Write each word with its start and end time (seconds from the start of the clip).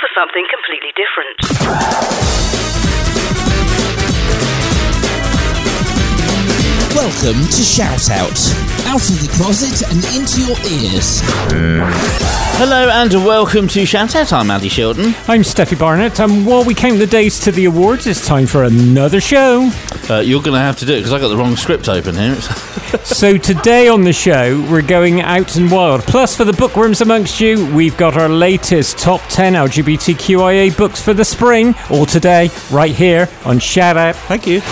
for 0.00 0.08
something 0.14 0.46
completely 0.46 0.92
different. 0.94 2.48
Welcome 6.94 7.46
to 7.46 7.62
Shout 7.62 8.10
Out. 8.10 8.38
Out 8.86 9.02
of 9.02 9.20
the 9.20 9.28
closet 9.36 9.82
and 9.90 10.04
into 10.14 10.40
your 10.46 10.56
ears. 10.70 11.20
Hello 12.58 12.88
and 12.88 13.12
welcome 13.24 13.68
to 13.68 13.84
Shout 13.86 14.14
Out. 14.14 14.32
I'm 14.32 14.50
Andy 14.50 14.68
Shilton. 14.68 15.14
I'm 15.28 15.42
Steffi 15.42 15.78
Barnett, 15.78 16.20
and 16.20 16.46
while 16.46 16.64
we 16.64 16.74
count 16.74 16.98
the 16.98 17.06
days 17.06 17.38
to 17.40 17.52
the 17.52 17.66
awards, 17.66 18.06
it's 18.06 18.26
time 18.26 18.46
for 18.46 18.64
another 18.64 19.20
show. 19.20 19.70
Uh, 20.10 20.20
you're 20.20 20.42
going 20.42 20.54
to 20.54 20.60
have 20.60 20.78
to 20.78 20.86
do 20.86 20.94
it 20.94 20.98
because 20.98 21.12
I 21.12 21.20
got 21.20 21.28
the 21.28 21.36
wrong 21.36 21.56
script 21.56 21.88
open 21.88 22.14
here. 22.14 22.36
So 23.04 23.36
today 23.36 23.88
on 23.88 24.04
the 24.04 24.14
show, 24.14 24.66
we're 24.70 24.80
going 24.80 25.20
out 25.20 25.56
and 25.56 25.70
wild. 25.70 26.02
Plus, 26.04 26.34
for 26.34 26.44
the 26.44 26.54
bookworms 26.54 27.02
amongst 27.02 27.38
you, 27.38 27.70
we've 27.74 27.96
got 27.98 28.16
our 28.16 28.30
latest 28.30 28.98
top 28.98 29.20
10 29.28 29.52
LGBTQIA 29.52 30.74
books 30.76 31.02
for 31.02 31.12
the 31.12 31.24
spring. 31.24 31.74
All 31.90 32.06
today, 32.06 32.48
right 32.70 32.94
here 32.94 33.28
on 33.44 33.58
Shout 33.58 33.98
Out. 33.98 34.16
Thank 34.16 34.46
you. 34.46 34.62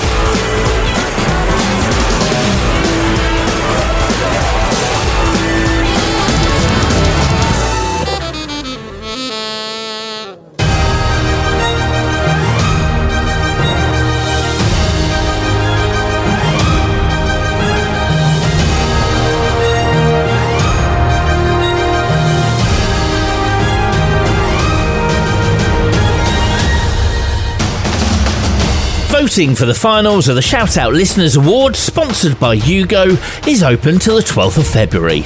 Voting 29.36 29.54
for 29.54 29.66
the 29.66 29.74
finals 29.74 30.28
of 30.28 30.34
the 30.34 30.40
Shout 30.40 30.78
Out 30.78 30.94
Listeners 30.94 31.36
Award, 31.36 31.76
sponsored 31.76 32.40
by 32.40 32.56
Hugo, 32.56 33.18
is 33.46 33.62
open 33.62 33.98
till 33.98 34.16
the 34.16 34.22
12th 34.22 34.56
of 34.56 34.66
February. 34.66 35.24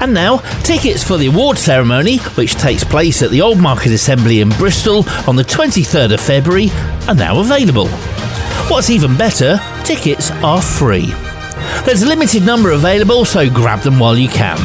And 0.00 0.14
now, 0.14 0.38
tickets 0.62 1.04
for 1.04 1.18
the 1.18 1.26
award 1.26 1.58
ceremony, 1.58 2.16
which 2.36 2.54
takes 2.54 2.84
place 2.84 3.20
at 3.20 3.30
the 3.30 3.42
Old 3.42 3.58
Market 3.58 3.92
Assembly 3.92 4.40
in 4.40 4.48
Bristol 4.48 5.04
on 5.28 5.36
the 5.36 5.42
23rd 5.42 6.14
of 6.14 6.22
February, 6.22 6.70
are 7.06 7.14
now 7.14 7.38
available. 7.38 7.88
What's 8.70 8.88
even 8.88 9.14
better, 9.14 9.60
tickets 9.84 10.30
are 10.30 10.62
free. 10.62 11.12
There's 11.84 12.00
a 12.00 12.08
limited 12.08 12.46
number 12.46 12.70
available, 12.70 13.26
so 13.26 13.50
grab 13.50 13.80
them 13.80 13.98
while 13.98 14.16
you 14.16 14.30
can. 14.30 14.56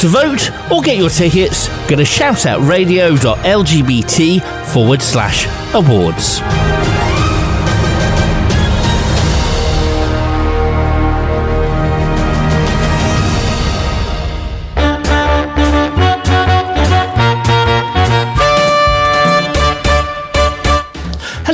To 0.00 0.08
vote 0.08 0.50
or 0.70 0.82
get 0.82 0.98
your 0.98 1.08
tickets, 1.08 1.68
go 1.88 1.96
to 1.96 2.02
shoutoutradio.lgbt 2.02 4.42
forward 4.74 5.00
slash 5.00 5.46
awards. 5.72 6.42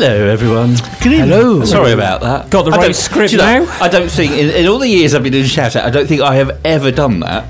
Hello, 0.02 0.28
everyone. 0.28 0.76
Good 1.02 1.12
evening. 1.12 1.28
Hello. 1.28 1.62
Sorry 1.66 1.92
about 1.92 2.22
that. 2.22 2.48
Got 2.48 2.64
the 2.64 2.70
I 2.70 2.76
right 2.78 2.84
don't- 2.84 2.94
script 2.94 3.32
do 3.32 3.36
you 3.36 3.42
know, 3.42 3.64
now? 3.66 3.78
I 3.82 3.88
don't 3.88 4.10
think, 4.10 4.32
in, 4.32 4.48
in 4.48 4.66
all 4.66 4.78
the 4.78 4.88
years 4.88 5.14
I've 5.14 5.22
been 5.22 5.30
doing 5.32 5.44
shout 5.44 5.76
out, 5.76 5.84
I 5.84 5.90
don't 5.90 6.06
think 6.06 6.22
I 6.22 6.36
have 6.36 6.58
ever 6.64 6.90
done 6.90 7.20
that. 7.20 7.44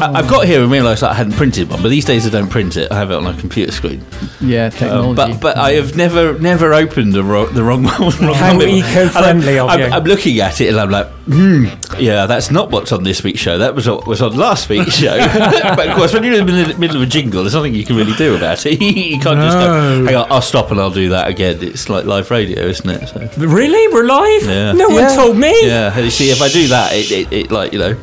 I, 0.00 0.12
I've 0.18 0.28
got 0.28 0.46
here 0.46 0.62
and 0.62 0.70
realised 0.70 1.02
I 1.02 1.14
hadn't 1.14 1.34
printed 1.34 1.68
one, 1.70 1.82
but 1.82 1.88
these 1.88 2.04
days 2.04 2.26
I 2.26 2.30
don't 2.30 2.48
print 2.50 2.76
it. 2.76 2.90
I 2.90 2.96
have 2.96 3.10
it 3.10 3.14
on 3.14 3.26
a 3.26 3.34
computer 3.38 3.72
screen. 3.72 4.04
Yeah, 4.40 4.66
Um, 4.66 4.70
technology. 4.72 5.16
but 5.16 5.40
but 5.40 5.56
I 5.58 5.72
have 5.72 5.96
never 5.96 6.38
never 6.38 6.72
opened 6.74 7.12
the, 7.12 7.22
ro- 7.24 7.46
the 7.46 7.62
wrong 7.62 7.82
one. 7.98 8.00
wrong 8.00 8.34
How 8.34 8.60
eco-friendly 8.60 9.58
of 9.58 9.68
I'm, 9.70 9.78
you. 9.80 9.84
I'm, 9.86 9.92
I'm 9.92 10.04
looking 10.04 10.38
at 10.40 10.60
it 10.60 10.68
and 10.68 10.78
I'm 10.80 10.90
like, 10.90 11.06
hmm, 11.26 11.66
yeah, 11.98 12.26
that's 12.26 12.50
not 12.50 12.70
what's 12.70 12.92
on 12.92 13.02
this 13.04 13.22
week's 13.22 13.40
show. 13.40 13.58
That 13.58 13.74
was 13.74 13.88
what 13.88 14.06
was 14.06 14.22
on 14.22 14.36
last 14.36 14.68
week's 14.68 14.96
show. 14.96 15.16
but 15.76 15.88
of 15.88 15.96
course, 15.96 16.12
when 16.14 16.24
you're 16.24 16.34
in 16.34 16.46
the 16.46 16.52
middle, 16.52 16.78
middle 16.80 16.96
of 16.96 17.02
a 17.02 17.06
jingle, 17.06 17.42
there's 17.42 17.54
nothing 17.54 17.74
you 17.74 17.84
can 17.84 17.96
really 17.96 18.14
do 18.14 18.36
about 18.36 18.64
it. 18.66 18.80
you 18.80 19.18
can't 19.20 19.38
just 19.40 19.56
go, 19.58 20.04
hang 20.06 20.14
on, 20.16 20.30
I'll 20.32 20.42
stop 20.42 20.70
and 20.70 20.80
I'll 20.80 20.90
do 20.90 21.10
that 21.10 21.28
again. 21.28 21.58
It's 21.62 21.88
like 21.88 22.04
live 22.06 22.30
radio, 22.30 22.62
isn't 22.62 22.88
it? 22.88 23.06
So. 23.08 23.28
Really? 23.46 23.92
We're 23.92 24.04
live? 24.06 24.42
Yeah. 24.46 24.72
No 24.72 24.88
one 24.88 25.14
told 25.14 25.36
me. 25.36 25.66
Yeah, 25.66 25.96
you 25.98 26.10
see, 26.10 26.30
if 26.30 26.40
I 26.42 26.48
do 26.48 26.68
that, 26.68 26.92
it, 26.94 27.10
it, 27.10 27.32
it 27.32 27.50
like 27.50 27.72
you 27.72 27.78
know. 27.78 27.96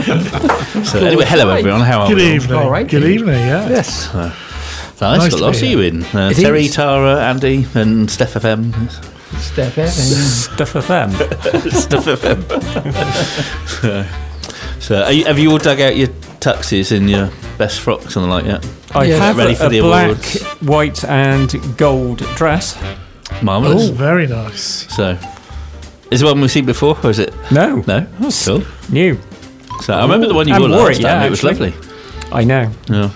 so 0.84 0.98
anyway, 1.04 1.24
hello 1.26 1.50
everyone. 1.50 1.80
How 1.82 2.00
are 2.02 2.08
you? 2.08 2.14
Good 2.16 2.22
we? 2.22 2.34
evening. 2.34 2.58
All 2.58 2.70
right. 2.70 2.86
Good 2.88 3.04
evening. 3.04 3.34
Yeah. 3.40 3.68
Yes. 3.68 4.12
Nice, 4.14 4.32
Nice 5.00 5.30
got 5.30 5.38
to 5.38 5.44
lots 5.44 5.62
of 5.62 5.68
you 5.68 5.80
in. 5.80 6.02
Uh, 6.04 6.30
It 6.30 6.36
Terry, 6.36 6.64
is. 6.66 6.74
Tara, 6.74 7.20
Andy, 7.24 7.66
and 7.74 8.10
Steph 8.10 8.34
FM. 8.34 8.72
Steph 9.38 9.78
Evans. 9.78 10.44
Stuff 10.50 10.74
of 10.74 10.86
them. 10.88 11.10
Steph 11.70 12.04
FM. 12.04 12.42
so, 14.82 15.02
are 15.02 15.12
you, 15.12 15.24
have 15.24 15.38
you 15.38 15.50
all 15.52 15.58
dug 15.58 15.80
out 15.80 15.96
your 15.96 16.08
tuxes 16.40 16.94
and 16.94 17.08
your 17.08 17.30
best 17.56 17.80
frocks 17.80 18.16
and 18.16 18.24
the 18.24 18.28
like 18.28 18.44
yet? 18.44 18.66
I 18.94 19.04
Yeah. 19.04 19.16
have 19.18 19.36
Ready 19.38 19.52
a, 19.52 19.56
for 19.56 19.66
a 19.66 19.68
the 19.70 19.80
black, 19.80 20.06
awards. 20.10 20.42
white, 20.60 21.04
and 21.04 21.54
gold 21.78 22.18
dress. 22.36 22.76
Marvelous. 23.42 23.88
Oh, 23.90 23.92
very 23.92 24.26
nice. 24.26 24.92
So, 24.94 25.16
is 26.10 26.20
it 26.20 26.24
one 26.26 26.40
we've 26.40 26.50
seen 26.50 26.66
before, 26.66 26.98
or 27.02 27.10
is 27.10 27.18
it? 27.20 27.32
No, 27.50 27.76
No, 27.86 28.06
oh, 28.20 28.30
cool. 28.44 28.62
new. 28.90 29.18
So 29.80 29.94
I 29.94 30.02
remember 30.02 30.28
the 30.28 30.34
one 30.34 30.46
you 30.46 30.58
wore 30.58 30.68
wore 30.68 30.78
last 30.86 31.00
it, 31.00 31.02
time. 31.02 31.20
yeah, 31.20 31.26
it 31.26 31.30
was 31.30 31.44
actually. 31.44 31.70
lovely. 31.70 31.88
I 32.32 32.44
know. 32.44 32.70
Yeah. 32.88 33.10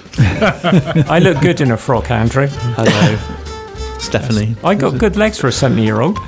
I 1.09 1.19
look 1.21 1.41
good 1.41 1.61
in 1.61 1.71
a 1.71 1.77
frock, 1.77 2.11
Andrew. 2.11 2.49
Hello, 2.49 3.99
Stephanie. 3.99 4.57
I 4.65 4.75
got 4.75 4.99
good 4.99 5.17
legs 5.17 5.39
for 5.39 5.49
a 5.49 5.53
70 5.53 5.83
year 5.83 6.01
old. 6.01 6.19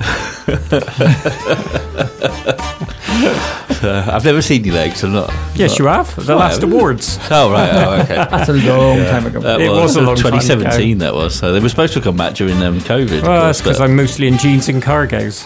Uh, 3.79 4.09
I've 4.11 4.25
never 4.25 4.41
seen 4.41 4.63
your 4.63 4.73
legs. 4.75 5.03
I'm 5.03 5.13
not. 5.13 5.31
Yes, 5.55 5.77
you 5.77 5.85
have. 5.85 6.15
The 6.15 6.35
Why? 6.35 6.41
last 6.47 6.63
awards. 6.63 7.19
Oh 7.29 7.51
right. 7.51 7.69
Oh 7.73 8.01
okay. 8.01 8.15
That's 8.31 8.49
a 8.49 8.53
long 8.53 8.97
time 9.05 9.25
ago. 9.27 9.39
That 9.39 9.61
It 9.61 9.69
was 9.69 9.95
a 9.95 10.01
long 10.01 10.15
time 10.15 10.31
2017. 10.31 10.97
That 10.99 11.13
was. 11.13 11.35
So 11.35 11.53
they 11.53 11.59
were 11.59 11.69
supposed 11.69 11.93
to 11.93 12.01
come 12.01 12.17
back 12.17 12.33
during 12.35 12.61
um, 12.63 12.79
COVID. 12.79 13.21
Well, 13.23 13.45
that's 13.47 13.61
because 13.61 13.79
I'm 13.79 13.95
mostly 13.95 14.27
in 14.27 14.37
jeans 14.37 14.69
and 14.69 14.81
cargos, 14.81 15.45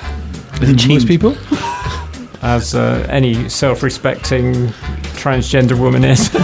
Most 0.87 1.07
people. 1.07 1.35
As 2.41 2.75
uh, 2.75 3.05
any 3.09 3.47
self 3.49 3.83
respecting 3.83 4.53
transgender 5.21 5.79
woman 5.79 6.03
is. 6.03 6.29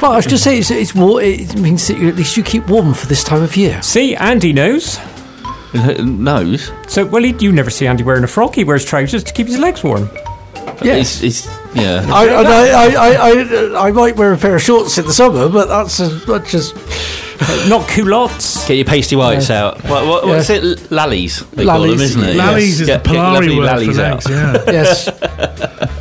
But 0.00 0.10
I 0.10 0.16
was 0.16 0.26
just 0.26 0.44
saying, 0.44 0.60
it's, 0.60 0.70
it's 0.70 0.94
war- 0.94 1.22
it 1.22 1.56
means 1.56 1.86
that 1.88 1.98
you, 1.98 2.08
at 2.08 2.16
least 2.16 2.36
you 2.36 2.42
keep 2.42 2.68
warm 2.68 2.94
for 2.94 3.06
this 3.06 3.24
time 3.24 3.42
of 3.42 3.56
year. 3.56 3.80
see, 3.82 4.14
Andy 4.16 4.52
knows. 4.52 4.98
nose. 5.98 6.70
So, 6.86 7.04
well, 7.06 7.22
he, 7.22 7.34
you 7.40 7.52
never 7.52 7.70
see 7.70 7.86
Andy 7.86 8.04
wearing 8.04 8.24
a 8.24 8.28
frock. 8.28 8.54
He 8.54 8.64
wears 8.64 8.84
trousers 8.84 9.24
to 9.24 9.32
keep 9.32 9.46
his 9.46 9.58
legs 9.58 9.82
warm. 9.82 10.08
Yes. 10.82 11.22
It's, 11.22 11.46
it's 11.46 11.63
yeah. 11.74 12.06
I, 12.08 12.28
I, 12.28 12.42
I, 12.42 13.14
I, 13.14 13.88
I, 13.88 13.92
might 13.92 14.16
wear 14.16 14.32
a 14.32 14.38
pair 14.38 14.56
of 14.56 14.62
shorts 14.62 14.98
in 14.98 15.06
the 15.06 15.12
summer, 15.12 15.48
but 15.48 15.66
that's, 15.68 16.00
as 16.00 16.26
much 16.26 16.54
as 16.54 16.72
Not 17.68 17.88
culottes. 17.88 18.66
Get 18.68 18.74
your 18.76 18.84
pasty 18.84 19.16
whites 19.16 19.50
out. 19.50 19.82
What, 19.84 20.06
what, 20.06 20.26
what's 20.26 20.50
it? 20.50 20.62
Lallies. 20.90 21.48
They 21.50 21.64
call 21.64 21.80
them, 21.82 22.00
isn't 22.00 22.22
it? 22.22 22.36
Lallies 22.36 22.80
is 22.80 22.86
Get- 22.86 23.04
the 23.04 23.10
get 23.10 23.14
your 23.14 23.22
lovely 23.24 23.48
Polari 23.48 23.58
word 23.58 23.68
for 23.68 23.74
lallies 23.74 23.98
legs. 23.98 24.26
out. 24.26 24.66
Yeah. 24.66 24.72
yes, 24.72 25.08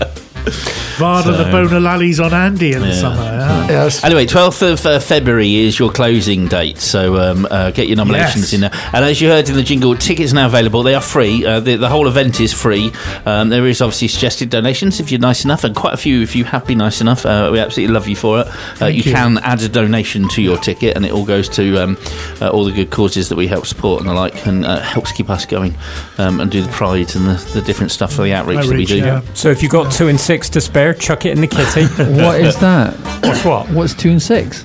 Vada 1.04 1.32
the 1.32 1.44
So- 1.46 1.52
bona 1.52 1.80
lallies 1.80 2.20
on 2.24 2.34
Andy 2.34 2.72
in 2.74 2.82
the 2.82 2.88
Yeah. 2.88 2.94
summer. 3.02 3.16
Yeah. 3.24 3.68
yes. 3.68 4.04
Anyway, 4.04 4.26
12th 4.26 4.62
of 4.62 4.86
uh, 4.86 5.00
February 5.00 5.56
is 5.58 5.78
your 5.78 5.92
closing 5.92 6.48
date, 6.48 6.80
so 6.80 7.18
um, 7.18 7.48
uh, 7.52 7.72
get 7.72 7.88
your 7.88 7.98
nominations 7.98 8.52
Yes. 8.52 8.54
in 8.54 8.62
there. 8.62 8.72
And 8.94 9.04
as 9.04 9.20
you 9.22 9.28
heard 9.30 9.50
in 9.50 9.56
the 9.56 9.64
jingle, 9.64 9.96
tickets 9.96 10.32
are 10.32 10.36
now 10.36 10.46
available. 10.46 10.82
They 10.84 10.96
are 10.96 11.02
free. 11.02 11.46
Uh, 11.46 11.60
the, 11.60 11.76
the 11.76 11.90
whole 11.90 12.08
event 12.08 12.40
is 12.40 12.54
free. 12.54 12.92
Um, 13.26 13.50
there 13.50 13.68
is 13.68 13.82
obviously 13.82 14.08
suggested 14.08 14.50
donations 14.50 15.00
if 15.00 15.12
you're 15.12 15.20
nice 15.20 15.44
enough, 15.44 15.64
and 15.64 15.76
quite 15.76 15.94
a 15.94 15.98
few 15.98 16.22
if 16.22 16.36
you 16.36 16.46
have 16.46 16.66
been 16.66 16.78
nice 16.78 17.02
enough. 17.02 17.26
Uh, 17.26 17.50
we 17.52 17.60
absolutely 17.60 17.94
love 17.94 18.08
you 18.08 18.16
for 18.16 18.42
it. 18.42 18.48
Uh, 18.82 18.86
you, 18.86 19.04
you. 19.04 19.12
can 19.12 19.38
add 19.40 19.62
a 19.62 19.70
donation 19.70 20.28
to 20.30 20.42
your 20.42 20.58
ticket, 20.58 20.96
and 20.96 21.06
it 21.06 21.12
all 21.12 21.26
goes 21.26 21.50
to 21.50 21.78
um, 21.84 21.98
uh, 22.42 22.50
all 22.50 22.64
the 22.64 22.72
good 22.72 22.90
causes 22.92 23.30
that 23.30 23.36
we 23.36 23.48
help 23.48 23.66
support 23.68 24.00
and 24.00 24.10
the 24.10 24.14
like, 24.14 24.46
and 24.48 24.66
uh, 24.66 24.80
helps 24.80 25.12
keep 25.12 25.30
us 25.30 25.46
going 25.46 25.76
um, 26.18 26.40
and 26.40 26.50
do 26.52 26.62
the 26.62 26.72
pride 26.72 27.16
and 27.16 27.28
the, 27.28 27.52
the 27.54 27.62
different 27.62 27.92
stuff 27.92 28.14
for 28.14 28.24
the 28.24 28.34
outreach, 28.34 28.66
that 28.66 28.76
we 28.76 28.86
do. 28.86 28.98
yeah. 28.98 29.22
So, 29.34 29.50
if 29.50 29.62
you've 29.62 29.72
got 29.72 29.92
two 29.92 30.08
and 30.08 30.20
six 30.20 30.50
to 30.50 30.62
spare, 30.62 30.93
chuck 31.00 31.26
it 31.26 31.32
in 31.32 31.42
the 31.42 31.48
kitty. 31.48 31.86
What 32.24 32.40
is 32.40 32.58
that? 32.60 32.94
What's 33.24 33.44
what? 33.46 33.70
What's 33.70 33.94
two 33.94 34.10
and 34.12 34.22
six? 34.22 34.64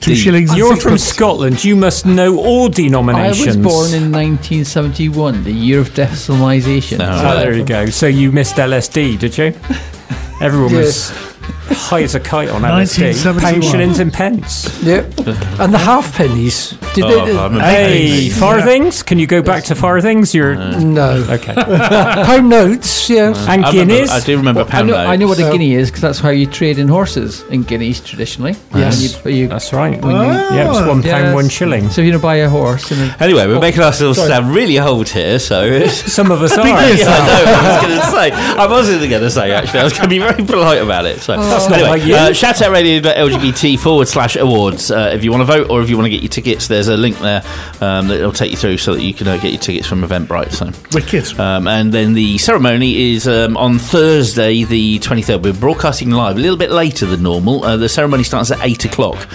Two 0.00 0.14
shillings. 0.14 0.56
You're 0.56 0.76
from. 0.76 0.96
Scotland. 0.96 1.62
You 1.62 1.76
must 1.76 2.06
know 2.06 2.38
all 2.38 2.68
denominations. 2.70 3.46
I 3.46 3.46
was 3.48 3.56
born 3.56 3.86
in 3.94 4.10
1971, 4.10 5.44
the 5.44 5.52
year 5.52 5.78
of 5.80 5.90
decimalisation. 5.90 6.98
Ah, 7.00 7.22
no. 7.22 7.32
Oh, 7.36 7.40
there 7.40 7.54
you 7.54 7.64
go. 7.64 7.86
So 7.86 8.06
you 8.06 8.32
missed 8.32 8.56
LSD, 8.56 9.18
did 9.18 9.36
you? 9.36 9.44
Everyone 10.40 10.72
Yes. 10.72 11.10
was 11.10 11.78
high 11.78 12.02
as 12.02 12.14
a 12.14 12.20
kite 12.20 12.48
on 12.48 12.62
LSD. 12.62 13.02
1971. 13.12 13.40
Pound 13.40 13.64
shillings 13.64 13.98
and 13.98 14.10
pence. 14.12 14.82
Yep. 14.82 15.04
And 15.60 15.74
the 15.74 15.78
half 15.78 16.14
pennies 16.16 16.72
Did 16.94 17.04
Oh, 17.04 17.24
they, 17.24 17.36
I'm 17.38 17.52
Hey, 17.60 18.28
big- 18.28 18.32
farthings? 18.32 19.02
Can 19.04 19.18
you 19.20 19.26
go 19.28 19.42
back 19.42 19.62
to 19.64 19.74
farthings? 19.76 20.34
You're 20.34 20.56
no. 20.80 21.24
okay. 21.30 21.54
Pound 21.54 22.48
notes, 22.48 23.08
yes. 23.08 23.38
And 23.46 23.64
I, 23.64 23.70
remember, 23.70 23.94
guineas. 23.94 24.10
I 24.10 24.20
do 24.20 24.36
remember 24.36 24.60
I 24.62 24.64
pound 24.64 24.88
know, 24.88 24.96
I 24.96 25.14
know 25.16 25.28
what 25.28 25.38
a 25.38 25.50
guinea 25.52 25.74
is 25.74 25.88
because 25.90 26.02
that's 26.02 26.18
how 26.18 26.30
you 26.30 26.46
trade 26.46 26.78
in 26.80 26.88
horses 26.88 27.42
in 27.44 27.62
guineas 27.62 28.00
traditionally. 28.00 28.56
Yes. 28.74 29.22
When 29.24 29.34
you, 29.34 29.40
you, 29.42 29.48
That's 29.48 29.72
right. 29.72 30.02
when 30.02 30.16
you- 30.16 30.22
Yeah, 30.22 30.64
it 30.64 30.68
was 30.68 30.78
one 30.80 31.02
pound, 31.02 31.04
Yes. 31.04 31.34
one 31.34 31.48
shilling. 31.48 31.90
So 31.90 32.00
if 32.00 32.06
you 32.06 32.12
want 32.12 32.22
to 32.22 32.26
buy 32.26 32.34
a 32.36 32.48
horse 32.48 32.90
and 32.90 33.00
a, 33.10 33.22
Anyway, 33.22 33.46
we're 33.46 33.60
making 33.60 33.82
ourselves 33.82 34.18
sound 34.18 34.52
really 34.52 34.78
old 34.80 35.08
here, 35.08 35.38
so. 35.38 35.62
it's- 35.64 36.12
Some 36.12 36.30
of 36.32 36.42
us 36.42 36.52
are. 36.58 36.66
Yeah, 36.66 36.74
I 36.74 37.26
know. 37.26 37.44
I 37.46 37.72
was 37.72 37.82
going 37.86 38.00
to 38.00 38.06
say. 38.06 38.30
I 38.60 38.66
wasn't 38.66 39.08
going 39.10 39.22
to 39.22 39.30
say 39.30 39.52
actually. 39.52 39.80
I 39.80 39.84
was 39.84 39.92
going 39.92 40.04
to 40.04 40.08
be 40.08 40.18
very 40.18 40.44
polite 40.44 40.82
about 40.82 41.04
it. 41.06 41.20
So 41.20 41.36
not 41.36 41.70
anyway, 41.72 41.88
like 41.88 42.04
you. 42.04 42.14
uh, 42.16 42.30
shoutoutradio.lgbt 42.30 43.78
forward 43.78 44.08
slash 44.08 44.34
awards 44.36 44.90
uh, 44.90 45.12
if 45.14 45.22
you 45.24 45.30
want 45.30 45.42
to 45.42 45.44
vote 45.44 45.70
or 45.70 45.82
if 45.82 45.88
you 45.90 45.96
want 45.96 46.06
to 46.06 46.10
get 46.10 46.22
your 46.22 46.28
tickets. 46.30 46.66
There's 46.80 46.88
a 46.88 46.96
link 46.96 47.18
there 47.18 47.42
um, 47.82 48.08
that 48.08 48.20
will 48.20 48.32
take 48.32 48.50
you 48.50 48.56
through 48.56 48.78
so 48.78 48.94
that 48.94 49.02
you 49.02 49.12
can 49.12 49.28
uh, 49.28 49.36
get 49.36 49.52
your 49.52 49.60
tickets 49.60 49.86
from 49.86 50.00
Eventbrite. 50.00 50.50
So. 50.52 50.72
Wicked. 50.94 51.38
Um, 51.38 51.68
and 51.68 51.92
then 51.92 52.14
the 52.14 52.38
ceremony 52.38 53.12
is 53.12 53.28
um, 53.28 53.58
on 53.58 53.78
Thursday, 53.78 54.64
the 54.64 54.98
23rd. 55.00 55.42
We're 55.42 55.52
broadcasting 55.52 56.08
live 56.10 56.38
a 56.38 56.40
little 56.40 56.56
bit 56.56 56.70
later 56.70 57.04
than 57.04 57.22
normal. 57.22 57.64
Uh, 57.64 57.76
the 57.76 57.86
ceremony 57.90 58.22
starts 58.22 58.50
at 58.50 58.60
8 58.62 58.86
o'clock. 58.86 59.28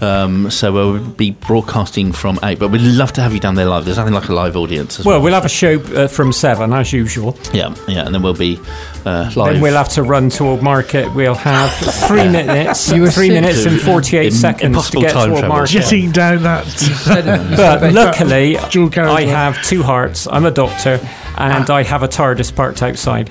Um, 0.00 0.48
so 0.48 0.72
we'll 0.72 1.00
be 1.04 1.32
broadcasting 1.32 2.12
from 2.12 2.38
8. 2.40 2.60
But 2.60 2.68
we'd 2.68 2.82
love 2.82 3.12
to 3.14 3.20
have 3.20 3.34
you 3.34 3.40
down 3.40 3.56
there 3.56 3.66
live. 3.66 3.84
There's 3.84 3.96
nothing 3.96 4.14
like 4.14 4.28
a 4.28 4.32
live 4.32 4.56
audience 4.56 5.00
as 5.00 5.04
well. 5.04 5.16
Well, 5.16 5.24
we'll 5.24 5.34
have 5.34 5.44
a 5.44 5.48
show 5.48 5.80
uh, 5.80 6.06
from 6.06 6.32
seven 6.32 6.72
as 6.72 6.92
usual. 6.92 7.36
Yeah, 7.52 7.74
yeah. 7.88 8.06
And 8.06 8.14
then 8.14 8.22
we'll 8.22 8.32
be 8.34 8.60
uh, 9.04 9.32
live. 9.34 9.54
Then 9.54 9.60
we'll 9.60 9.74
have 9.76 9.88
to 9.90 10.04
run 10.04 10.30
to 10.30 10.44
Old 10.44 10.62
Market. 10.62 11.12
We'll 11.14 11.34
have 11.34 11.72
three 12.06 12.28
minutes, 12.30 12.88
three 12.88 13.30
minutes 13.30 13.64
and 13.66 13.80
forty-eight 13.80 14.26
Im- 14.26 14.32
seconds 14.32 14.90
to 14.90 15.00
get 15.00 15.12
to 15.12 15.32
Old. 15.32 15.48
Market. 15.48 15.72
Jetting 15.72 16.12
down 16.12 16.44
that. 16.44 16.64
Said 16.92 17.26
it, 17.26 17.50
you 17.50 17.56
said 17.56 17.80
But 17.80 17.90
about- 17.90 17.92
luckily, 17.94 18.56
I 18.58 19.22
have 19.22 19.62
two 19.62 19.82
hearts. 19.82 20.26
I'm 20.30 20.44
a 20.44 20.50
doctor, 20.50 21.00
and 21.36 21.68
I 21.70 21.82
have 21.82 22.02
a 22.02 22.08
TARDIS 22.08 22.54
parked 22.54 22.82
outside. 22.82 23.30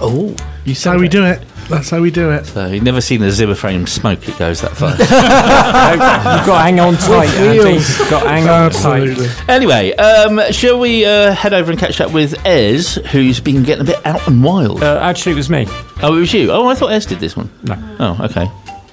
oh. 0.00 0.34
That's 0.66 0.82
how 0.84 0.98
we 0.98 1.08
do 1.08 1.24
it. 1.26 1.42
That's 1.68 1.90
how 1.90 2.00
we 2.00 2.10
do 2.10 2.30
it. 2.30 2.46
So 2.46 2.66
you've 2.68 2.82
never 2.82 3.02
seen 3.02 3.22
a 3.22 3.30
Zimmer 3.30 3.54
frame 3.54 3.86
smoke, 3.86 4.26
it 4.28 4.38
goes 4.38 4.62
that 4.62 4.74
far. 4.76 4.90
You've 4.98 6.46
got 6.46 6.56
to 6.58 6.62
hang 6.62 6.80
on 6.80 6.94
tight, 6.96 7.28
Andy. 7.36 7.74
You've 7.74 8.10
got 8.10 8.22
to 8.22 8.28
hang 8.28 8.44
on 8.44 8.66
Absolutely. 8.66 9.26
tight. 9.28 9.48
anyway, 9.50 9.92
um, 9.94 10.40
shall 10.52 10.78
we 10.78 11.04
uh, 11.04 11.32
head 11.32 11.52
over 11.54 11.70
and 11.70 11.78
catch 11.80 12.00
up 12.00 12.12
with 12.12 12.34
Ez, 12.46 12.94
who's 13.12 13.40
been 13.40 13.62
getting 13.62 13.82
a 13.82 13.84
bit 13.86 14.04
out 14.06 14.26
and 14.26 14.42
wild? 14.42 14.82
Uh, 14.82 14.98
actually, 15.02 15.32
it 15.32 15.36
was 15.36 15.50
me. 15.50 15.66
oh, 16.02 16.16
it 16.16 16.20
was 16.20 16.32
you. 16.32 16.50
Oh, 16.50 16.66
I 16.66 16.74
thought 16.74 16.92
Ez 16.92 17.04
did 17.06 17.20
this 17.20 17.36
one. 17.36 17.50
No. 17.62 17.96
Oh, 17.98 18.24
okay. 18.24 18.46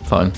Fine. 0.08 0.34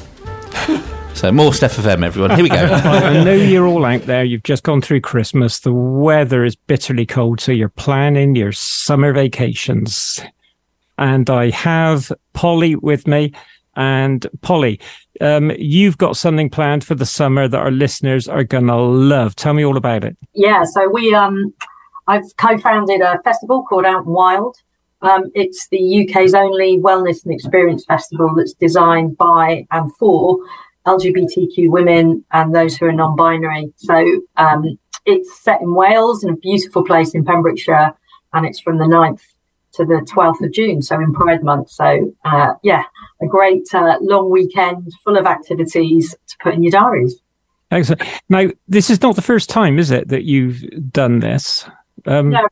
So 1.23 1.31
more 1.31 1.53
Steph 1.53 1.77
FM, 1.77 2.03
everyone. 2.03 2.31
Here 2.31 2.43
we 2.43 2.49
go. 2.49 2.55
I 2.65 3.23
know 3.23 3.33
you're 3.33 3.65
all 3.65 3.85
out 3.85 4.01
there. 4.01 4.25
You've 4.25 4.43
just 4.43 4.63
gone 4.63 4.81
through 4.81 4.99
Christmas. 4.99 5.61
The 5.61 5.71
weather 5.71 6.43
is 6.43 6.57
bitterly 6.57 7.05
cold, 7.05 7.39
so 7.39 7.53
you're 7.53 7.69
planning 7.69 8.35
your 8.35 8.51
summer 8.51 9.13
vacations. 9.13 10.19
And 10.97 11.29
I 11.29 11.49
have 11.51 12.11
Polly 12.33 12.75
with 12.75 13.07
me. 13.07 13.31
And 13.77 14.27
Polly, 14.41 14.81
um, 15.21 15.51
you've 15.57 15.97
got 15.97 16.17
something 16.17 16.49
planned 16.49 16.83
for 16.83 16.93
the 16.93 17.05
summer 17.05 17.47
that 17.47 17.57
our 17.57 17.71
listeners 17.71 18.27
are 18.27 18.43
going 18.43 18.67
to 18.67 18.75
love. 18.75 19.33
Tell 19.37 19.53
me 19.53 19.63
all 19.63 19.77
about 19.77 20.03
it. 20.03 20.17
Yeah, 20.33 20.65
so 20.65 20.89
we 20.89 21.15
um, 21.15 21.53
I've 22.07 22.35
co-founded 22.35 22.99
a 22.99 23.21
festival 23.23 23.63
called 23.63 23.85
Out 23.85 24.05
and 24.05 24.13
Wild. 24.13 24.57
Um, 25.01 25.31
it's 25.35 25.69
the 25.69 26.05
UK's 26.05 26.33
only 26.33 26.79
wellness 26.79 27.23
and 27.23 27.33
experience 27.33 27.85
festival 27.85 28.33
that's 28.35 28.53
designed 28.53 29.17
by 29.17 29.65
and 29.71 29.89
for 29.95 30.37
LGBTQ 30.85 31.69
women 31.69 32.23
and 32.31 32.53
those 32.53 32.75
who 32.75 32.85
are 32.87 32.91
non-binary. 32.91 33.73
So 33.77 34.21
um, 34.37 34.77
it's 35.05 35.41
set 35.41 35.61
in 35.61 35.73
Wales 35.73 36.23
in 36.23 36.29
a 36.29 36.35
beautiful 36.37 36.83
place 36.83 37.13
in 37.13 37.25
Pembrokeshire, 37.25 37.93
and 38.33 38.45
it's 38.45 38.59
from 38.59 38.77
the 38.77 38.85
9th 38.85 39.21
to 39.73 39.85
the 39.85 40.05
12th 40.13 40.45
of 40.45 40.51
June, 40.51 40.81
so 40.81 40.95
in 40.95 41.13
Pride 41.13 41.43
Month. 41.43 41.69
So 41.71 42.13
uh, 42.25 42.53
yeah, 42.63 42.83
a 43.21 43.25
great 43.25 43.65
uh, 43.73 43.97
long 44.01 44.29
weekend 44.29 44.91
full 45.03 45.17
of 45.17 45.25
activities 45.25 46.11
to 46.27 46.35
put 46.41 46.53
in 46.53 46.63
your 46.63 46.71
diaries. 46.71 47.19
Excellent. 47.71 48.03
Now, 48.29 48.49
this 48.67 48.91
is 48.91 49.01
not 49.01 49.15
the 49.15 49.23
first 49.23 49.49
time, 49.49 49.79
is 49.79 49.89
it, 49.89 50.09
that 50.09 50.25
you've 50.25 50.63
done 50.91 51.19
this? 51.19 51.65
Um, 52.05 52.29
No, 52.29 52.47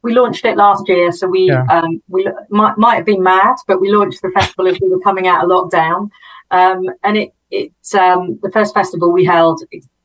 we 0.00 0.14
launched 0.14 0.46
it 0.46 0.56
last 0.56 0.88
year, 0.88 1.12
so 1.12 1.26
we 1.26 1.48
Yeah. 1.48 1.64
um, 1.70 2.02
we 2.08 2.26
might 2.48 2.78
might 2.78 2.94
have 2.96 3.04
been 3.04 3.22
mad, 3.22 3.56
but 3.66 3.80
we 3.80 3.90
launched 3.92 4.22
the 4.22 4.30
festival 4.30 4.66
as 4.66 4.78
we 4.80 4.88
were 4.88 5.00
coming 5.00 5.26
out 5.26 5.44
of 5.44 5.50
lockdown, 5.50 6.08
um, 6.52 6.84
and 7.04 7.18
it 7.18 7.34
it 7.50 7.72
um, 7.94 8.38
the 8.42 8.50
first 8.52 8.74
festival 8.74 9.12
we 9.12 9.24
held 9.24 9.62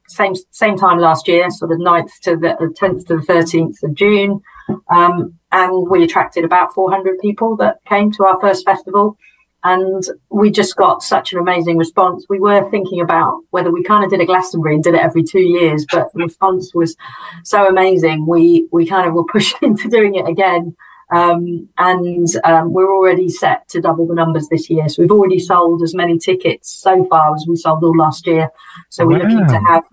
same 0.07 0.33
same 0.51 0.77
time 0.77 0.99
last 0.99 1.27
year, 1.27 1.49
sort 1.49 1.71
of 1.71 1.79
9th 1.79 2.11
to 2.23 2.37
the 2.37 2.55
uh, 2.55 2.67
tenth 2.75 3.07
to 3.07 3.17
the 3.17 3.21
thirteenth 3.23 3.81
of 3.83 3.93
June, 3.93 4.41
um, 4.89 5.33
and 5.51 5.89
we 5.89 6.03
attracted 6.03 6.43
about 6.43 6.73
four 6.73 6.91
hundred 6.91 7.19
people 7.19 7.55
that 7.57 7.77
came 7.87 8.11
to 8.13 8.25
our 8.25 8.39
first 8.39 8.65
festival. 8.65 9.17
And 9.63 10.03
we 10.29 10.51
just 10.51 10.75
got 10.75 11.01
such 11.01 11.33
an 11.33 11.39
amazing 11.39 11.77
response. 11.77 12.27
We 12.29 12.39
were 12.39 12.69
thinking 12.69 13.01
about 13.01 13.41
whether 13.49 13.71
we 13.71 13.81
kind 13.81 14.03
of 14.03 14.11
did 14.11 14.21
a 14.21 14.25
Glastonbury 14.25 14.75
and 14.75 14.83
did 14.83 14.93
it 14.93 15.01
every 15.01 15.23
two 15.23 15.41
years, 15.41 15.87
but 15.91 16.13
the 16.13 16.23
response 16.23 16.71
was 16.75 16.95
so 17.43 17.67
amazing. 17.67 18.27
We 18.27 18.67
we 18.71 18.85
kind 18.85 19.07
of 19.07 19.15
were 19.15 19.23
pushed 19.31 19.55
into 19.63 19.89
doing 19.89 20.15
it 20.15 20.27
again, 20.27 20.75
um, 21.11 21.69
and 21.77 22.27
um, 22.43 22.73
we're 22.73 22.93
already 22.93 23.29
set 23.29 23.67
to 23.69 23.81
double 23.81 24.07
the 24.07 24.15
numbers 24.15 24.47
this 24.49 24.69
year. 24.69 24.89
So 24.89 25.01
we've 25.01 25.11
already 25.11 25.39
sold 25.39 25.83
as 25.83 25.93
many 25.93 26.17
tickets 26.17 26.69
so 26.71 27.05
far 27.05 27.35
as 27.35 27.45
we 27.47 27.55
sold 27.55 27.83
all 27.83 27.95
last 27.95 28.25
year. 28.25 28.49
So 28.89 29.05
we're 29.05 29.19
looking 29.19 29.47
to 29.47 29.59
have 29.67 29.83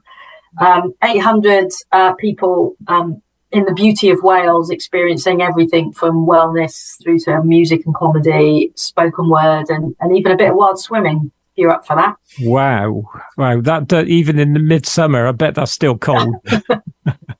um, 0.60 0.94
800 1.02 1.70
uh, 1.92 2.14
people 2.14 2.76
um, 2.88 3.22
in 3.50 3.64
the 3.64 3.74
beauty 3.74 4.10
of 4.10 4.22
Wales, 4.22 4.70
experiencing 4.70 5.42
everything 5.42 5.92
from 5.92 6.26
wellness 6.26 7.00
through 7.02 7.18
to 7.20 7.42
music 7.44 7.84
and 7.84 7.94
comedy, 7.94 8.72
spoken 8.76 9.28
word, 9.28 9.66
and, 9.68 9.94
and 10.00 10.16
even 10.16 10.32
a 10.32 10.36
bit 10.36 10.50
of 10.50 10.56
wild 10.56 10.80
swimming. 10.80 11.30
If 11.52 11.58
you're 11.58 11.70
up 11.70 11.86
for 11.86 11.96
that. 11.96 12.16
Wow. 12.40 13.10
Wow. 13.36 13.60
That, 13.60 13.90
that 13.90 14.08
even 14.08 14.38
in 14.38 14.54
the 14.54 14.58
midsummer, 14.58 15.26
I 15.26 15.32
bet 15.32 15.54
that's 15.54 15.70
still 15.70 15.98
cold. 15.98 16.36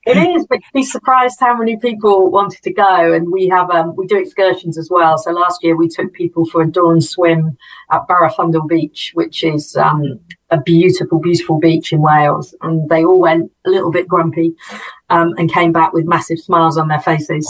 It 0.04 0.16
is, 0.16 0.46
but 0.48 0.56
you'd 0.56 0.80
be 0.80 0.84
surprised 0.84 1.38
how 1.38 1.56
many 1.56 1.76
people 1.76 2.30
wanted 2.30 2.60
to 2.62 2.72
go. 2.72 3.12
And 3.12 3.30
we 3.30 3.46
have 3.48 3.70
um, 3.70 3.94
we 3.94 4.06
do 4.06 4.18
excursions 4.18 4.76
as 4.76 4.88
well. 4.90 5.16
So 5.16 5.30
last 5.30 5.62
year 5.62 5.76
we 5.76 5.88
took 5.88 6.12
people 6.12 6.44
for 6.46 6.62
a 6.62 6.70
dawn 6.70 7.00
swim 7.00 7.56
at 7.92 8.08
Barafundle 8.08 8.68
Beach, 8.68 9.12
which 9.14 9.44
is 9.44 9.76
um, 9.76 10.18
a 10.50 10.60
beautiful, 10.60 11.20
beautiful 11.20 11.60
beach 11.60 11.92
in 11.92 12.02
Wales. 12.02 12.52
And 12.62 12.88
they 12.88 13.04
all 13.04 13.20
went 13.20 13.52
a 13.64 13.70
little 13.70 13.92
bit 13.92 14.08
grumpy 14.08 14.54
um, 15.08 15.34
and 15.38 15.52
came 15.52 15.70
back 15.70 15.92
with 15.92 16.04
massive 16.04 16.40
smiles 16.40 16.76
on 16.76 16.88
their 16.88 17.00
faces. 17.00 17.48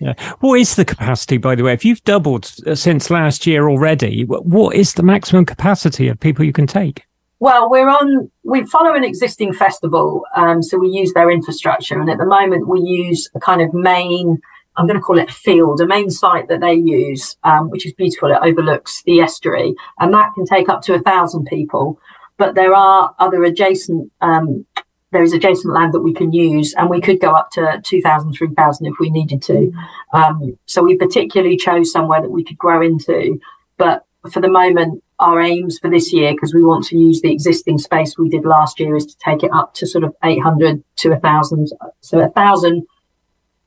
Yeah. 0.00 0.14
What 0.40 0.58
is 0.58 0.74
the 0.74 0.84
capacity, 0.84 1.38
by 1.38 1.54
the 1.54 1.62
way? 1.62 1.72
If 1.72 1.84
you've 1.84 2.02
doubled 2.02 2.52
uh, 2.66 2.74
since 2.74 3.10
last 3.10 3.46
year 3.46 3.68
already, 3.68 4.24
wh- 4.24 4.44
what 4.44 4.74
is 4.74 4.94
the 4.94 5.04
maximum 5.04 5.46
capacity 5.46 6.08
of 6.08 6.18
people 6.18 6.44
you 6.44 6.52
can 6.52 6.66
take? 6.66 7.04
Well, 7.44 7.68
we're 7.68 7.90
on, 7.90 8.30
we 8.42 8.64
follow 8.64 8.94
an 8.94 9.04
existing 9.04 9.52
festival. 9.52 10.24
Um, 10.34 10.62
so 10.62 10.78
we 10.78 10.88
use 10.88 11.12
their 11.12 11.30
infrastructure. 11.30 12.00
And 12.00 12.08
at 12.08 12.16
the 12.16 12.24
moment, 12.24 12.66
we 12.68 12.80
use 12.80 13.28
a 13.34 13.38
kind 13.38 13.60
of 13.60 13.74
main, 13.74 14.40
I'm 14.78 14.86
going 14.86 14.98
to 14.98 15.02
call 15.02 15.18
it 15.18 15.28
a 15.28 15.32
field, 15.32 15.82
a 15.82 15.86
main 15.86 16.08
site 16.08 16.48
that 16.48 16.62
they 16.62 16.72
use, 16.72 17.36
um, 17.44 17.68
which 17.68 17.84
is 17.84 17.92
beautiful. 17.92 18.30
It 18.30 18.38
overlooks 18.40 19.02
the 19.02 19.20
estuary. 19.20 19.74
And 19.98 20.14
that 20.14 20.32
can 20.34 20.46
take 20.46 20.70
up 20.70 20.80
to 20.84 20.94
a 20.94 21.00
thousand 21.00 21.44
people. 21.44 22.00
But 22.38 22.54
there 22.54 22.74
are 22.74 23.14
other 23.18 23.44
adjacent, 23.44 24.10
um, 24.22 24.64
there 25.12 25.22
is 25.22 25.34
adjacent 25.34 25.74
land 25.74 25.92
that 25.92 26.00
we 26.00 26.14
can 26.14 26.32
use, 26.32 26.72
and 26.78 26.88
we 26.88 27.02
could 27.02 27.20
go 27.20 27.32
up 27.32 27.50
to 27.50 27.78
2,000, 27.84 28.32
3,000 28.32 28.86
if 28.86 28.94
we 28.98 29.10
needed 29.10 29.42
to. 29.42 29.70
Um, 30.14 30.58
so 30.64 30.82
we 30.82 30.96
particularly 30.96 31.58
chose 31.58 31.92
somewhere 31.92 32.22
that 32.22 32.30
we 32.30 32.42
could 32.42 32.56
grow 32.56 32.80
into. 32.80 33.38
But 33.76 34.06
for 34.32 34.40
the 34.40 34.48
moment, 34.48 35.04
our 35.24 35.40
aims 35.40 35.78
for 35.78 35.90
this 35.90 36.12
year, 36.12 36.32
because 36.32 36.54
we 36.54 36.62
want 36.62 36.84
to 36.86 36.96
use 36.96 37.20
the 37.20 37.32
existing 37.32 37.78
space 37.78 38.16
we 38.18 38.28
did 38.28 38.44
last 38.44 38.78
year, 38.78 38.94
is 38.96 39.06
to 39.06 39.16
take 39.18 39.42
it 39.42 39.50
up 39.52 39.74
to 39.74 39.86
sort 39.86 40.04
of 40.04 40.14
800 40.22 40.82
to 40.96 41.10
1,000. 41.10 41.68
So 42.00 42.18
1,000 42.18 42.86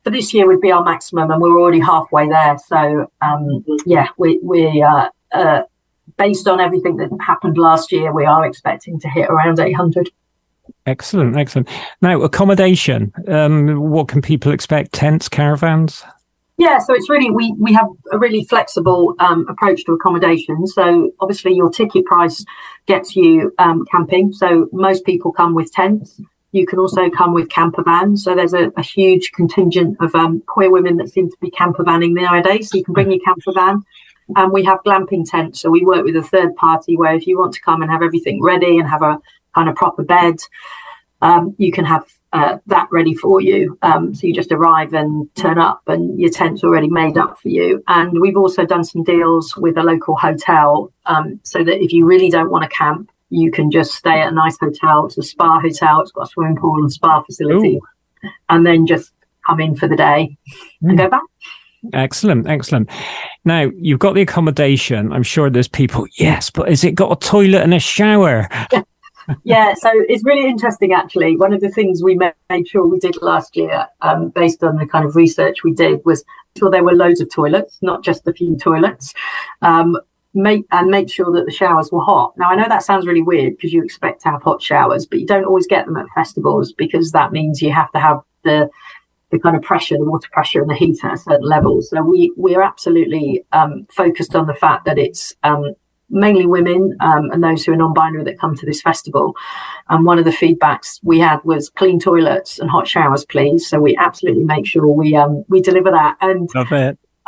for 0.04 0.12
this 0.12 0.34
year 0.34 0.48
would 0.48 0.62
be 0.62 0.72
our 0.72 0.84
maximum, 0.84 1.32
and 1.32 1.42
we're 1.42 1.60
already 1.60 1.82
halfway 1.82 2.30
there. 2.30 2.58
So 2.68 3.12
um, 3.22 3.66
yeah, 3.86 4.08
we 4.18 4.40
we 4.42 4.82
uh, 4.82 5.10
uh, 5.34 5.64
based 6.18 6.48
on 6.48 6.60
everything 6.60 6.98
that 6.98 7.10
happened 7.20 7.58
last 7.58 7.92
year, 7.92 8.14
we 8.14 8.26
are 8.26 8.46
expecting 8.46 9.00
to 9.02 9.10
hit 9.10 9.30
around 9.30 9.60
800. 9.60 10.10
Excellent, 10.86 11.36
excellent. 11.36 11.70
Now, 12.02 12.22
accommodation. 12.22 13.12
Um, 13.28 13.90
what 13.90 14.08
can 14.08 14.22
people 14.22 14.52
expect? 14.54 14.94
Tents, 14.94 15.28
caravans? 15.28 16.04
Yeah, 16.58 16.80
so 16.80 16.96
it's 16.96 17.08
really 17.08 17.30
we 17.30 17.54
we 17.60 17.72
have 17.74 17.88
a 18.12 18.18
really 18.18 18.44
flexible 18.44 19.14
um, 19.20 19.46
approach 19.48 19.86
to 19.86 19.94
accommodation. 19.94 20.66
So 20.66 21.12
obviously 21.20 21.54
your 21.54 21.70
ticket 21.70 22.06
price 22.06 22.44
gets 22.88 23.16
you 23.16 23.54
um, 23.60 23.86
camping. 23.92 24.34
So 24.34 24.68
most 24.72 25.06
people 25.06 25.32
come 25.32 25.54
with 25.54 25.72
tents. 25.72 26.20
You 26.54 26.66
can 26.66 26.80
also 26.80 27.12
come 27.12 27.34
with 27.36 27.50
camper 27.50 27.84
vans. 27.84 28.24
So 28.24 28.34
there's 28.34 28.56
a, 28.56 28.72
a 28.76 28.82
huge 28.82 29.34
contingent 29.34 29.98
of 30.00 30.16
um, 30.16 30.42
queer 30.48 30.72
women 30.72 30.98
that 30.98 31.10
seem 31.10 31.30
to 31.30 31.38
be 31.40 31.52
camper 31.52 31.84
vanning 31.84 32.14
nowadays. 32.14 32.72
So 32.72 32.78
you 32.78 32.84
can 32.84 32.96
bring 32.96 33.12
your 33.12 33.20
camper 33.24 33.52
van. 33.54 33.84
And 34.36 34.52
we 34.52 34.64
have 34.64 34.80
glamping 34.84 35.30
tents. 35.30 35.62
So 35.62 35.70
we 35.70 35.86
work 35.86 36.04
with 36.04 36.16
a 36.16 36.24
third 36.24 36.56
party 36.56 36.98
where 36.98 37.14
if 37.14 37.28
you 37.28 37.38
want 37.38 37.54
to 37.54 37.62
come 37.62 37.82
and 37.84 37.92
have 37.92 38.02
everything 38.02 38.42
ready 38.42 38.80
and 38.80 38.90
have 38.90 39.04
a 39.04 39.20
kind 39.54 39.70
of 39.70 39.76
proper 39.76 40.04
bed, 40.04 40.38
um, 41.22 41.56
you 41.58 41.72
can 41.72 41.86
have 41.86 42.06
uh, 42.34 42.58
that 42.68 42.88
ready 42.92 43.14
for 43.14 43.42
you. 43.42 43.78
Um, 43.82 44.14
so 44.14 44.28
you 44.28 44.34
just 44.34 44.52
arrive 44.52 44.94
and 44.94 45.34
turn 45.36 45.58
up, 45.58 45.82
and 45.88 46.20
your 46.20 46.30
tent's 46.30 46.64
already 46.64 46.90
made 46.90 47.18
up 47.18 47.40
for 47.40 47.50
you. 47.50 47.84
And 47.88 48.20
we've 48.20 48.38
also 48.38 48.66
done 48.66 48.84
some 48.84 49.04
deals 49.04 49.56
with 49.58 49.78
a 49.78 49.84
local 49.84 50.16
hotel, 50.16 50.92
um, 51.06 51.40
so 51.44 51.64
that 51.64 51.84
if 51.84 51.94
you 51.94 52.06
really 52.06 52.30
don't 52.30 52.52
want 52.52 52.64
to 52.64 52.70
camp, 52.70 53.12
you 53.30 53.52
can 53.52 53.72
just 53.72 53.94
stay 53.94 54.22
at 54.22 54.32
a 54.32 54.36
nice 54.36 54.58
hotel. 54.58 55.06
It's 55.06 55.18
a 55.18 55.24
spa 55.24 55.60
hotel. 55.60 56.02
It's 56.02 56.12
got 56.12 56.28
a 56.28 56.28
swimming 56.28 56.58
pool 56.58 56.76
and 56.76 56.92
spa 56.92 57.22
facility, 57.24 57.78
Ooh. 57.78 58.30
and 58.50 58.66
then 58.66 58.86
just 58.86 59.14
come 59.46 59.60
in 59.60 59.76
for 59.76 59.88
the 59.88 59.96
day 59.96 60.38
mm. 60.84 60.90
and 60.90 60.98
go 60.98 61.10
back. 61.10 61.22
Excellent, 61.94 62.48
excellent. 62.48 62.90
Now 63.46 63.70
you've 63.78 64.00
got 64.00 64.16
the 64.16 64.22
accommodation. 64.22 65.14
I'm 65.14 65.24
sure 65.24 65.50
there's 65.50 65.68
people. 65.68 66.06
Yes, 66.18 66.50
but 66.50 66.68
has 66.68 66.84
it 66.84 66.96
got 66.96 67.12
a 67.12 67.28
toilet 67.28 67.62
and 67.62 67.74
a 67.74 67.80
shower? 67.80 68.50
yeah, 69.44 69.74
so 69.74 69.90
it's 69.94 70.24
really 70.24 70.50
interesting 70.50 70.94
actually. 70.94 71.36
One 71.38 71.54
of 71.54 71.62
the 71.62 71.70
things 71.70 72.04
we 72.04 72.18
made 72.50 72.68
sure 72.68 72.86
we 72.88 73.00
did 73.00 73.22
last 73.22 73.56
year, 73.56 73.88
um, 74.02 74.30
based 74.30 74.64
on 74.64 74.78
the 74.78 74.86
kind 74.86 75.06
of 75.06 75.16
research 75.16 75.64
we 75.64 75.74
did, 75.74 76.04
was 76.06 76.24
make 76.26 76.60
sure 76.60 76.72
there 76.72 76.84
were 76.84 76.94
loads 76.94 77.22
of 77.22 77.30
toilets, 77.30 77.78
not 77.82 78.04
just 78.04 78.28
a 78.28 78.34
few 78.34 78.56
toilets. 78.58 79.14
Um, 79.62 79.98
make 80.34 80.66
and 80.72 80.90
make 80.90 81.10
sure 81.10 81.32
that 81.32 81.46
the 81.46 81.52
showers 81.52 81.92
were 81.92 82.04
hot. 82.04 82.34
Now 82.38 82.50
I 82.50 82.56
know 82.56 82.68
that 82.68 82.84
sounds 82.84 83.08
really 83.08 83.22
weird 83.22 83.56
because 83.56 83.74
you 83.74 83.84
expect 83.84 84.22
to 84.22 84.30
have 84.30 84.44
hot 84.44 84.62
showers, 84.62 85.06
but 85.06 85.20
you 85.20 85.26
don't 85.26 85.46
always 85.46 85.68
get 85.68 85.86
them 85.86 85.98
at 85.98 86.06
festivals 86.14 86.74
because 86.74 87.12
that 87.12 87.32
means 87.32 87.62
you 87.62 87.72
have 87.72 87.92
to 87.94 88.00
have 88.00 88.22
the 88.44 88.70
the 89.30 89.40
kind 89.40 89.58
of 89.58 89.62
pressure, 89.62 89.98
the 89.98 90.06
water 90.06 90.30
pressure 90.32 90.62
and 90.62 90.70
the 90.70 90.76
heat 90.76 91.04
at 91.04 91.14
a 91.14 91.18
certain 91.18 91.46
level. 91.46 91.82
So 91.82 92.02
we 92.02 92.32
we 92.38 92.56
are 92.56 92.64
absolutely 92.64 93.44
um, 93.52 93.88
focused 93.92 94.36
on 94.36 94.48
the 94.48 94.54
fact 94.54 94.86
that 94.86 94.98
it's 94.98 95.34
um, 95.44 95.74
mainly 96.10 96.46
women 96.46 96.96
um, 97.00 97.32
and 97.32 97.44
those 97.44 97.66
who 97.66 97.74
are 97.74 97.78
non-binary 97.78 98.24
that 98.24 98.40
come 98.40 98.56
to 98.56 98.66
this 98.66 98.82
festival. 98.82 99.36
And 99.90 100.06
one 100.06 100.20
of 100.20 100.26
the 100.26 100.32
feedbacks 100.32 101.00
we 101.04 101.20
had 101.20 101.44
was 101.44 101.70
clean 101.70 102.00
toilets 102.00 102.60
and 102.60 102.70
hot 102.70 102.88
showers, 102.88 103.26
please. 103.26 103.68
So 103.68 103.80
we 103.80 103.96
absolutely 103.98 104.44
make 104.44 104.66
sure 104.66 104.88
we 104.88 105.16
um, 105.16 105.44
we 105.50 105.62
deliver 105.62 105.92
that. 105.92 106.18
And 106.22 106.50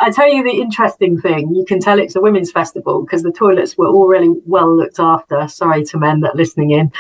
I 0.02 0.12
tell 0.12 0.32
you 0.32 0.44
the 0.44 0.62
interesting 0.62 1.20
thing, 1.20 1.54
you 1.54 1.66
can 1.66 1.82
tell 1.82 2.00
it's 2.00 2.16
a 2.16 2.22
women's 2.22 2.52
festival 2.52 3.04
because 3.04 3.22
the 3.22 3.34
toilets 3.34 3.78
were 3.78 3.88
all 3.88 4.08
really 4.08 4.34
well 4.46 4.74
looked 4.74 5.00
after. 5.00 5.46
Sorry 5.50 5.84
to 5.86 5.98
men 5.98 6.22
that 6.22 6.36
are 6.36 6.38
listening 6.38 6.72
in. 6.72 6.92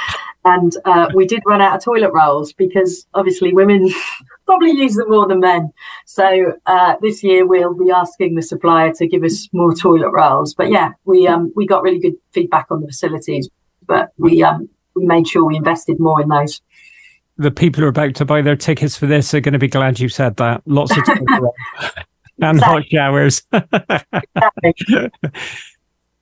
And 0.44 0.74
uh, 0.84 1.10
we 1.14 1.26
did 1.26 1.42
run 1.46 1.62
out 1.62 1.78
of 1.78 1.84
toilet 1.84 2.12
rolls 2.12 2.52
because 2.52 3.08
obviously 3.14 3.54
women 3.54 3.90
probably 4.50 4.72
use 4.72 4.96
them 4.96 5.12
more 5.12 5.28
than 5.28 5.40
men. 5.42 5.72
So 6.08 6.54
uh, 6.66 6.96
this 7.04 7.24
year 7.24 7.46
we'll 7.46 7.76
be 7.76 7.92
asking 7.92 8.34
the 8.34 8.42
supplier 8.42 8.92
to 8.94 9.08
give 9.08 9.24
us 9.24 9.48
more 9.54 9.76
toilet 9.76 10.10
rolls. 10.10 10.56
But 10.56 10.72
yeah, 10.72 10.94
we 11.06 11.28
um, 11.28 11.54
we 11.56 11.68
got 11.68 11.84
really 11.84 12.00
good 12.00 12.16
feedback 12.32 12.66
on 12.72 12.82
the 12.82 12.88
facilities, 12.88 13.48
but 13.86 14.10
we 14.18 14.42
um, 14.42 14.68
we 14.96 15.06
made 15.06 15.28
sure 15.28 15.46
we 15.46 15.56
invested 15.56 16.00
more 16.00 16.20
in 16.20 16.30
those. 16.30 16.62
The 17.38 17.52
people 17.52 17.82
who 17.82 17.86
are 17.86 17.90
about 17.90 18.16
to 18.16 18.26
buy 18.26 18.42
their 18.42 18.56
tickets 18.56 18.98
for 18.98 19.06
this 19.06 19.36
are 19.36 19.40
going 19.40 19.54
to 19.54 19.60
be 19.60 19.68
glad 19.68 20.00
you 20.00 20.10
said 20.10 20.38
that. 20.38 20.64
Lots 20.66 20.98
of 20.98 21.04
and 22.42 22.60
hot 22.60 22.86
showers. 22.88 23.44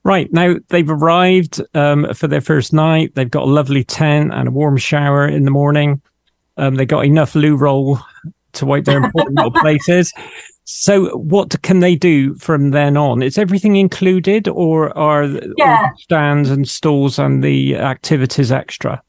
Right 0.04 0.32
now, 0.32 0.56
they've 0.70 0.90
arrived 0.90 1.60
um, 1.74 2.14
for 2.14 2.28
their 2.28 2.40
first 2.40 2.72
night. 2.72 3.14
They've 3.16 3.30
got 3.30 3.44
a 3.44 3.52
lovely 3.52 3.84
tent 3.84 4.34
and 4.34 4.48
a 4.48 4.52
warm 4.52 4.78
shower 4.78 5.28
in 5.28 5.44
the 5.44 5.52
morning. 5.52 6.02
Um, 6.58 6.76
they 6.76 6.86
got 6.86 7.06
enough 7.06 7.36
loo 7.36 7.56
roll 7.56 8.00
to 8.54 8.66
wipe 8.66 8.86
their 8.86 9.04
important 9.04 9.36
little 9.36 9.52
places. 9.62 10.14
So, 10.66 11.18
what 11.18 11.62
can 11.62 11.80
they 11.80 11.96
do 11.96 12.36
from 12.36 12.72
then 12.72 12.98
on? 12.98 13.24
Is 13.24 13.38
everything 13.38 13.78
included, 13.78 14.48
or 14.50 14.96
are 14.98 15.26
yeah. 15.58 15.92
stands 15.98 16.50
and 16.50 16.68
stalls 16.68 17.18
and 17.18 17.44
the 17.44 17.78
activities 17.78 18.52
extra? 18.52 19.02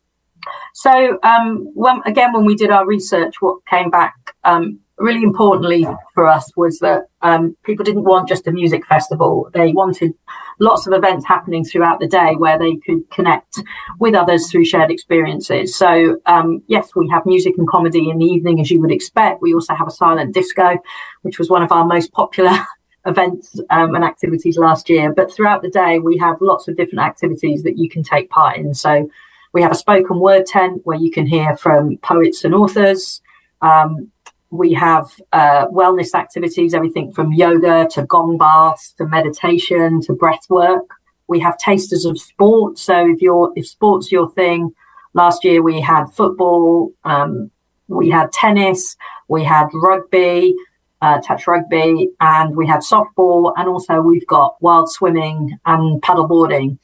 So, 0.74 1.18
um, 1.24 1.68
when, 1.74 2.00
again, 2.06 2.32
when 2.32 2.44
we 2.44 2.54
did 2.54 2.70
our 2.70 2.86
research, 2.86 3.34
what 3.40 3.58
came 3.66 3.90
back 3.90 4.14
um, 4.44 4.78
really 4.98 5.22
importantly 5.22 5.86
for 6.14 6.26
us 6.26 6.50
was 6.56 6.78
that 6.80 7.04
um, 7.22 7.56
people 7.64 7.84
didn't 7.84 8.04
want 8.04 8.28
just 8.28 8.46
a 8.46 8.52
music 8.52 8.86
festival. 8.86 9.48
They 9.54 9.72
wanted 9.72 10.12
lots 10.58 10.86
of 10.86 10.92
events 10.92 11.24
happening 11.26 11.64
throughout 11.64 12.00
the 12.00 12.08
day 12.08 12.34
where 12.36 12.58
they 12.58 12.76
could 12.76 13.08
connect 13.10 13.60
with 14.00 14.14
others 14.14 14.50
through 14.50 14.64
shared 14.64 14.90
experiences. 14.90 15.76
So, 15.76 16.18
um, 16.26 16.62
yes, 16.66 16.94
we 16.96 17.08
have 17.08 17.26
music 17.26 17.54
and 17.58 17.68
comedy 17.68 18.10
in 18.10 18.18
the 18.18 18.24
evening, 18.24 18.60
as 18.60 18.70
you 18.70 18.80
would 18.80 18.92
expect. 18.92 19.40
We 19.40 19.54
also 19.54 19.74
have 19.74 19.88
a 19.88 19.92
silent 19.92 20.34
disco, 20.34 20.78
which 21.22 21.38
was 21.38 21.48
one 21.48 21.62
of 21.62 21.72
our 21.72 21.84
most 21.84 22.12
popular 22.12 22.52
events 23.06 23.60
um, 23.70 23.94
and 23.94 24.04
activities 24.04 24.58
last 24.58 24.88
year. 24.88 25.12
But 25.12 25.32
throughout 25.32 25.62
the 25.62 25.70
day, 25.70 25.98
we 26.00 26.18
have 26.18 26.40
lots 26.40 26.66
of 26.68 26.76
different 26.76 27.06
activities 27.06 27.62
that 27.62 27.78
you 27.78 27.88
can 27.88 28.02
take 28.02 28.30
part 28.30 28.56
in. 28.56 28.74
So, 28.74 29.08
we 29.52 29.62
have 29.62 29.72
a 29.72 29.76
spoken 29.76 30.20
word 30.20 30.44
tent 30.44 30.82
where 30.84 30.98
you 30.98 31.10
can 31.10 31.26
hear 31.26 31.56
from 31.56 31.96
poets 31.98 32.44
and 32.44 32.54
authors. 32.54 33.22
Um, 33.62 34.12
we 34.50 34.72
have 34.72 35.04
uh, 35.32 35.66
wellness 35.68 36.14
activities, 36.14 36.74
everything 36.74 37.12
from 37.12 37.32
yoga 37.32 37.86
to 37.92 38.04
gong 38.06 38.38
baths 38.38 38.94
to 38.98 39.06
meditation 39.06 40.00
to 40.02 40.14
breath 40.14 40.48
work. 40.48 40.84
We 41.26 41.40
have 41.40 41.58
tasters 41.58 42.04
of 42.06 42.18
sport. 42.18 42.78
So 42.78 43.06
if 43.08 43.20
you're 43.20 43.52
if 43.54 43.66
sports 43.66 44.10
your 44.10 44.30
thing, 44.30 44.72
last 45.12 45.44
year 45.44 45.62
we 45.62 45.80
had 45.80 46.06
football, 46.06 46.92
um, 47.04 47.50
we 47.88 48.08
had 48.08 48.32
tennis, 48.32 48.96
we 49.28 49.44
had 49.44 49.66
rugby, 49.74 50.54
uh, 51.02 51.20
touch 51.20 51.46
rugby, 51.46 52.08
and 52.20 52.56
we 52.56 52.66
had 52.66 52.80
softball, 52.80 53.52
and 53.56 53.68
also 53.68 54.00
we've 54.00 54.26
got 54.26 54.56
wild 54.62 54.90
swimming 54.90 55.58
and 55.66 56.00
paddleboarding. 56.02 56.78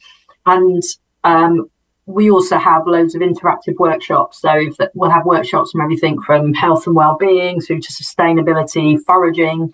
And 0.45 0.83
um, 1.23 1.69
we 2.05 2.29
also 2.29 2.57
have 2.57 2.85
loads 2.85 3.15
of 3.15 3.21
interactive 3.21 3.75
workshops. 3.79 4.41
So 4.41 4.69
we'll 4.93 5.09
have 5.09 5.25
workshops 5.25 5.71
from 5.71 5.81
everything 5.81 6.21
from 6.21 6.53
health 6.53 6.85
and 6.85 6.95
well-being 6.95 7.61
through 7.61 7.81
to 7.81 7.91
sustainability, 7.91 8.99
foraging, 9.05 9.73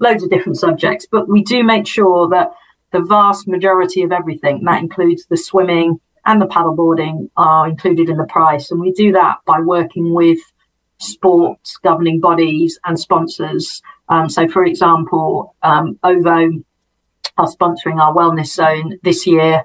loads 0.00 0.22
of 0.22 0.30
different 0.30 0.58
subjects. 0.58 1.06
But 1.10 1.28
we 1.28 1.42
do 1.42 1.62
make 1.62 1.86
sure 1.86 2.28
that 2.28 2.52
the 2.92 3.00
vast 3.00 3.46
majority 3.46 4.02
of 4.02 4.12
everything, 4.12 4.64
that 4.64 4.82
includes 4.82 5.26
the 5.26 5.36
swimming 5.36 6.00
and 6.26 6.40
the 6.40 6.46
paddleboarding, 6.46 7.30
are 7.36 7.68
included 7.68 8.08
in 8.08 8.16
the 8.16 8.24
price. 8.24 8.70
And 8.70 8.80
we 8.80 8.92
do 8.92 9.12
that 9.12 9.38
by 9.46 9.60
working 9.60 10.14
with 10.14 10.38
sports 10.98 11.76
governing 11.76 12.18
bodies 12.18 12.78
and 12.84 12.98
sponsors. 12.98 13.82
Um, 14.08 14.28
so, 14.28 14.48
for 14.48 14.64
example, 14.64 15.54
um, 15.62 15.98
OVO 16.02 16.50
are 17.38 17.46
sponsoring 17.46 18.00
our 18.00 18.12
wellness 18.14 18.48
zone 18.48 18.98
this 19.02 19.26
year. 19.26 19.64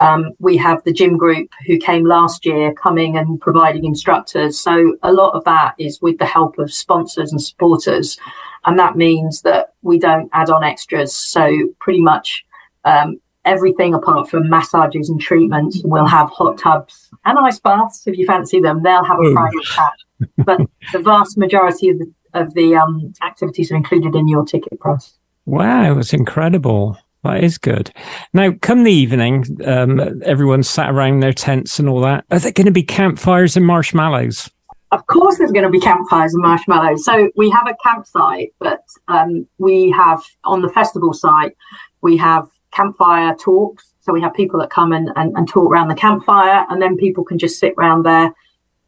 Um, 0.00 0.32
we 0.40 0.56
have 0.56 0.82
the 0.82 0.92
gym 0.92 1.16
group 1.16 1.48
who 1.66 1.78
came 1.78 2.04
last 2.04 2.44
year 2.44 2.74
coming 2.74 3.16
and 3.16 3.40
providing 3.40 3.84
instructors. 3.84 4.58
So 4.58 4.96
a 5.02 5.12
lot 5.12 5.34
of 5.34 5.44
that 5.44 5.74
is 5.78 6.02
with 6.02 6.18
the 6.18 6.26
help 6.26 6.58
of 6.58 6.72
sponsors 6.72 7.30
and 7.30 7.40
supporters. 7.40 8.18
And 8.64 8.78
that 8.78 8.96
means 8.96 9.42
that 9.42 9.74
we 9.82 9.98
don't 9.98 10.28
add 10.32 10.50
on 10.50 10.64
extras. 10.64 11.16
So 11.16 11.68
pretty 11.78 12.00
much 12.00 12.44
um, 12.84 13.20
everything 13.44 13.94
apart 13.94 14.28
from 14.28 14.50
massages 14.50 15.08
and 15.08 15.20
treatments, 15.20 15.80
we'll 15.84 16.06
have 16.06 16.28
hot 16.30 16.58
tubs 16.58 17.08
and 17.24 17.38
ice 17.38 17.60
baths 17.60 18.06
if 18.06 18.18
you 18.18 18.26
fancy 18.26 18.60
them. 18.60 18.82
They'll 18.82 19.04
have 19.04 19.18
a 19.20 19.32
private 19.32 19.64
pack. 19.74 19.94
But 20.38 20.60
the 20.92 21.00
vast 21.00 21.38
majority 21.38 21.88
of 21.88 21.98
the, 21.98 22.12
of 22.34 22.54
the 22.54 22.74
um, 22.76 23.12
activities 23.22 23.70
are 23.70 23.76
included 23.76 24.14
in 24.14 24.28
your 24.28 24.44
ticket 24.44 24.78
price. 24.80 25.18
Wow, 25.46 25.98
it's 25.98 26.12
incredible. 26.12 26.96
That 27.24 27.44
is 27.44 27.56
good. 27.56 27.92
Now, 28.32 28.52
come 28.62 28.82
the 28.82 28.92
evening, 28.92 29.44
um, 29.64 30.22
everyone's 30.24 30.68
sat 30.68 30.90
around 30.90 31.20
their 31.20 31.32
tents 31.32 31.78
and 31.78 31.88
all 31.88 32.00
that. 32.00 32.24
Are 32.30 32.38
there 32.38 32.52
going 32.52 32.66
to 32.66 32.72
be 32.72 32.82
campfires 32.82 33.56
and 33.56 33.64
marshmallows? 33.64 34.50
Of 34.90 35.06
course, 35.06 35.38
there's 35.38 35.52
going 35.52 35.64
to 35.64 35.70
be 35.70 35.80
campfires 35.80 36.34
and 36.34 36.42
marshmallows. 36.42 37.04
So 37.04 37.30
we 37.36 37.48
have 37.50 37.66
a 37.66 37.76
campsite, 37.82 38.52
but 38.58 38.84
um, 39.08 39.46
we 39.58 39.90
have 39.90 40.22
on 40.44 40.62
the 40.62 40.68
festival 40.68 41.12
site, 41.12 41.56
we 42.02 42.16
have 42.16 42.48
campfire 42.72 43.34
talks. 43.36 43.92
So 44.00 44.12
we 44.12 44.20
have 44.20 44.34
people 44.34 44.58
that 44.58 44.70
come 44.70 44.92
and, 44.92 45.10
and, 45.14 45.32
and 45.36 45.48
talk 45.48 45.70
around 45.70 45.88
the 45.88 45.94
campfire, 45.94 46.66
and 46.68 46.82
then 46.82 46.96
people 46.96 47.22
can 47.24 47.38
just 47.38 47.60
sit 47.60 47.74
around 47.78 48.02
there 48.02 48.34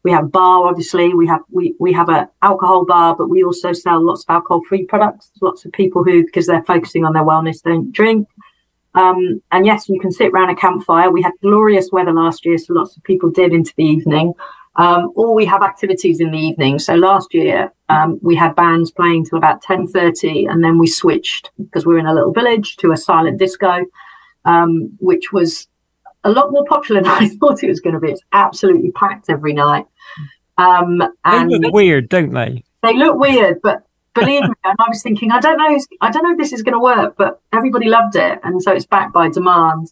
we 0.05 0.11
have 0.11 0.31
bar, 0.31 0.67
obviously. 0.67 1.15
We 1.15 1.25
have 1.25 1.41
we 1.49 1.75
we 1.79 1.91
have 1.91 2.09
an 2.09 2.27
alcohol 2.43 2.85
bar, 2.85 3.15
but 3.15 3.27
we 3.27 3.43
also 3.43 3.73
sell 3.73 4.05
lots 4.05 4.23
of 4.23 4.35
alcohol-free 4.35 4.85
products. 4.85 5.31
Lots 5.41 5.65
of 5.65 5.71
people 5.71 6.03
who, 6.03 6.23
because 6.23 6.45
they're 6.45 6.63
focusing 6.63 7.03
on 7.03 7.13
their 7.13 7.23
wellness, 7.23 7.63
don't 7.63 7.91
drink. 7.91 8.27
Um, 8.93 9.41
and 9.51 9.65
yes, 9.65 9.89
you 9.89 9.99
can 9.99 10.11
sit 10.11 10.31
around 10.31 10.51
a 10.51 10.55
campfire. 10.55 11.09
We 11.09 11.23
had 11.23 11.33
glorious 11.41 11.89
weather 11.91 12.13
last 12.13 12.45
year, 12.45 12.59
so 12.59 12.75
lots 12.75 12.95
of 12.95 13.03
people 13.03 13.31
did 13.31 13.51
into 13.51 13.73
the 13.75 13.83
evening. 13.83 14.33
Um, 14.75 15.11
or 15.15 15.33
we 15.33 15.45
have 15.45 15.63
activities 15.63 16.19
in 16.19 16.31
the 16.31 16.37
evening. 16.37 16.77
So 16.77 16.93
last 16.93 17.33
year 17.33 17.73
um, 17.89 18.19
we 18.21 18.35
had 18.35 18.55
bands 18.55 18.91
playing 18.91 19.25
till 19.25 19.39
about 19.39 19.63
ten 19.63 19.87
thirty, 19.87 20.45
and 20.45 20.63
then 20.63 20.77
we 20.77 20.85
switched 20.85 21.49
because 21.57 21.87
we're 21.87 21.97
in 21.97 22.05
a 22.05 22.13
little 22.13 22.31
village 22.31 22.77
to 22.77 22.91
a 22.91 22.97
silent 22.97 23.39
disco, 23.39 23.85
um, 24.45 24.95
which 24.99 25.33
was 25.33 25.67
a 26.25 26.31
lot 26.31 26.51
more 26.51 26.65
popular 26.65 27.01
than 27.05 27.11
I 27.11 27.29
thought 27.39 27.63
it 27.63 27.69
was 27.69 27.79
going 27.79 27.95
to 27.95 27.99
be. 27.99 28.11
It's 28.11 28.21
absolutely 28.33 28.91
packed 28.91 29.31
every 29.31 29.53
night. 29.53 29.85
Um, 30.57 31.01
and 31.23 31.51
they 31.51 31.59
look 31.59 31.73
weird, 31.73 32.09
don't 32.09 32.33
they? 32.33 32.63
They 32.81 32.93
look 32.93 33.17
weird, 33.17 33.61
but 33.61 33.83
believe 34.13 34.43
me, 34.43 34.53
and 34.63 34.75
I 34.79 34.89
was 34.89 35.03
thinking, 35.03 35.31
I 35.31 35.39
don't 35.39 35.57
know, 35.57 35.79
I 36.01 36.11
don't 36.11 36.23
know 36.23 36.31
if 36.31 36.37
this 36.37 36.53
is 36.53 36.63
going 36.63 36.73
to 36.73 36.79
work, 36.79 37.15
but 37.17 37.41
everybody 37.51 37.89
loved 37.89 38.15
it, 38.15 38.39
and 38.43 38.61
so 38.61 38.71
it's 38.71 38.85
backed 38.85 39.13
by 39.13 39.29
demand. 39.29 39.91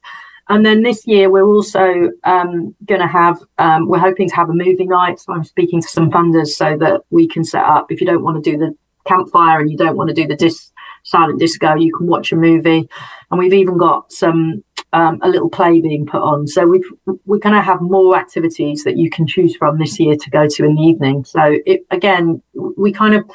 And 0.50 0.66
then 0.66 0.84
this 0.84 1.08
year 1.08 1.30
we're 1.30 1.46
also 1.46 2.12
um, 2.26 2.76
going 2.86 3.00
to 3.00 3.08
have 3.08 3.40
um, 3.60 3.88
we're 3.88 4.00
hoping 4.00 4.28
to 4.28 4.36
have 4.36 4.50
a 4.50 4.54
movie 4.54 4.86
night. 4.86 5.20
So 5.20 5.34
I'm 5.34 5.46
speaking 5.46 5.82
to 5.82 5.88
some 5.88 6.12
funders 6.12 6.48
so 6.48 6.78
that 6.78 7.02
we 7.12 7.28
can 7.28 7.46
set 7.46 7.64
up. 7.64 7.92
If 7.92 8.02
you 8.02 8.08
don't 8.08 8.24
want 8.24 8.44
to 8.44 8.52
do 8.52 8.58
the 8.58 8.76
campfire 9.06 9.62
and 9.62 9.72
you 9.72 9.78
don't 9.78 9.96
want 9.96 10.10
to 10.10 10.14
do 10.14 10.28
the 10.28 10.36
dis- 10.36 10.72
silent 11.04 11.40
disco, 11.40 11.76
you 11.76 11.96
can 11.96 12.08
watch 12.08 12.32
a 12.32 12.36
movie. 12.36 12.90
And 13.32 13.40
we've 13.40 13.54
even 13.54 13.78
got 13.78 14.12
some 14.12 14.64
um, 14.94 15.20
a 15.22 15.30
little 15.30 15.50
play 15.50 15.82
being 15.82 16.06
put 16.06 16.22
on. 16.22 16.48
So 16.48 16.66
we've, 16.68 16.86
we're 17.26 17.40
going 17.40 17.56
to 17.56 17.62
have 17.62 17.82
more 17.82 18.16
activities 18.16 18.84
that 18.84 18.96
you 18.96 19.10
can 19.10 19.28
choose 19.28 19.56
from 19.56 19.80
this 19.80 20.00
year 20.00 20.16
to 20.16 20.30
go 20.30 20.48
to 20.48 20.64
in 20.64 20.76
the 20.76 20.82
evening. 20.82 21.26
So 21.26 21.58
it, 21.66 21.86
again, 21.92 22.42
we 22.54 22.94
kind 22.94 23.16
of 23.16 23.30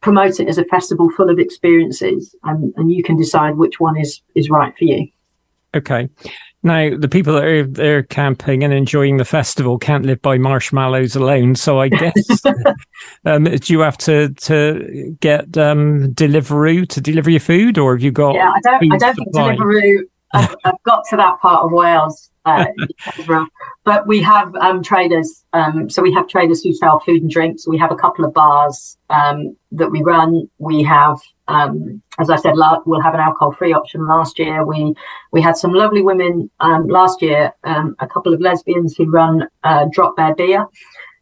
promote 0.00 0.40
it 0.40 0.48
as 0.48 0.58
a 0.58 0.64
festival 0.64 1.10
full 1.10 1.30
of 1.30 1.38
experiences, 1.38 2.34
and, 2.44 2.74
and 2.76 2.90
you 2.90 3.02
can 3.02 3.16
decide 3.16 3.56
which 3.56 3.80
one 3.80 3.98
is 3.98 4.20
is 4.34 4.50
right 4.50 4.76
for 4.76 4.84
you. 4.84 5.08
Okay. 5.74 6.08
Now, 6.62 6.96
the 6.96 7.08
people 7.08 7.34
that 7.34 7.44
are 7.44 7.66
there 7.66 8.02
camping 8.02 8.64
and 8.64 8.72
enjoying 8.72 9.18
the 9.18 9.24
festival 9.24 9.78
can't 9.78 10.06
live 10.06 10.22
by 10.22 10.38
marshmallows 10.38 11.14
alone. 11.14 11.56
So 11.56 11.78
I 11.78 11.88
guess, 11.90 12.46
um, 13.26 13.44
do 13.44 13.72
you 13.72 13.80
have 13.80 13.98
to 13.98 14.30
to 14.30 15.16
get 15.20 15.58
um, 15.58 16.14
Deliveroo 16.14 16.88
to 16.88 17.00
deliver 17.00 17.30
your 17.30 17.40
food, 17.40 17.76
or 17.76 17.94
have 17.94 18.02
you 18.02 18.12
got? 18.12 18.34
Yeah, 18.34 18.50
I 18.50 18.60
don't. 18.62 18.92
I 18.92 18.96
don't 18.96 19.14
think 19.14 19.34
Deliveroo. 19.34 20.04
I've, 20.34 20.54
I've, 20.64 20.82
got 20.84 21.04
to 21.10 21.16
that 21.16 21.40
part 21.40 21.64
of 21.64 21.72
Wales, 21.72 22.30
uh, 22.44 22.66
but 23.84 24.06
we 24.06 24.20
have 24.22 24.54
um, 24.56 24.82
traders. 24.82 25.44
Um, 25.52 25.88
so 25.88 26.02
we 26.02 26.12
have 26.12 26.28
traders 26.28 26.62
who 26.62 26.74
sell 26.74 27.00
food 27.00 27.22
and 27.22 27.30
drinks. 27.30 27.66
We 27.66 27.78
have 27.78 27.92
a 27.92 27.96
couple 27.96 28.24
of 28.24 28.34
bars 28.34 28.98
um, 29.10 29.56
that 29.72 29.90
we 29.90 30.02
run. 30.02 30.48
We 30.58 30.82
have 30.82 31.18
um, 31.48 32.02
as 32.18 32.30
I 32.30 32.36
said, 32.36 32.54
we'll 32.86 33.00
have 33.00 33.14
an 33.14 33.20
alcohol-free 33.20 33.72
option. 33.72 34.06
Last 34.06 34.38
year, 34.38 34.64
we 34.64 34.94
we 35.32 35.42
had 35.42 35.56
some 35.56 35.72
lovely 35.72 36.02
women. 36.02 36.50
Um, 36.60 36.86
last 36.86 37.20
year, 37.22 37.52
um, 37.64 37.96
a 37.98 38.06
couple 38.06 38.32
of 38.32 38.40
lesbians 38.40 38.96
who 38.96 39.10
run 39.10 39.46
uh, 39.62 39.86
Drop 39.92 40.16
Bear 40.16 40.34
Beer, 40.34 40.66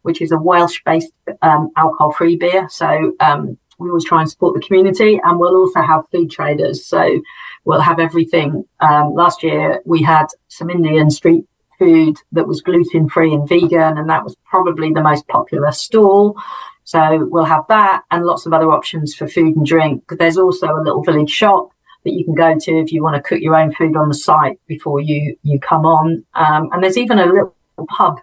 which 0.03 0.21
is 0.21 0.31
a 0.31 0.37
Welsh-based 0.37 1.11
um, 1.41 1.71
alcohol-free 1.75 2.37
beer. 2.37 2.67
So 2.69 3.13
um, 3.19 3.57
we 3.83 3.89
always 3.89 4.05
try 4.05 4.21
and 4.21 4.29
support 4.29 4.55
the 4.55 4.65
community, 4.65 5.19
and 5.23 5.39
we'll 5.39 5.55
also 5.55 5.81
have 5.81 6.07
food 6.09 6.31
traders. 6.31 6.85
So 6.85 7.21
we'll 7.65 7.81
have 7.81 7.99
everything. 7.99 8.63
Um, 8.79 9.13
last 9.13 9.43
year, 9.43 9.81
we 9.85 10.01
had 10.01 10.27
some 10.47 10.69
Indian 10.69 11.09
street 11.09 11.45
food 11.79 12.17
that 12.31 12.47
was 12.47 12.61
gluten-free 12.61 13.33
and 13.33 13.47
vegan, 13.47 13.97
and 13.97 14.09
that 14.09 14.23
was 14.23 14.35
probably 14.45 14.91
the 14.91 15.01
most 15.01 15.27
popular 15.27 15.71
stall. 15.71 16.37
So 16.85 17.27
we'll 17.31 17.45
have 17.45 17.65
that 17.69 18.03
and 18.11 18.25
lots 18.25 18.45
of 18.45 18.53
other 18.53 18.71
options 18.71 19.15
for 19.15 19.27
food 19.27 19.55
and 19.55 19.65
drink. 19.65 20.03
There's 20.09 20.37
also 20.37 20.67
a 20.67 20.83
little 20.83 21.03
village 21.03 21.29
shop 21.29 21.69
that 22.03 22.13
you 22.13 22.25
can 22.25 22.35
go 22.35 22.57
to 22.59 22.71
if 22.79 22.91
you 22.91 23.01
want 23.01 23.15
to 23.15 23.21
cook 23.21 23.39
your 23.41 23.55
own 23.55 23.73
food 23.73 23.95
on 23.95 24.09
the 24.09 24.15
site 24.15 24.59
before 24.67 24.99
you 24.99 25.37
you 25.43 25.59
come 25.59 25.85
on. 25.85 26.25
Um, 26.33 26.69
and 26.71 26.83
there's 26.83 26.97
even 26.97 27.19
a 27.19 27.25
little 27.25 27.55
pub 27.87 28.19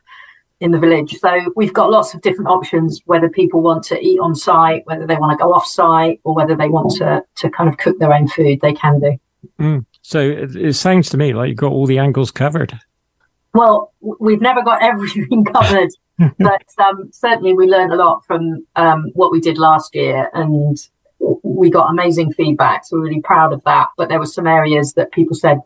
in 0.61 0.71
the 0.71 0.79
village. 0.79 1.19
So 1.19 1.53
we've 1.57 1.73
got 1.73 1.91
lots 1.91 2.15
of 2.15 2.21
different 2.21 2.51
options 2.51 3.01
whether 3.07 3.29
people 3.29 3.63
want 3.63 3.83
to 3.85 3.99
eat 3.99 4.19
on 4.21 4.35
site, 4.35 4.83
whether 4.87 5.07
they 5.07 5.17
want 5.17 5.39
to 5.39 5.43
go 5.43 5.53
off 5.53 5.67
site, 5.67 6.21
or 6.25 6.35
whether 6.35 6.55
they 6.55 6.69
want 6.69 6.93
to 6.99 7.23
to 7.37 7.51
kind 7.51 7.69
of 7.69 7.79
cook 7.79 7.99
their 7.99 8.13
own 8.13 8.29
food. 8.29 8.61
They 8.61 8.73
can 8.73 9.01
do. 9.01 9.19
Mm. 9.59 9.87
So 10.03 10.21
it, 10.21 10.57
it 10.57 10.75
sounds 10.75 11.09
to 11.11 11.17
me 11.17 11.33
like 11.33 11.49
you've 11.49 11.57
got 11.57 11.73
all 11.73 11.87
the 11.87 11.99
angles 11.99 12.31
covered. 12.31 12.79
Well, 13.53 13.93
we've 14.01 14.41
never 14.41 14.63
got 14.63 14.83
everything 14.83 15.45
covered 15.45 15.91
but 16.39 16.65
um, 16.79 17.11
certainly 17.13 17.55
we 17.55 17.67
learned 17.67 17.93
a 17.93 17.97
lot 17.97 18.25
from 18.27 18.67
um, 18.77 19.11
what 19.15 19.33
we 19.33 19.41
did 19.41 19.59
last 19.59 19.95
year 19.95 20.31
and 20.35 20.77
we 21.43 21.71
got 21.71 21.91
amazing 21.91 22.33
feedback. 22.33 22.85
So 22.85 22.97
we're 22.97 23.05
really 23.05 23.23
proud 23.23 23.53
of 23.53 23.63
that. 23.65 23.89
But 23.97 24.09
there 24.09 24.19
were 24.19 24.27
some 24.27 24.47
areas 24.47 24.95
that 24.95 25.13
people 25.13 25.35
said, 25.35 25.59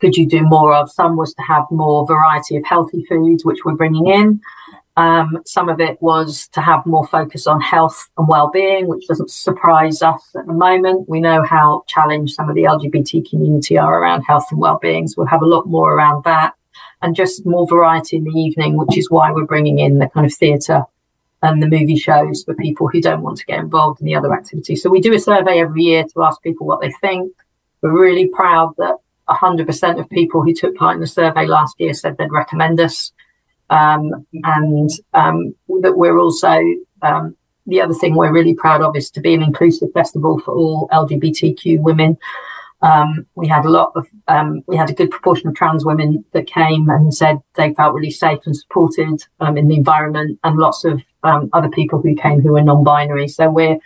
could 0.00 0.16
you 0.16 0.26
do 0.26 0.42
more 0.42 0.74
of? 0.74 0.90
Some 0.90 1.16
was 1.16 1.34
to 1.34 1.42
have 1.42 1.64
more 1.70 2.06
variety 2.06 2.56
of 2.56 2.64
healthy 2.64 3.04
foods, 3.08 3.44
which 3.44 3.64
we're 3.64 3.74
bringing 3.74 4.06
in. 4.06 4.40
Um, 4.96 5.42
some 5.44 5.68
of 5.68 5.78
it 5.78 6.00
was 6.00 6.48
to 6.48 6.62
have 6.62 6.86
more 6.86 7.06
focus 7.06 7.46
on 7.46 7.60
health 7.60 8.08
and 8.16 8.26
well-being, 8.28 8.88
which 8.88 9.06
doesn't 9.06 9.30
surprise 9.30 10.00
us 10.00 10.34
at 10.34 10.46
the 10.46 10.54
moment. 10.54 11.08
We 11.08 11.20
know 11.20 11.42
how 11.42 11.84
challenged 11.86 12.34
some 12.34 12.48
of 12.48 12.54
the 12.54 12.62
LGBT 12.62 13.28
community 13.28 13.76
are 13.76 14.00
around 14.00 14.22
health 14.22 14.46
and 14.50 14.58
well-being. 14.58 15.06
So 15.06 15.16
we'll 15.18 15.26
have 15.26 15.42
a 15.42 15.46
lot 15.46 15.66
more 15.66 15.92
around 15.92 16.24
that 16.24 16.54
and 17.02 17.14
just 17.14 17.44
more 17.44 17.66
variety 17.66 18.16
in 18.16 18.24
the 18.24 18.38
evening, 18.38 18.76
which 18.76 18.96
is 18.96 19.10
why 19.10 19.30
we're 19.30 19.44
bringing 19.44 19.78
in 19.78 19.98
the 19.98 20.08
kind 20.08 20.24
of 20.24 20.34
theatre 20.34 20.82
and 21.42 21.62
the 21.62 21.68
movie 21.68 21.96
shows 21.96 22.42
for 22.44 22.54
people 22.54 22.88
who 22.88 23.00
don't 23.00 23.22
want 23.22 23.36
to 23.38 23.46
get 23.46 23.58
involved 23.58 24.00
in 24.00 24.06
the 24.06 24.14
other 24.14 24.32
activities. 24.32 24.82
So 24.82 24.88
we 24.88 25.00
do 25.00 25.14
a 25.14 25.18
survey 25.18 25.60
every 25.60 25.82
year 25.82 26.04
to 26.04 26.22
ask 26.22 26.42
people 26.42 26.66
what 26.66 26.80
they 26.80 26.90
think. 27.00 27.32
We're 27.82 27.92
really 27.92 28.28
proud 28.28 28.74
that 28.78 28.96
100% 29.28 30.00
of 30.00 30.08
people 30.10 30.42
who 30.42 30.54
took 30.54 30.76
part 30.76 30.94
in 30.94 31.00
the 31.00 31.06
survey 31.06 31.46
last 31.46 31.74
year 31.78 31.94
said 31.94 32.16
they'd 32.16 32.30
recommend 32.30 32.80
us. 32.80 33.12
Um, 33.68 34.26
and 34.44 34.90
um, 35.14 35.54
that 35.82 35.96
we're 35.96 36.18
also, 36.18 36.62
um, 37.02 37.36
the 37.66 37.80
other 37.80 37.94
thing 37.94 38.14
we're 38.14 38.32
really 38.32 38.54
proud 38.54 38.80
of 38.80 38.96
is 38.96 39.10
to 39.10 39.20
be 39.20 39.34
an 39.34 39.42
inclusive 39.42 39.88
festival 39.92 40.38
for 40.38 40.54
all 40.54 40.88
LGBTQ 40.92 41.80
women. 41.80 42.16
Um, 42.82 43.26
we 43.34 43.48
had 43.48 43.64
a 43.64 43.70
lot 43.70 43.90
of, 43.96 44.06
um, 44.28 44.62
we 44.68 44.76
had 44.76 44.90
a 44.90 44.94
good 44.94 45.10
proportion 45.10 45.48
of 45.48 45.56
trans 45.56 45.84
women 45.84 46.24
that 46.32 46.46
came 46.46 46.88
and 46.88 47.12
said 47.12 47.40
they 47.54 47.74
felt 47.74 47.94
really 47.94 48.10
safe 48.10 48.38
and 48.46 48.56
supported 48.56 49.24
um, 49.40 49.56
in 49.56 49.66
the 49.66 49.76
environment, 49.76 50.38
and 50.44 50.58
lots 50.58 50.84
of 50.84 51.02
other 51.24 51.70
people 51.70 52.00
who 52.00 52.14
came 52.14 52.40
who 52.40 52.52
were 52.52 52.62
non-binary. 52.62 53.26
So 53.26 53.50
we're 53.50 53.78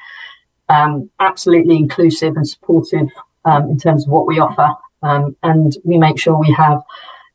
absolutely 1.20 1.76
inclusive 1.76 2.36
and 2.36 2.46
supportive 2.46 3.08
in 3.46 3.78
terms 3.78 4.04
of 4.04 4.10
what 4.10 4.26
we 4.26 4.38
offer, 4.38 4.68
and 5.02 5.76
we 5.84 5.98
make 5.98 6.18
sure 6.18 6.38
we 6.38 6.52
have 6.52 6.82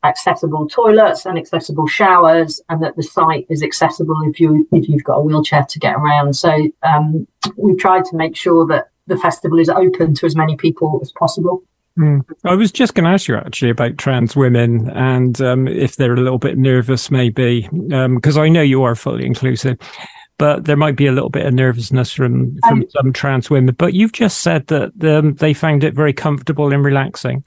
accessible 0.03 0.67
toilets 0.67 1.25
and 1.25 1.37
accessible 1.37 1.87
showers, 1.87 2.61
and 2.69 2.81
that 2.83 2.95
the 2.95 3.03
site 3.03 3.45
is 3.49 3.63
accessible 3.63 4.17
if 4.27 4.39
you 4.39 4.67
if 4.71 4.87
you've 4.87 5.03
got 5.03 5.17
a 5.17 5.21
wheelchair 5.21 5.65
to 5.69 5.79
get 5.79 5.95
around. 5.95 6.35
So 6.35 6.51
we've 7.57 7.77
tried 7.77 8.05
to 8.05 8.15
make 8.15 8.35
sure 8.35 8.65
that 8.67 8.89
the 9.07 9.17
festival 9.17 9.59
is 9.59 9.69
open 9.69 10.13
to 10.15 10.25
as 10.25 10.35
many 10.35 10.55
people 10.57 10.99
as 11.01 11.11
possible. 11.11 11.63
Mm. 11.97 12.25
I 12.43 12.55
was 12.55 12.71
just 12.71 12.93
going 12.93 13.05
to 13.05 13.11
ask 13.11 13.27
you 13.27 13.37
actually 13.37 13.71
about 13.71 13.97
trans 13.97 14.35
women 14.35 14.89
and 14.89 15.39
um, 15.41 15.67
if 15.67 15.95
they're 15.95 16.13
a 16.13 16.21
little 16.21 16.39
bit 16.39 16.57
nervous, 16.57 17.09
maybe, 17.09 17.69
because 17.71 18.37
um, 18.37 18.43
I 18.43 18.49
know 18.49 18.61
you 18.61 18.83
are 18.83 18.95
fully 18.95 19.25
inclusive, 19.25 19.77
but 20.37 20.65
there 20.65 20.75
might 20.75 20.97
be 20.97 21.07
a 21.07 21.13
little 21.13 21.29
bit 21.29 21.45
of 21.45 21.53
nervousness 21.53 22.11
from 22.11 22.57
from 22.67 22.81
um, 22.81 22.89
some 22.89 23.13
trans 23.13 23.49
women. 23.49 23.75
But 23.77 23.93
you've 23.93 24.11
just 24.11 24.41
said 24.41 24.67
that 24.67 24.91
um, 25.03 25.35
they 25.35 25.53
found 25.53 25.83
it 25.83 25.93
very 25.93 26.13
comfortable 26.13 26.73
and 26.73 26.83
relaxing. 26.83 27.45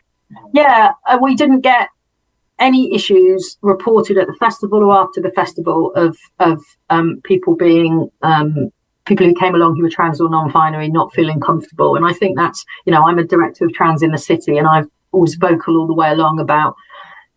Yeah, 0.52 0.92
uh, 1.06 1.18
we 1.20 1.34
didn't 1.34 1.60
get 1.60 1.88
any 2.58 2.92
issues 2.94 3.56
reported 3.62 4.18
at 4.18 4.26
the 4.26 4.34
festival 4.34 4.82
or 4.82 4.92
after 4.92 5.20
the 5.20 5.30
festival 5.30 5.92
of 5.94 6.16
of 6.40 6.60
um, 6.90 7.20
people 7.24 7.54
being 7.54 8.10
um, 8.22 8.70
people 9.08 9.26
who 9.26 9.34
came 9.34 9.54
along 9.54 9.76
who 9.76 9.82
were 9.82 9.90
trans 9.90 10.20
or 10.20 10.28
non-binary 10.30 10.88
not 10.88 11.12
feeling 11.14 11.40
comfortable. 11.40 11.96
And 11.96 12.04
I 12.04 12.12
think 12.12 12.36
that's, 12.36 12.64
you 12.84 12.92
know, 12.92 13.02
I'm 13.02 13.18
a 13.18 13.24
director 13.24 13.64
of 13.64 13.72
Trans 13.72 14.02
in 14.02 14.12
the 14.12 14.18
City 14.18 14.58
and 14.58 14.68
I've 14.68 14.86
always 15.12 15.34
vocal 15.34 15.78
all 15.78 15.86
the 15.86 15.94
way 15.94 16.10
along 16.10 16.38
about 16.38 16.76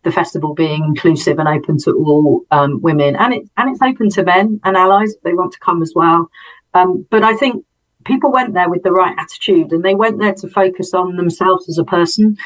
the 0.04 0.12
festival 0.12 0.52
being 0.54 0.84
inclusive 0.84 1.38
and 1.38 1.48
open 1.48 1.78
to 1.78 1.92
all 1.92 2.42
um, 2.50 2.80
women. 2.82 3.16
And 3.16 3.32
it 3.32 3.42
and 3.56 3.70
it's 3.70 3.82
open 3.82 4.10
to 4.10 4.22
men 4.22 4.60
and 4.64 4.76
allies 4.76 5.14
if 5.14 5.22
they 5.22 5.32
want 5.32 5.52
to 5.52 5.58
come 5.60 5.82
as 5.82 5.92
well. 5.94 6.28
Um, 6.74 7.06
but 7.10 7.22
I 7.22 7.34
think 7.36 7.64
people 8.04 8.30
went 8.30 8.54
there 8.54 8.68
with 8.68 8.82
the 8.82 8.92
right 8.92 9.14
attitude 9.18 9.72
and 9.72 9.84
they 9.84 9.94
went 9.94 10.18
there 10.18 10.34
to 10.34 10.48
focus 10.48 10.92
on 10.92 11.16
themselves 11.16 11.68
as 11.68 11.78
a 11.78 11.84
person. 11.84 12.36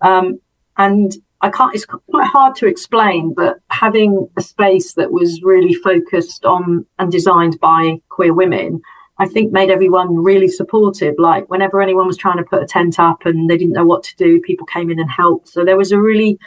Um, 0.00 0.40
and 0.76 1.12
I 1.42 1.50
can't, 1.50 1.74
it's 1.74 1.86
quite 1.86 2.26
hard 2.26 2.54
to 2.56 2.66
explain, 2.66 3.34
but 3.34 3.58
having 3.70 4.28
a 4.36 4.42
space 4.42 4.94
that 4.94 5.10
was 5.10 5.42
really 5.42 5.74
focused 5.74 6.44
on 6.44 6.86
and 6.98 7.10
designed 7.10 7.58
by 7.60 8.00
queer 8.08 8.34
women, 8.34 8.82
I 9.18 9.26
think 9.26 9.52
made 9.52 9.70
everyone 9.70 10.16
really 10.16 10.48
supportive. 10.48 11.14
Like 11.18 11.48
whenever 11.48 11.80
anyone 11.80 12.06
was 12.06 12.16
trying 12.16 12.38
to 12.38 12.44
put 12.44 12.62
a 12.62 12.66
tent 12.66 12.98
up 12.98 13.24
and 13.24 13.48
they 13.48 13.56
didn't 13.56 13.74
know 13.74 13.86
what 13.86 14.02
to 14.04 14.16
do, 14.16 14.40
people 14.40 14.66
came 14.66 14.90
in 14.90 14.98
and 14.98 15.10
helped. 15.10 15.48
So 15.48 15.64
there 15.64 15.76
was 15.76 15.92
a 15.92 16.00
really 16.00 16.38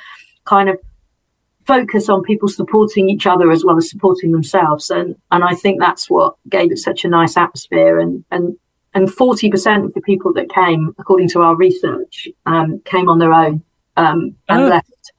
kind 0.45 0.69
of 0.69 0.79
focus 1.65 2.09
on 2.09 2.23
people 2.23 2.47
supporting 2.47 3.09
each 3.09 3.25
other 3.25 3.51
as 3.51 3.63
well 3.63 3.77
as 3.77 3.89
supporting 3.89 4.31
themselves. 4.31 4.89
And, 4.89 5.15
and 5.31 5.43
I 5.43 5.55
think 5.55 5.79
that's 5.79 6.09
what 6.09 6.35
gave 6.49 6.71
it 6.71 6.77
such 6.79 7.05
a 7.05 7.09
nice 7.09 7.37
atmosphere. 7.37 7.99
And, 7.99 8.25
and, 8.31 8.57
and 8.93 9.07
40% 9.07 9.85
of 9.85 9.93
the 9.93 10.01
people 10.01 10.33
that 10.33 10.49
came, 10.49 10.93
according 10.99 11.29
to 11.29 11.41
our 11.41 11.55
research, 11.55 12.27
um, 12.45 12.79
came 12.85 13.09
on 13.09 13.19
their 13.19 13.33
own 13.33 13.63
um, 13.97 14.35
and 14.49 14.63
oh. 14.63 14.67
left 14.67 15.11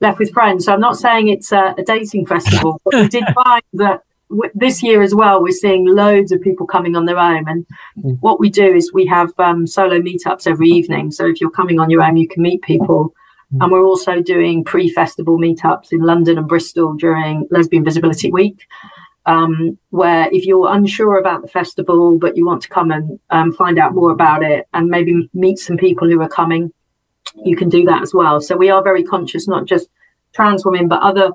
left 0.00 0.18
with 0.18 0.32
friends. 0.32 0.64
So 0.64 0.72
I'm 0.72 0.80
not 0.80 0.98
saying 0.98 1.28
it's 1.28 1.52
a, 1.52 1.74
a 1.78 1.82
dating 1.84 2.26
festival, 2.26 2.80
but 2.84 2.94
we 2.94 3.08
did 3.08 3.24
find 3.34 3.62
that 3.74 4.02
w- 4.28 4.50
this 4.54 4.82
year 4.82 5.00
as 5.00 5.14
well, 5.14 5.40
we're 5.40 5.52
seeing 5.52 5.86
loads 5.86 6.32
of 6.32 6.42
people 6.42 6.66
coming 6.66 6.96
on 6.96 7.06
their 7.06 7.18
own. 7.18 7.48
And 7.48 7.66
mm. 7.96 8.18
what 8.20 8.40
we 8.40 8.50
do 8.50 8.74
is 8.74 8.92
we 8.92 9.06
have 9.06 9.32
um, 9.38 9.66
solo 9.66 10.00
meetups 10.00 10.46
every 10.46 10.68
evening. 10.68 11.12
So 11.12 11.26
if 11.26 11.40
you're 11.40 11.50
coming 11.50 11.78
on 11.78 11.88
your 11.88 12.02
own, 12.02 12.16
you 12.16 12.28
can 12.28 12.42
meet 12.42 12.62
people. 12.62 13.14
Mm. 13.54 13.62
And 13.62 13.72
we're 13.72 13.84
also 13.84 14.20
doing 14.20 14.64
pre-festival 14.64 15.38
meetups 15.38 15.92
in 15.92 16.00
London 16.00 16.36
and 16.36 16.48
Bristol 16.48 16.94
during 16.94 17.46
Lesbian 17.50 17.84
Visibility 17.84 18.30
Week. 18.30 18.66
Um, 19.24 19.78
where 19.90 20.28
if 20.32 20.44
you're 20.46 20.72
unsure 20.72 21.18
about 21.18 21.42
the 21.42 21.48
festival, 21.48 22.18
but 22.18 22.36
you 22.36 22.44
want 22.44 22.62
to 22.62 22.68
come 22.68 22.90
and 22.90 23.20
um, 23.30 23.52
find 23.52 23.78
out 23.78 23.94
more 23.94 24.10
about 24.10 24.42
it 24.42 24.66
and 24.74 24.88
maybe 24.88 25.30
meet 25.32 25.58
some 25.58 25.76
people 25.76 26.08
who 26.08 26.20
are 26.20 26.28
coming, 26.28 26.72
you 27.44 27.56
can 27.56 27.68
do 27.68 27.84
that 27.84 28.02
as 28.02 28.12
well. 28.12 28.40
So 28.40 28.56
we 28.56 28.70
are 28.70 28.82
very 28.82 29.04
conscious, 29.04 29.46
not 29.46 29.64
just 29.64 29.88
trans 30.32 30.64
women, 30.64 30.88
but 30.88 31.02
other 31.02 31.30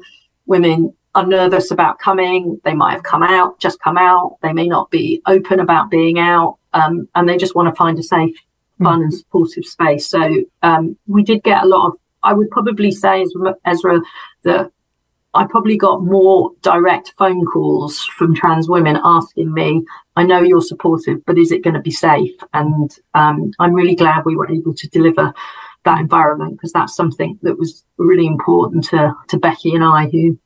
women 0.47 0.93
are 1.15 1.25
nervous 1.25 1.71
about 1.71 1.99
coming. 1.99 2.59
They 2.63 2.73
might 2.73 2.93
have 2.93 3.03
come 3.03 3.23
out, 3.23 3.59
just 3.59 3.79
come 3.79 3.97
out. 3.97 4.37
They 4.41 4.53
may 4.53 4.67
not 4.67 4.91
be 4.91 5.21
open 5.25 5.59
about 5.59 5.89
being 5.89 6.19
out, 6.19 6.57
um, 6.73 7.07
and 7.15 7.27
they 7.27 7.37
just 7.37 7.55
want 7.55 7.69
to 7.69 7.75
find 7.75 7.97
a 7.97 8.03
safe, 8.03 8.35
fun, 8.83 9.01
and 9.01 9.13
supportive 9.13 9.65
space. 9.65 10.07
So 10.07 10.43
um, 10.61 10.97
we 11.07 11.23
did 11.23 11.43
get 11.43 11.63
a 11.63 11.67
lot 11.67 11.87
of. 11.87 11.93
I 12.23 12.33
would 12.33 12.49
probably 12.51 12.91
say, 12.91 13.25
Ezra, 13.65 14.01
that 14.43 14.71
I 15.37 15.45
probably 15.45 15.77
got 15.77 16.03
more 16.03 16.51
direct 16.61 17.13
phone 17.17 17.45
calls 17.45 18.03
from 18.03 18.35
trans 18.35 18.67
women 18.67 18.99
asking 19.03 19.53
me, 19.53 19.85
I 20.15 20.23
know 20.23 20.41
you're 20.41 20.61
supportive, 20.61 21.23
but 21.25 21.37
is 21.37 21.51
it 21.51 21.63
going 21.63 21.75
to 21.75 21.81
be 21.81 21.91
safe? 21.91 22.35
And 22.53 22.91
um, 23.13 23.51
I'm 23.59 23.73
really 23.73 23.95
glad 23.95 24.25
we 24.25 24.35
were 24.35 24.51
able 24.51 24.73
to 24.73 24.89
deliver 24.89 25.33
that 25.85 25.99
environment 25.99 26.53
because 26.53 26.73
that's 26.73 26.95
something 26.95 27.39
that 27.43 27.57
was 27.57 27.83
really 27.97 28.25
important 28.25 28.83
to, 28.85 29.15
to 29.29 29.37
Becky 29.37 29.73
and 29.73 29.83
I, 29.83 30.09
who 30.09 30.37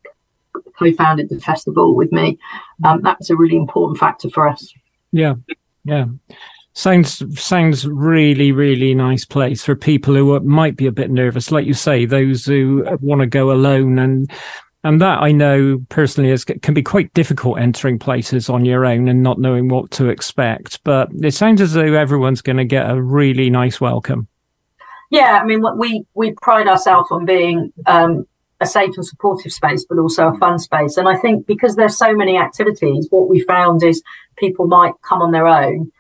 co-founded 0.78 1.30
the 1.30 1.40
festival 1.40 1.96
with 1.96 2.12
me. 2.12 2.38
Um, 2.84 3.02
that 3.04 3.20
was 3.20 3.30
a 3.30 3.36
really 3.36 3.56
important 3.56 4.00
factor 4.00 4.30
for 4.30 4.48
us. 4.48 4.74
Yeah, 5.12 5.36
yeah. 5.84 6.06
Sounds 6.74 7.22
sounds 7.38 7.86
really 7.86 8.54
really 8.54 8.96
nice 8.96 9.26
place 9.26 9.62
for 9.62 9.76
people 9.76 10.16
who 10.16 10.40
might 10.40 10.78
be 10.78 10.88
a 10.88 10.92
bit 10.92 11.12
nervous, 11.12 11.52
like 11.52 11.66
you 11.66 11.74
say, 11.74 12.06
those 12.06 12.46
who 12.46 12.86
want 13.02 13.20
to 13.20 13.28
go 13.28 13.52
alone 13.52 14.00
and 14.00 14.32
and 14.84 15.02
that 15.02 15.22
I 15.22 15.32
know 15.32 15.84
personally 15.90 16.32
is 16.32 16.44
can 16.44 16.74
be 16.74 16.82
quite 16.82 17.14
difficult 17.14 17.60
entering 17.60 18.00
places 18.00 18.50
on 18.50 18.66
your 18.66 18.86
own 18.86 19.08
and 19.08 19.22
not 19.22 19.40
knowing 19.40 19.68
what 19.68 19.92
to 19.92 20.10
expect. 20.10 20.84
But 20.84 21.10
it 21.22 21.34
sounds 21.34 21.62
as 21.62 21.74
though 21.74 21.94
everyone's 21.94 22.42
going 22.42 22.58
to 22.58 22.66
get 22.66 22.90
a 22.90 23.02
really 23.02 23.50
nice 23.50 23.80
welcome. 23.80 24.28
Yeah, 25.12 25.40
I 25.42 25.46
mean, 25.46 25.64
we 25.78 26.06
we 26.14 26.34
pride 26.42 26.68
ourselves 26.68 27.10
on 27.12 27.26
being 27.26 27.72
um, 27.86 28.26
a 28.62 28.66
safe 28.66 28.92
and 28.96 29.06
supportive 29.06 29.52
space, 29.52 29.86
but 29.86 29.98
also 30.00 30.30
a 30.30 30.38
fun 30.38 30.58
space. 30.58 30.98
And 30.98 31.08
I 31.08 31.18
think 31.18 31.46
because 31.46 31.76
there's 31.76 31.98
so 31.98 32.16
many 32.16 32.38
activities, 32.38 33.08
what 33.10 33.28
we 33.28 33.42
found 33.42 33.84
is 33.84 34.02
people 34.38 34.68
might 34.68 34.94
come 35.02 35.22
on 35.22 35.32
their 35.32 35.48
own, 35.48 35.92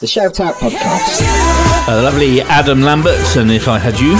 The 0.00 0.06
Shout 0.08 0.40
Out 0.40 0.56
podcast. 0.56 1.20
Uh, 1.86 2.02
lovely 2.02 2.40
Adam 2.40 2.82
Lambert, 2.82 3.36
and 3.36 3.52
if 3.52 3.68
I 3.68 3.78
had 3.78 3.96
you. 4.00 4.16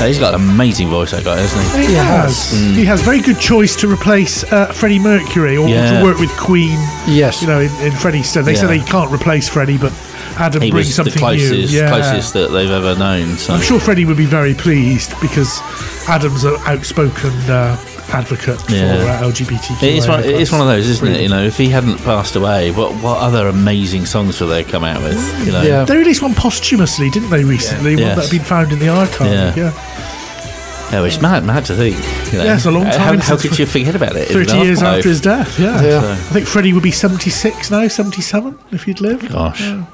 Uh, 0.00 0.06
he's 0.08 0.18
got 0.18 0.34
an 0.34 0.40
amazing 0.40 0.88
voice, 0.88 1.12
that 1.12 1.22
guy, 1.22 1.38
hasn't 1.38 1.62
he? 1.80 1.86
He 1.86 1.94
has. 1.94 2.52
Mm. 2.52 2.74
He 2.74 2.84
has 2.86 3.00
very 3.00 3.20
good 3.20 3.38
choice 3.38 3.76
to 3.76 3.86
replace 3.86 4.42
uh, 4.52 4.72
Freddie 4.72 4.98
Mercury 4.98 5.56
or 5.56 5.68
yeah. 5.68 6.00
to 6.00 6.04
work 6.04 6.18
with 6.18 6.36
Queen. 6.36 6.78
Yes. 7.06 7.42
You 7.42 7.46
know, 7.46 7.60
in, 7.60 7.70
in 7.80 7.92
Freddie's 7.92 8.28
stead. 8.28 8.44
They 8.44 8.54
yeah. 8.54 8.60
said 8.60 8.70
he 8.70 8.80
can't 8.80 9.12
replace 9.12 9.48
Freddie, 9.48 9.78
but 9.78 9.92
Adam 10.36 10.62
he 10.62 10.72
brings 10.72 10.92
something 10.92 11.14
the 11.14 11.18
closest, 11.20 11.72
new. 11.72 11.78
Yeah. 11.78 11.90
closest 11.90 12.32
that 12.32 12.48
they've 12.48 12.70
ever 12.70 12.98
known. 12.98 13.36
So. 13.36 13.54
I'm 13.54 13.60
sure 13.60 13.78
Freddie 13.78 14.04
would 14.04 14.16
be 14.16 14.26
very 14.26 14.54
pleased 14.54 15.12
because 15.20 15.60
Adam's 16.08 16.42
an 16.42 16.56
outspoken 16.66 17.30
uh, 17.48 17.76
advocate 18.12 18.60
yeah. 18.68 18.96
for 18.96 19.24
uh, 19.24 19.30
LGBTQ. 19.30 19.82
It's 19.82 20.08
one, 20.08 20.22
it's 20.24 20.52
one 20.52 20.60
of 20.60 20.66
those, 20.66 20.88
isn't 20.88 21.04
Brilliant. 21.04 21.20
it? 21.20 21.22
You 21.24 21.28
know, 21.28 21.44
if 21.44 21.56
he 21.56 21.68
hadn't 21.68 21.98
passed 21.98 22.36
away, 22.36 22.70
what 22.72 22.92
what 23.02 23.18
other 23.18 23.48
amazing 23.48 24.06
songs 24.06 24.40
would 24.40 24.48
they 24.48 24.64
come 24.64 24.84
out 24.84 25.02
with? 25.02 25.46
You 25.46 25.52
know, 25.52 25.62
yeah. 25.62 25.84
they 25.84 25.96
released 25.96 26.22
one 26.22 26.34
posthumously, 26.34 27.10
didn't 27.10 27.30
they? 27.30 27.44
Recently, 27.44 27.92
yeah. 27.92 27.96
one 27.96 28.06
yes. 28.06 28.16
that 28.16 28.22
had 28.24 28.30
been 28.30 28.46
found 28.46 28.72
in 28.72 28.78
the 28.78 28.88
archive. 28.88 29.26
Yeah. 29.26 29.54
yeah. 29.56 30.90
Oh, 30.92 31.04
it's 31.04 31.20
mad, 31.20 31.44
mad 31.44 31.64
to 31.66 31.76
think. 31.76 31.96
You 32.32 32.38
know, 32.38 32.44
yeah, 32.44 32.56
it's 32.56 32.66
a 32.66 32.70
long 32.70 32.84
time. 32.84 33.20
How, 33.20 33.36
how 33.36 33.36
could 33.36 33.56
you 33.56 33.66
forget 33.66 33.94
about 33.94 34.16
it? 34.16 34.28
Thirty 34.28 34.56
years 34.58 34.82
after 34.82 35.08
his 35.08 35.20
death. 35.20 35.58
Yeah, 35.58 35.80
yeah. 35.82 36.00
So. 36.00 36.10
I 36.10 36.16
think 36.16 36.46
Freddie 36.46 36.72
would 36.72 36.82
be 36.82 36.90
seventy-six 36.90 37.70
now, 37.70 37.86
seventy-seven 37.86 38.58
if 38.72 38.84
he'd 38.84 39.00
lived. 39.00 39.30
Gosh. 39.30 39.60
Yeah. 39.60 39.86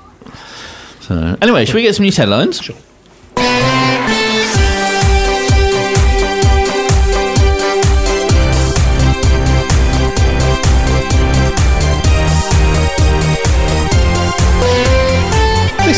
So 1.00 1.36
anyway, 1.42 1.66
should 1.66 1.74
we 1.74 1.82
get 1.82 1.94
some 1.94 2.04
news 2.04 2.16
headlines? 2.16 2.62
Sure. 2.62 2.76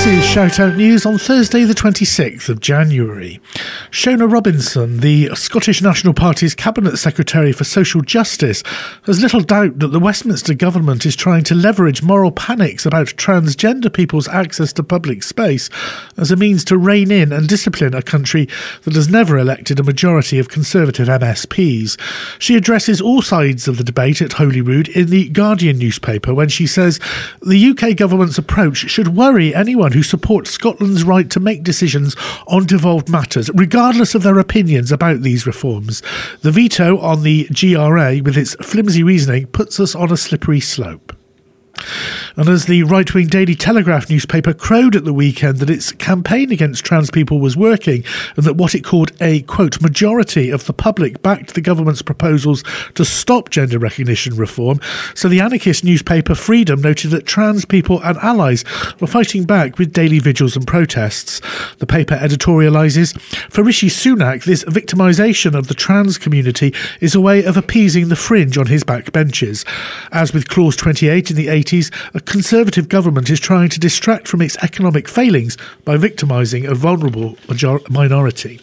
Is 0.09 0.25
Shout 0.25 0.59
Out 0.59 0.75
News 0.75 1.05
on 1.05 1.19
Thursday, 1.19 1.65
the 1.65 1.75
26th 1.75 2.49
of 2.49 2.61
January. 2.61 3.43
Shona 3.91 4.31
Robison, 4.31 5.01
the 5.01 5.29
Scottish 5.35 5.83
National 5.83 6.15
Party's 6.15 6.55
Cabinet 6.55 6.97
Secretary 6.97 7.53
for 7.53 7.65
Social 7.65 8.01
Justice, 8.01 8.63
has 9.05 9.21
little 9.21 9.43
doubt 9.43 9.81
that 9.81 9.89
the 9.89 10.01
Westminster 10.01 10.55
government 10.55 11.05
is 11.05 11.15
trying 11.15 11.45
to 11.45 11.55
leverage 11.55 12.03
moral 12.03 12.33
panics 12.33 12.87
about 12.87 13.09
transgender 13.09 13.93
people's 13.93 14.29
access 14.29 14.73
to 14.73 14.83
public 14.83 15.23
space 15.23 15.69
as 16.17 16.31
a 16.31 16.37
means 16.37 16.65
to 16.65 16.79
rein 16.79 17.11
in 17.11 17.31
and 17.31 17.47
discipline 17.47 17.93
a 17.93 18.01
country 18.01 18.49
that 18.85 18.95
has 18.95 19.11
never 19.11 19.37
elected 19.37 19.79
a 19.79 19.85
majority 19.85 20.39
of 20.39 20.49
Conservative 20.49 21.09
MSPs. 21.09 22.01
She 22.39 22.57
addresses 22.57 23.03
all 23.03 23.21
sides 23.21 23.69
of 23.69 23.77
the 23.77 23.85
debate 23.85 24.23
at 24.23 24.33
Holyrood 24.33 24.89
in 24.89 25.11
the 25.11 25.29
Guardian 25.29 25.77
newspaper 25.77 26.33
when 26.33 26.49
she 26.49 26.67
says 26.67 26.99
the 27.43 27.71
UK 27.71 27.95
government's 27.95 28.39
approach 28.39 28.79
should 28.91 29.09
worry 29.09 29.55
anyone 29.55 29.98
who 29.99 30.03
supports 30.05 30.53
Scotland's 30.53 31.03
right 31.03 31.29
to 31.29 31.41
make 31.41 31.65
decisions 31.65 32.15
on 32.47 32.65
devolved 32.65 33.09
matters, 33.09 33.51
regardless 33.53 34.15
of 34.15 34.23
their 34.23 34.39
opinions 34.39 34.93
about 34.93 35.23
these 35.23 35.45
reforms. 35.45 36.05
The 36.43 36.53
veto 36.53 36.99
on 36.99 37.25
the 37.25 37.49
GRA, 37.49 38.23
with 38.23 38.39
its 38.39 38.55
flimsy 38.65 39.03
reasoning, 39.03 39.49
puts 39.49 39.81
us 39.81 39.97
on 39.97 40.13
a 40.13 40.17
slippery 40.17 40.61
slope. 40.61 41.18
And 42.37 42.49
as 42.49 42.67
the 42.67 42.83
right 42.85 43.13
wing 43.13 43.27
Daily 43.27 43.55
Telegraph 43.55 44.09
newspaper 44.09 44.55
crowed 44.55 44.97
at 44.97 45.05
the 45.05 45.13
weekend 45.13 45.59
that 45.59 45.71
its 45.71 45.93
campaign 45.93 46.53
against 46.53 46.85
trans 46.85 47.11
people 47.11 47.41
was 47.41 47.57
working 47.57 48.05
and 48.37 48.45
that 48.45 48.57
what 48.57 48.75
it 48.75 48.85
called 48.85 49.13
a 49.21 49.43
quote 49.43 49.81
majority 49.83 50.51
of 50.51 50.67
the 50.67 50.73
public 50.73 51.23
backed 51.23 51.55
the 51.55 51.61
government's 51.61 52.03
proposals 52.03 52.63
to 52.95 53.05
stop 53.05 53.51
gender 53.51 53.79
recognition 53.79 54.37
reform, 54.37 54.81
so 55.15 55.29
the 55.29 55.41
anarchist 55.41 55.85
newspaper 55.85 56.35
Freedom 56.35 56.81
noted 56.81 57.11
that 57.11 57.27
trans 57.27 57.65
people 57.65 58.01
and 58.03 58.17
allies 58.19 58.65
were 59.01 59.07
fighting 59.07 59.45
back 59.45 59.79
with 59.79 59.93
daily 59.93 60.19
vigils 60.19 60.57
and 60.57 60.67
protests. 60.67 61.41
The 61.79 61.87
paper 61.87 62.15
editorialises 62.15 63.21
For 63.51 63.63
Rishi 63.63 63.89
Sunak, 63.89 64.45
this 64.45 64.65
victimisation 64.65 65.55
of 65.55 65.69
the 65.69 65.75
trans 65.75 66.19
community 66.19 66.75
is 67.01 67.15
a 67.15 67.21
way 67.21 67.45
of 67.45 67.57
appeasing 67.57 68.09
the 68.09 68.17
fringe 68.17 68.57
on 68.57 68.67
his 68.67 68.85
backbenches. 68.85 69.67
As 70.13 70.33
with 70.33 70.49
Clause 70.49 70.77
28 70.77 71.31
in 71.31 71.37
the 71.37 71.49
80s, 71.69 71.93
a 72.15 72.21
Conservative 72.21 72.89
government 72.89 73.31
is 73.31 73.41
trying 73.41 73.69
to 73.71 73.81
distract 73.81 74.29
from 74.29 74.43
its 74.43 74.57
economic 74.59 75.09
failings 75.09 75.57
by 75.85 75.97
victimising 75.97 76.67
a 76.67 76.75
vulnerable 76.75 77.37
major- 77.49 77.81
minority. 77.91 78.61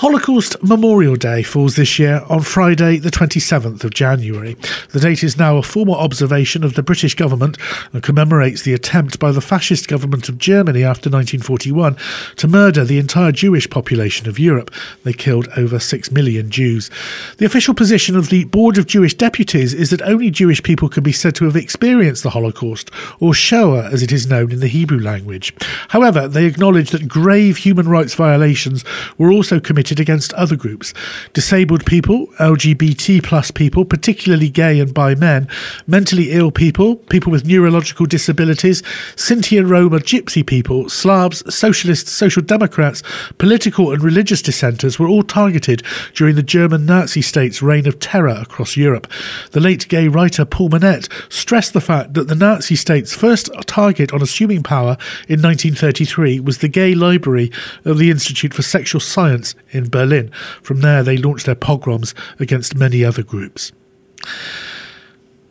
Holocaust 0.00 0.56
Memorial 0.62 1.14
Day 1.14 1.42
falls 1.42 1.76
this 1.76 1.98
year 1.98 2.24
on 2.30 2.40
Friday, 2.40 2.96
the 2.96 3.10
27th 3.10 3.84
of 3.84 3.92
January. 3.92 4.56
The 4.92 5.00
date 5.00 5.22
is 5.22 5.36
now 5.36 5.58
a 5.58 5.62
formal 5.62 5.94
observation 5.94 6.64
of 6.64 6.72
the 6.72 6.82
British 6.82 7.14
government 7.14 7.58
and 7.92 8.02
commemorates 8.02 8.62
the 8.62 8.72
attempt 8.72 9.18
by 9.18 9.30
the 9.30 9.42
fascist 9.42 9.88
government 9.88 10.30
of 10.30 10.38
Germany 10.38 10.82
after 10.82 11.10
1941 11.10 11.98
to 12.36 12.48
murder 12.48 12.82
the 12.82 12.98
entire 12.98 13.30
Jewish 13.30 13.68
population 13.68 14.26
of 14.26 14.38
Europe. 14.38 14.70
They 15.04 15.12
killed 15.12 15.48
over 15.54 15.78
6 15.78 16.10
million 16.10 16.48
Jews. 16.48 16.88
The 17.36 17.44
official 17.44 17.74
position 17.74 18.16
of 18.16 18.30
the 18.30 18.44
Board 18.44 18.78
of 18.78 18.86
Jewish 18.86 19.12
Deputies 19.12 19.74
is 19.74 19.90
that 19.90 20.00
only 20.00 20.30
Jewish 20.30 20.62
people 20.62 20.88
can 20.88 21.02
be 21.02 21.12
said 21.12 21.34
to 21.34 21.44
have 21.44 21.56
experienced 21.56 22.22
the 22.22 22.30
Holocaust, 22.30 22.90
or 23.18 23.34
Shoah 23.34 23.90
as 23.90 24.02
it 24.02 24.12
is 24.12 24.26
known 24.26 24.50
in 24.50 24.60
the 24.60 24.66
Hebrew 24.66 24.98
language. 24.98 25.54
However, 25.88 26.26
they 26.26 26.46
acknowledge 26.46 26.88
that 26.92 27.06
grave 27.06 27.58
human 27.58 27.86
rights 27.86 28.14
violations 28.14 28.82
were 29.18 29.30
also 29.30 29.60
committed 29.60 29.89
against 29.98 30.32
other 30.34 30.56
groups 30.56 30.92
disabled 31.32 31.84
people, 31.86 32.26
LGBT 32.38 33.22
plus 33.24 33.50
people, 33.50 33.84
particularly 33.84 34.48
gay 34.48 34.78
and 34.78 34.92
bi 34.92 35.14
men, 35.14 35.48
mentally 35.86 36.30
ill 36.32 36.50
people, 36.50 36.96
people 36.96 37.32
with 37.32 37.46
neurological 37.46 38.06
disabilities, 38.06 38.82
Sinti 39.16 39.58
and 39.58 39.68
Roma 39.68 39.98
Gypsy 39.98 40.46
people, 40.46 40.88
Slavs, 40.88 41.42
socialists, 41.52 42.12
social 42.12 42.42
democrats, 42.42 43.02
political 43.38 43.92
and 43.92 44.02
religious 44.02 44.42
dissenters 44.42 44.98
were 44.98 45.08
all 45.08 45.22
targeted 45.22 45.82
during 46.14 46.36
the 46.36 46.42
German 46.42 46.86
Nazi 46.86 47.22
state's 47.22 47.62
reign 47.62 47.88
of 47.88 47.98
terror 47.98 48.38
across 48.40 48.76
Europe. 48.76 49.06
The 49.52 49.60
late 49.60 49.88
gay 49.88 50.08
writer 50.08 50.44
Paul 50.44 50.68
Manette 50.68 51.08
stressed 51.28 51.72
the 51.72 51.80
fact 51.80 52.14
that 52.14 52.28
the 52.28 52.34
Nazi 52.34 52.76
state's 52.76 53.14
first 53.14 53.48
target 53.66 54.12
on 54.12 54.22
assuming 54.22 54.62
power 54.62 54.96
in 55.28 55.40
1933 55.40 56.40
was 56.40 56.58
the 56.58 56.68
gay 56.68 56.94
library 56.94 57.50
of 57.84 57.98
the 57.98 58.10
Institute 58.10 58.54
for 58.54 58.62
Sexual 58.62 59.00
Science 59.00 59.54
in 59.70 59.88
Berlin. 59.88 60.30
From 60.62 60.80
there, 60.80 61.02
they 61.02 61.16
launched 61.16 61.46
their 61.46 61.54
pogroms 61.54 62.14
against 62.38 62.76
many 62.76 63.04
other 63.04 63.22
groups. 63.22 63.72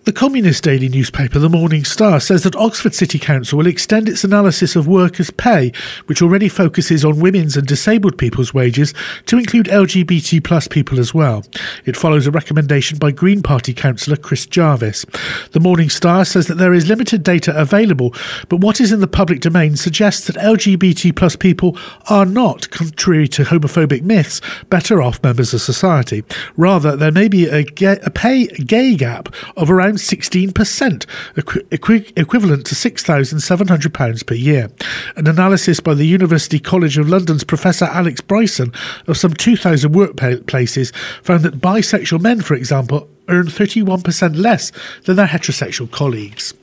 The 0.05 0.13
communist 0.13 0.63
daily 0.63 0.87
newspaper, 0.87 1.39
The 1.39 1.49
Morning 1.49 1.83
Star, 1.83 2.21
says 2.21 2.43
that 2.43 2.55
Oxford 2.55 2.95
City 2.95 3.19
Council 3.19 3.57
will 3.57 3.67
extend 3.67 4.07
its 4.07 4.23
analysis 4.23 4.77
of 4.77 4.87
workers' 4.87 5.29
pay, 5.29 5.73
which 6.05 6.21
already 6.21 6.47
focuses 6.47 7.03
on 7.03 7.19
women's 7.19 7.57
and 7.57 7.67
disabled 7.67 8.17
people's 8.17 8.53
wages, 8.53 8.93
to 9.25 9.37
include 9.37 9.67
LGBT 9.67 10.41
plus 10.41 10.69
people 10.69 10.99
as 10.99 11.13
well. 11.13 11.43
It 11.85 11.97
follows 11.97 12.25
a 12.25 12.31
recommendation 12.31 12.97
by 12.97 13.11
Green 13.11 13.43
Party 13.43 13.73
councillor 13.73 14.15
Chris 14.15 14.45
Jarvis. 14.45 15.05
The 15.51 15.59
Morning 15.59 15.89
Star 15.89 16.23
says 16.23 16.47
that 16.47 16.55
there 16.55 16.73
is 16.73 16.87
limited 16.87 17.21
data 17.21 17.53
available, 17.59 18.15
but 18.47 18.61
what 18.61 18.79
is 18.79 18.93
in 18.93 19.01
the 19.01 19.07
public 19.07 19.41
domain 19.41 19.75
suggests 19.75 20.27
that 20.27 20.37
LGBT 20.37 21.13
plus 21.13 21.35
people 21.35 21.77
are 22.09 22.25
not, 22.25 22.69
contrary 22.69 23.27
to 23.27 23.43
homophobic 23.43 24.03
myths, 24.03 24.39
better 24.69 25.01
off 25.01 25.21
members 25.21 25.53
of 25.53 25.61
society. 25.61 26.23
Rather, 26.55 26.95
there 26.95 27.11
may 27.11 27.27
be 27.27 27.47
a, 27.47 27.65
a 28.05 28.09
pay 28.09 28.47
gay 28.47 28.95
gap 28.95 29.27
of 29.57 29.69
around 29.69 29.88
16%, 29.95 31.05
equi- 31.37 31.65
equi- 31.71 32.11
equivalent 32.15 32.65
to 32.65 32.75
£6,700 32.75 34.25
per 34.25 34.35
year. 34.35 34.69
An 35.15 35.27
analysis 35.27 35.79
by 35.79 35.93
the 35.93 36.05
University 36.05 36.59
College 36.59 36.97
of 36.97 37.09
London's 37.09 37.43
Professor 37.43 37.85
Alex 37.85 38.21
Bryson 38.21 38.73
of 39.07 39.17
some 39.17 39.33
2,000 39.33 39.93
workplaces 39.93 40.95
found 41.23 41.43
that 41.43 41.61
bisexual 41.61 42.21
men, 42.21 42.41
for 42.41 42.55
example, 42.55 43.09
earn 43.27 43.47
31% 43.47 44.35
less 44.37 44.71
than 45.05 45.15
their 45.15 45.27
heterosexual 45.27 45.89
colleagues. 45.91 46.53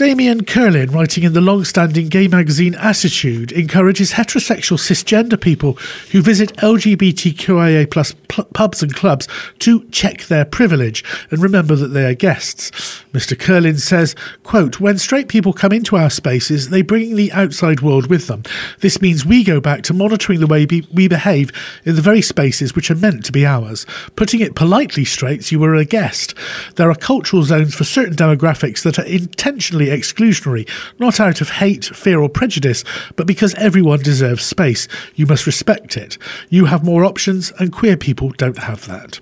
Damien 0.00 0.46
Curlin, 0.46 0.92
writing 0.92 1.24
in 1.24 1.34
the 1.34 1.42
long 1.42 1.62
standing 1.62 2.08
gay 2.08 2.26
magazine 2.26 2.74
Attitude, 2.76 3.52
encourages 3.52 4.12
heterosexual 4.12 4.78
cisgender 4.78 5.38
people 5.38 5.74
who 6.10 6.22
visit 6.22 6.56
LGBTQIA 6.56 7.90
plus 7.90 8.14
pubs 8.54 8.82
and 8.82 8.94
clubs 8.94 9.28
to 9.58 9.86
check 9.90 10.22
their 10.22 10.46
privilege 10.46 11.04
and 11.30 11.42
remember 11.42 11.76
that 11.76 11.88
they 11.88 12.06
are 12.06 12.14
guests. 12.14 12.70
Mr. 13.12 13.38
Curlin 13.38 13.76
says, 13.76 14.14
quote, 14.42 14.80
When 14.80 14.96
straight 14.96 15.28
people 15.28 15.52
come 15.52 15.72
into 15.72 15.96
our 15.96 16.08
spaces, 16.08 16.70
they 16.70 16.80
bring 16.80 17.16
the 17.16 17.30
outside 17.32 17.82
world 17.82 18.06
with 18.06 18.26
them. 18.26 18.44
This 18.78 19.02
means 19.02 19.26
we 19.26 19.44
go 19.44 19.60
back 19.60 19.82
to 19.82 19.92
monitoring 19.92 20.40
the 20.40 20.46
way 20.46 20.64
be- 20.64 20.88
we 20.94 21.08
behave 21.08 21.52
in 21.84 21.96
the 21.96 22.02
very 22.02 22.22
spaces 22.22 22.74
which 22.74 22.90
are 22.90 22.94
meant 22.94 23.26
to 23.26 23.32
be 23.32 23.44
ours. 23.44 23.84
Putting 24.16 24.40
it 24.40 24.54
politely 24.54 25.04
straight, 25.04 25.52
you 25.52 25.62
are 25.64 25.74
a 25.74 25.84
guest. 25.84 26.34
There 26.76 26.90
are 26.90 26.94
cultural 26.94 27.42
zones 27.42 27.74
for 27.74 27.84
certain 27.84 28.14
demographics 28.14 28.82
that 28.84 28.98
are 28.98 29.04
intentionally 29.04 29.89
exclusionary, 29.90 30.68
not 30.98 31.20
out 31.20 31.40
of 31.40 31.50
hate, 31.50 31.84
fear, 31.84 32.20
or 32.20 32.28
prejudice, 32.28 32.84
but 33.16 33.26
because 33.26 33.54
everyone 33.54 34.00
deserves 34.00 34.44
space. 34.44 34.88
You 35.14 35.26
must 35.26 35.46
respect 35.46 35.96
it. 35.96 36.18
You 36.48 36.66
have 36.66 36.84
more 36.84 37.04
options, 37.04 37.52
and 37.58 37.72
queer 37.72 37.96
people 37.96 38.30
don't 38.30 38.58
have 38.58 38.86
that. 38.86 39.20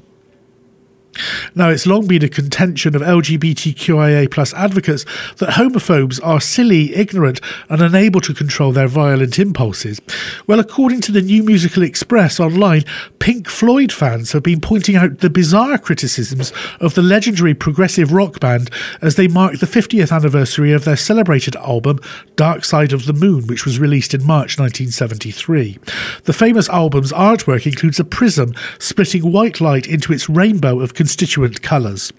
Now, 1.54 1.70
it's 1.70 1.86
long 1.86 2.06
been 2.06 2.24
a 2.24 2.28
contention 2.28 2.94
of 2.94 3.02
LGBTQIA 3.02 4.30
plus 4.30 4.54
advocates 4.54 5.04
that 5.36 5.50
homophobes 5.50 6.20
are 6.22 6.40
silly, 6.40 6.94
ignorant, 6.94 7.40
and 7.68 7.80
unable 7.80 8.20
to 8.22 8.34
control 8.34 8.72
their 8.72 8.88
violent 8.88 9.38
impulses. 9.38 10.00
Well, 10.46 10.60
according 10.60 11.00
to 11.02 11.12
the 11.12 11.22
New 11.22 11.42
Musical 11.42 11.82
Express 11.82 12.40
online, 12.40 12.84
Pink 13.18 13.48
Floyd 13.48 13.92
fans 13.92 14.32
have 14.32 14.42
been 14.42 14.60
pointing 14.60 14.96
out 14.96 15.18
the 15.18 15.30
bizarre 15.30 15.78
criticisms 15.78 16.52
of 16.80 16.94
the 16.94 17.02
legendary 17.02 17.54
progressive 17.54 18.12
rock 18.12 18.40
band 18.40 18.70
as 19.02 19.16
they 19.16 19.28
mark 19.28 19.58
the 19.58 19.66
50th 19.66 20.12
anniversary 20.12 20.72
of 20.72 20.84
their 20.84 20.96
celebrated 20.96 21.56
album, 21.56 21.98
Dark 22.36 22.64
Side 22.64 22.92
of 22.92 23.06
the 23.06 23.12
Moon, 23.12 23.46
which 23.46 23.64
was 23.64 23.78
released 23.78 24.14
in 24.14 24.26
March 24.26 24.58
1973. 24.58 25.78
The 26.24 26.32
famous 26.32 26.68
album's 26.68 27.12
artwork 27.12 27.66
includes 27.66 28.00
a 28.00 28.04
prism 28.04 28.54
splitting 28.78 29.32
white 29.32 29.60
light 29.60 29.86
into 29.86 30.12
its 30.12 30.28
rainbow 30.28 30.80
of 30.80 30.94
constituent 31.08 31.62
colours. 31.62 32.12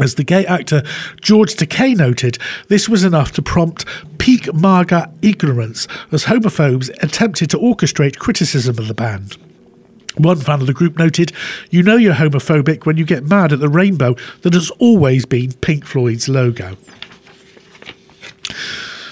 As 0.00 0.16
the 0.16 0.24
gay 0.24 0.44
actor 0.44 0.82
George 1.20 1.54
Takei 1.54 1.96
noted, 1.96 2.38
this 2.66 2.88
was 2.88 3.04
enough 3.04 3.30
to 3.32 3.42
prompt 3.42 3.84
peak 4.18 4.52
MAGA 4.52 5.12
ignorance 5.22 5.86
as 6.10 6.24
homophobes 6.24 6.90
attempted 7.04 7.50
to 7.50 7.58
orchestrate 7.58 8.18
criticism 8.18 8.78
of 8.78 8.88
the 8.88 8.94
band. 8.94 9.36
One 10.16 10.38
fan 10.38 10.60
of 10.60 10.66
the 10.66 10.74
group 10.74 10.98
noted, 10.98 11.30
You 11.70 11.84
know 11.84 11.94
you're 11.94 12.14
homophobic 12.14 12.84
when 12.84 12.96
you 12.96 13.04
get 13.04 13.28
mad 13.28 13.52
at 13.52 13.60
the 13.60 13.68
rainbow 13.68 14.16
that 14.42 14.54
has 14.54 14.72
always 14.80 15.24
been 15.24 15.52
Pink 15.52 15.86
Floyd's 15.86 16.28
logo. 16.28 16.76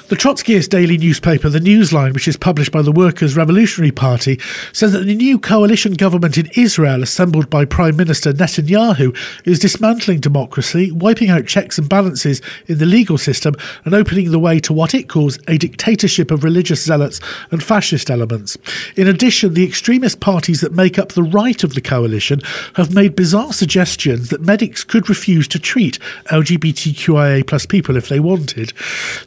The 0.08 0.16
Trotskyist 0.16 0.70
daily 0.70 0.96
newspaper, 0.96 1.50
The 1.50 1.58
Newsline, 1.58 2.14
which 2.14 2.28
is 2.28 2.38
published 2.38 2.72
by 2.72 2.80
the 2.80 2.90
Workers' 2.90 3.36
Revolutionary 3.36 3.90
Party, 3.90 4.40
says 4.72 4.92
that 4.92 5.04
the 5.04 5.14
new 5.14 5.38
coalition 5.38 5.92
government 5.92 6.38
in 6.38 6.48
Israel, 6.56 7.02
assembled 7.02 7.50
by 7.50 7.66
Prime 7.66 7.94
Minister 7.94 8.32
Netanyahu, 8.32 9.14
is 9.44 9.58
dismantling 9.58 10.20
democracy, 10.20 10.90
wiping 10.90 11.28
out 11.28 11.46
checks 11.46 11.76
and 11.76 11.90
balances 11.90 12.40
in 12.68 12.78
the 12.78 12.86
legal 12.86 13.18
system, 13.18 13.54
and 13.84 13.94
opening 13.94 14.30
the 14.30 14.38
way 14.38 14.58
to 14.60 14.72
what 14.72 14.94
it 14.94 15.10
calls 15.10 15.38
a 15.46 15.58
dictatorship 15.58 16.30
of 16.30 16.42
religious 16.42 16.82
zealots 16.82 17.20
and 17.50 17.62
fascist 17.62 18.10
elements. 18.10 18.56
In 18.96 19.08
addition, 19.08 19.52
the 19.52 19.66
extremist 19.66 20.20
parties 20.20 20.62
that 20.62 20.72
make 20.72 20.98
up 20.98 21.12
the 21.12 21.22
right 21.22 21.62
of 21.62 21.74
the 21.74 21.82
coalition 21.82 22.40
have 22.76 22.94
made 22.94 23.14
bizarre 23.14 23.52
suggestions 23.52 24.30
that 24.30 24.40
medics 24.40 24.84
could 24.84 25.10
refuse 25.10 25.46
to 25.48 25.58
treat 25.58 25.98
LGBTQIA 26.30 27.46
plus 27.46 27.66
people 27.66 27.94
if 27.94 28.08
they 28.08 28.20
wanted. 28.20 28.72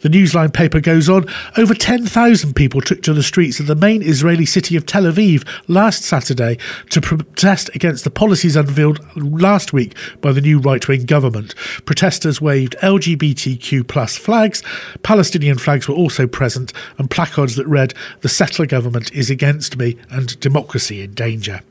The 0.02 0.10
Newsline 0.10 0.52
paper 0.52 0.71
goes 0.80 1.10
on. 1.10 1.26
Over 1.58 1.74
10,000 1.74 2.54
people 2.56 2.82
took 2.82 3.02
to 3.04 3.14
the 3.14 3.24
streets 3.24 3.60
of 3.60 3.68
the 3.68 3.76
main 3.76 4.02
Israeli 4.02 4.46
city 4.46 4.76
of 4.76 4.86
Tel 4.86 5.04
Aviv 5.04 5.48
last 5.68 6.04
Saturday 6.04 6.58
to 6.92 7.02
protest 7.02 7.70
against 7.76 8.04
the 8.04 8.10
policies 8.10 8.56
unveiled 8.56 9.00
last 9.16 9.74
week 9.74 9.96
by 10.22 10.32
the 10.32 10.42
new 10.42 10.60
right 10.60 10.88
wing 10.88 11.06
government. 11.06 11.56
Protesters 11.86 12.40
waved 12.40 12.76
LGBTQ 12.82 13.88
plus 13.88 14.18
flags. 14.18 14.64
Palestinian 15.04 15.58
flags 15.58 15.88
were 15.88 15.96
also 15.96 16.28
present, 16.28 16.72
and 16.98 17.10
placards 17.10 17.56
that 17.56 17.68
read, 17.68 17.94
The 18.22 18.30
settler 18.30 18.66
government 18.66 19.12
is 19.14 19.30
against 19.30 19.78
me 19.78 19.98
and 20.10 20.40
democracy 20.40 21.02
in 21.02 21.14
danger. 21.14 21.62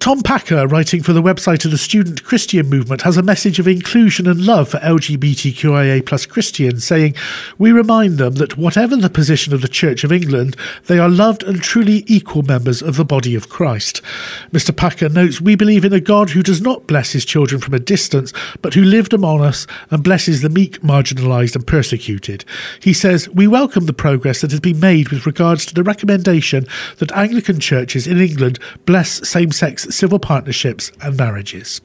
Tom 0.00 0.22
Packer, 0.22 0.66
writing 0.66 1.02
for 1.02 1.12
the 1.12 1.20
website 1.20 1.66
of 1.66 1.72
the 1.72 1.76
Student 1.76 2.24
Christian 2.24 2.70
Movement, 2.70 3.02
has 3.02 3.18
a 3.18 3.22
message 3.22 3.58
of 3.58 3.68
inclusion 3.68 4.26
and 4.26 4.46
love 4.46 4.70
for 4.70 4.78
LGBTQIA 4.78 6.06
plus 6.06 6.24
Christians, 6.24 6.84
saying, 6.84 7.14
We 7.58 7.70
remind 7.70 8.16
them 8.16 8.36
that 8.36 8.56
whatever 8.56 8.96
the 8.96 9.10
position 9.10 9.52
of 9.52 9.60
the 9.60 9.68
Church 9.68 10.02
of 10.02 10.10
England, 10.10 10.56
they 10.86 10.98
are 10.98 11.10
loved 11.10 11.42
and 11.42 11.60
truly 11.60 12.02
equal 12.06 12.42
members 12.42 12.80
of 12.80 12.96
the 12.96 13.04
body 13.04 13.34
of 13.34 13.50
Christ. 13.50 14.00
Mr. 14.52 14.74
Packer 14.74 15.10
notes, 15.10 15.38
We 15.38 15.54
believe 15.54 15.84
in 15.84 15.92
a 15.92 16.00
God 16.00 16.30
who 16.30 16.42
does 16.42 16.62
not 16.62 16.86
bless 16.86 17.12
his 17.12 17.26
children 17.26 17.60
from 17.60 17.74
a 17.74 17.78
distance, 17.78 18.32
but 18.62 18.72
who 18.72 18.82
lived 18.82 19.12
among 19.12 19.42
us 19.42 19.66
and 19.90 20.02
blesses 20.02 20.40
the 20.40 20.48
meek, 20.48 20.80
marginalised, 20.80 21.54
and 21.54 21.66
persecuted. 21.66 22.46
He 22.80 22.94
says, 22.94 23.28
We 23.28 23.46
welcome 23.46 23.84
the 23.84 23.92
progress 23.92 24.40
that 24.40 24.50
has 24.50 24.60
been 24.60 24.80
made 24.80 25.10
with 25.10 25.26
regards 25.26 25.66
to 25.66 25.74
the 25.74 25.82
recommendation 25.82 26.66
that 26.96 27.12
Anglican 27.12 27.60
churches 27.60 28.06
in 28.06 28.18
England 28.18 28.58
bless 28.86 29.28
same 29.28 29.52
sex 29.52 29.89
civil 29.90 30.18
partnerships 30.18 30.92
and 31.02 31.16
marriages. 31.16 31.80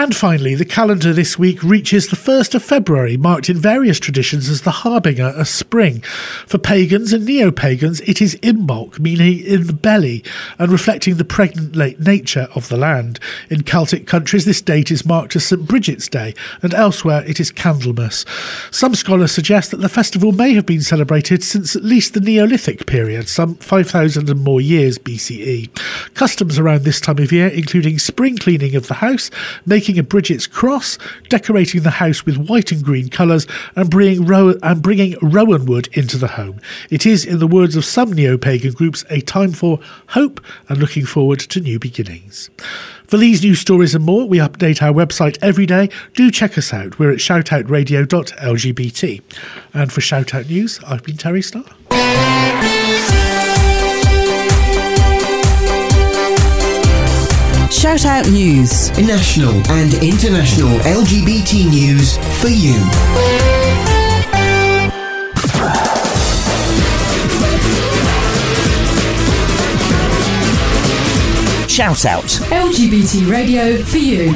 And 0.00 0.16
finally, 0.16 0.54
the 0.54 0.64
calendar 0.64 1.12
this 1.12 1.38
week 1.38 1.62
reaches 1.62 2.08
the 2.08 2.16
1st 2.16 2.54
of 2.54 2.62
February, 2.62 3.18
marked 3.18 3.50
in 3.50 3.58
various 3.58 4.00
traditions 4.00 4.48
as 4.48 4.62
the 4.62 4.70
harbinger 4.70 5.26
of 5.26 5.46
spring. 5.46 6.00
For 6.46 6.56
pagans 6.56 7.12
and 7.12 7.26
neo 7.26 7.50
pagans, 7.50 8.00
it 8.00 8.22
is 8.22 8.36
Imbolc, 8.36 8.98
meaning 8.98 9.40
in 9.40 9.66
the 9.66 9.74
belly, 9.74 10.24
and 10.58 10.72
reflecting 10.72 11.16
the 11.16 11.24
pregnant 11.26 11.76
late 11.76 12.00
nature 12.00 12.48
of 12.54 12.70
the 12.70 12.78
land. 12.78 13.20
In 13.50 13.62
Celtic 13.62 14.06
countries, 14.06 14.46
this 14.46 14.62
date 14.62 14.90
is 14.90 15.04
marked 15.04 15.36
as 15.36 15.44
St. 15.44 15.68
Bridget's 15.68 16.08
Day, 16.08 16.34
and 16.62 16.72
elsewhere 16.72 17.22
it 17.26 17.38
is 17.38 17.52
Candlemas. 17.52 18.24
Some 18.74 18.94
scholars 18.94 19.32
suggest 19.32 19.70
that 19.70 19.82
the 19.82 19.90
festival 19.90 20.32
may 20.32 20.54
have 20.54 20.64
been 20.64 20.80
celebrated 20.80 21.44
since 21.44 21.76
at 21.76 21.84
least 21.84 22.14
the 22.14 22.20
Neolithic 22.20 22.86
period, 22.86 23.28
some 23.28 23.56
5,000 23.56 24.30
and 24.30 24.42
more 24.42 24.62
years 24.62 24.98
BCE. 24.98 25.68
Customs 26.14 26.58
around 26.58 26.84
this 26.84 27.02
time 27.02 27.18
of 27.18 27.32
year, 27.32 27.48
including 27.48 27.98
spring 27.98 28.38
cleaning 28.38 28.74
of 28.74 28.88
the 28.88 28.94
house, 28.94 29.30
making 29.66 29.89
a 29.98 30.02
Bridget's 30.02 30.46
cross, 30.46 30.98
decorating 31.28 31.82
the 31.82 31.90
house 31.90 32.24
with 32.24 32.48
white 32.48 32.72
and 32.72 32.84
green 32.84 33.08
colours, 33.08 33.46
and 33.76 33.90
bringing, 33.90 34.26
ro- 34.26 34.58
and 34.62 34.82
bringing 34.82 35.16
rowan 35.22 35.66
wood 35.66 35.88
into 35.92 36.18
the 36.18 36.28
home. 36.28 36.60
It 36.90 37.06
is, 37.06 37.24
in 37.24 37.38
the 37.38 37.46
words 37.46 37.76
of 37.76 37.84
some 37.84 38.12
neo 38.12 38.36
pagan 38.38 38.72
groups, 38.72 39.04
a 39.10 39.20
time 39.20 39.52
for 39.52 39.78
hope 40.08 40.40
and 40.68 40.78
looking 40.78 41.06
forward 41.06 41.40
to 41.40 41.60
new 41.60 41.78
beginnings. 41.78 42.50
For 43.06 43.16
these 43.16 43.42
news 43.42 43.58
stories 43.58 43.94
and 43.94 44.04
more, 44.04 44.28
we 44.28 44.38
update 44.38 44.82
our 44.82 44.92
website 44.92 45.36
every 45.42 45.66
day. 45.66 45.88
Do 46.14 46.30
check 46.30 46.56
us 46.56 46.72
out. 46.72 46.98
We're 46.98 47.10
at 47.10 47.18
shoutoutradio.lgbt. 47.18 49.22
And 49.74 49.92
for 49.92 50.00
Shoutout 50.00 50.48
News, 50.48 50.80
I've 50.86 51.02
been 51.02 51.16
Terry 51.16 51.42
Starr. 51.42 51.64
Shout 57.70 58.04
Out 58.04 58.28
News. 58.28 58.90
National 58.98 59.54
and 59.70 59.94
international 60.02 60.78
LGBT 60.80 61.70
news 61.70 62.16
for 62.40 62.48
you. 62.48 62.74
Shout 71.68 72.04
Out. 72.04 72.24
LGBT 72.50 73.30
radio 73.30 73.82
for 73.84 73.98
you. 73.98 74.32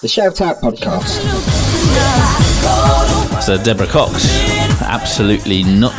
The 0.00 0.08
Shout 0.08 0.40
Out 0.40 0.60
Podcast. 0.60 1.22
So 3.42 3.62
Deborah 3.62 3.86
Cox, 3.86 4.24
absolutely 4.82 5.62
not. 5.62 5.94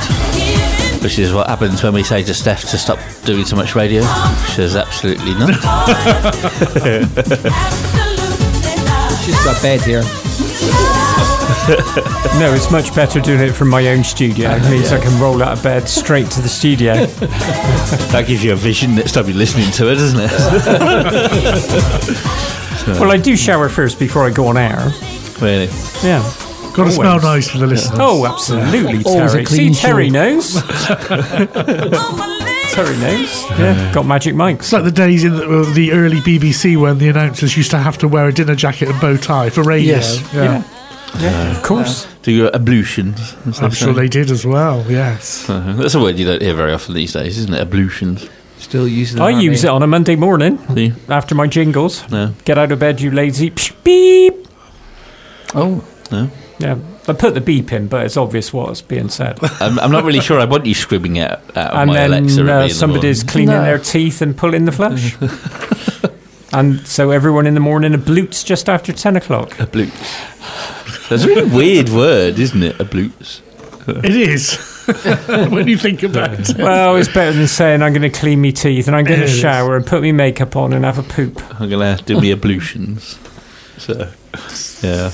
Which 1.07 1.19
is 1.19 1.31
what 1.31 1.47
happens 1.47 1.81
when 1.81 1.93
we 1.93 2.03
say 2.03 2.21
to 2.21 2.33
Steph 2.33 2.69
to 2.71 2.77
stop 2.77 2.99
doing 3.23 3.45
so 3.45 3.55
much 3.55 3.75
radio. 3.75 4.01
She 4.01 4.55
says 4.55 4.75
absolutely 4.75 5.35
not. 5.35 5.53
She's 9.23 9.41
got 9.45 9.61
bed 9.61 9.79
here. 9.83 10.01
no, 12.37 12.53
it's 12.53 12.69
much 12.69 12.93
better 12.93 13.21
doing 13.21 13.39
it 13.39 13.53
from 13.53 13.69
my 13.69 13.87
own 13.87 14.03
studio. 14.03 14.49
It 14.51 14.69
means 14.69 14.91
I 14.91 14.99
can 14.99 15.17
roll 15.17 15.41
out 15.41 15.53
of 15.57 15.63
bed 15.63 15.87
straight 15.87 16.29
to 16.31 16.41
the 16.41 16.49
studio. 16.49 16.93
that 17.05 18.25
gives 18.27 18.43
you 18.43 18.51
a 18.51 18.57
vision 18.57 18.93
next 18.93 19.13
time 19.13 19.27
you're 19.27 19.37
listening 19.37 19.71
to 19.71 19.89
it, 19.89 19.95
doesn't 19.95 20.19
it? 20.21 20.31
Well, 22.99 23.11
I 23.11 23.17
do 23.17 23.35
shower 23.35 23.67
first 23.67 23.99
before 23.99 24.25
I 24.25 24.29
go 24.29 24.47
on 24.47 24.55
air. 24.57 24.93
Really? 25.41 25.67
Yeah. 26.01 26.23
Got 26.77 26.85
to 26.85 26.91
smell 26.91 27.19
nice 27.21 27.49
for 27.49 27.57
the 27.57 27.67
listeners. 27.67 27.99
Oh, 28.01 28.25
absolutely, 28.25 29.03
Always 29.03 29.33
a 29.33 29.43
Terry. 29.43 29.45
See, 29.45 29.73
Terry 29.73 30.09
knows. 30.11 30.53
Terry 32.71 32.97
knows. 32.97 33.49
Yeah, 33.59 33.91
got 33.93 34.05
magic 34.05 34.35
mics. 34.35 34.59
It's 34.59 34.73
like 34.73 34.83
the 34.83 34.91
days 34.91 35.23
in 35.23 35.33
the, 35.35 35.43
uh, 35.61 35.73
the 35.73 35.91
early 35.93 36.17
BBC 36.17 36.79
when 36.79 36.99
the 36.99 37.09
announcers 37.09 37.57
used 37.57 37.71
to 37.71 37.79
have 37.79 37.97
to 37.99 38.07
wear 38.07 38.27
a 38.27 38.33
dinner 38.33 38.55
jacket 38.55 38.89
and 38.89 39.01
bow 39.01 39.17
tie 39.17 39.49
for 39.49 39.63
radio. 39.63 39.95
Yes. 39.95 40.33
Yeah. 40.33 40.63
Yeah, 41.19 41.57
of 41.57 41.63
course. 41.63 42.05
Do 42.21 42.31
your 42.31 42.53
ablutions? 42.55 43.33
and 43.45 43.55
I'm 43.55 43.71
sure 43.71 43.87
so- 43.87 43.93
they 43.93 44.07
did 44.07 44.29
as 44.29 44.45
well, 44.45 44.85
yes. 44.87 45.49
Uh-huh. 45.49 45.73
That's 45.73 45.95
a 45.95 45.99
word 45.99 46.19
you 46.19 46.25
don't 46.25 46.41
hear 46.41 46.53
very 46.53 46.73
often 46.73 46.93
these 46.93 47.13
days, 47.13 47.39
isn't 47.39 47.53
it? 47.53 47.59
Ablutions. 47.61 48.29
Still 48.59 48.87
using 48.87 49.17
it. 49.19 49.21
I 49.23 49.29
use 49.31 49.63
it 49.63 49.69
on 49.69 49.81
a 49.81 49.87
Monday 49.87 50.15
morning 50.15 50.59
See? 50.75 50.93
after 51.09 51.33
my 51.33 51.47
jingles. 51.47 52.07
No. 52.11 52.33
Get 52.45 52.57
out 52.57 52.71
of 52.71 52.79
bed, 52.79 53.01
you 53.01 53.09
lazy. 53.11 53.49
Psh, 53.51 53.71
beep. 53.83 54.47
Oh, 55.55 55.83
No. 56.11 56.29
Yeah, 56.59 56.77
I 57.07 57.13
put 57.13 57.33
the 57.35 57.41
beep 57.41 57.71
in, 57.71 57.87
but 57.87 58.05
it's 58.05 58.17
obvious 58.17 58.51
what's 58.51 58.81
being 58.81 59.09
said. 59.09 59.37
I'm, 59.61 59.77
I'm 59.79 59.91
not 59.91 60.03
really 60.03 60.21
sure 60.21 60.39
I 60.39 60.45
want 60.45 60.65
you 60.65 60.73
screaming 60.73 61.19
out, 61.19 61.39
out 61.55 61.73
of 61.73 61.79
and 61.81 61.87
my 61.89 61.93
then 61.93 62.09
Alexa. 62.13 62.39
at 62.41 62.45
me 62.45 62.51
uh, 62.51 62.61
in 62.63 62.67
the 62.69 62.73
somebody's 62.73 63.19
morning. 63.23 63.31
cleaning 63.31 63.55
No. 63.55 63.63
their 63.63 63.77
teeth 63.79 64.21
and 64.23 64.35
pulling 64.35 64.65
the 64.65 64.71
flesh. 64.71 65.15
and 66.53 66.85
so 66.87 67.11
everyone 67.11 67.45
in 67.45 67.53
the 67.53 67.59
morning 67.59 67.93
ablutes 67.93 68.43
just 68.45 68.69
after 68.69 68.91
10 68.91 69.17
o'clock. 69.17 69.51
Ablutes. 69.51 71.09
That's 71.09 71.23
a 71.23 71.27
really 71.27 71.49
weird 71.49 71.89
word, 71.89 72.39
isn't 72.39 72.63
it? 72.63 72.77
Ablutes. 72.79 73.41
It 74.03 74.15
is. 74.15 74.57
when 75.51 75.67
you 75.67 75.77
think 75.77 76.01
about 76.03 76.39
it. 76.49 76.57
Well, 76.57 76.95
it's 76.95 77.07
better 77.07 77.33
than 77.33 77.47
saying 77.47 77.81
I'm 77.83 77.93
going 77.93 78.09
to 78.09 78.19
clean 78.19 78.41
my 78.41 78.49
teeth 78.49 78.87
and 78.87 78.95
I'm 78.95 79.05
going 79.05 79.19
to 79.21 79.27
shower 79.27 79.75
and 79.77 79.85
put 79.85 80.01
my 80.01 80.11
makeup 80.11 80.55
on 80.55 80.73
and 80.73 80.83
have 80.85 80.97
a 80.97 81.03
poop. 81.03 81.39
I'm 81.61 81.69
going 81.69 81.97
to 81.97 82.03
do 82.03 82.15
my 82.19 82.31
ablutions. 82.31 83.17
So, 83.77 84.11
yeah. 84.81 85.11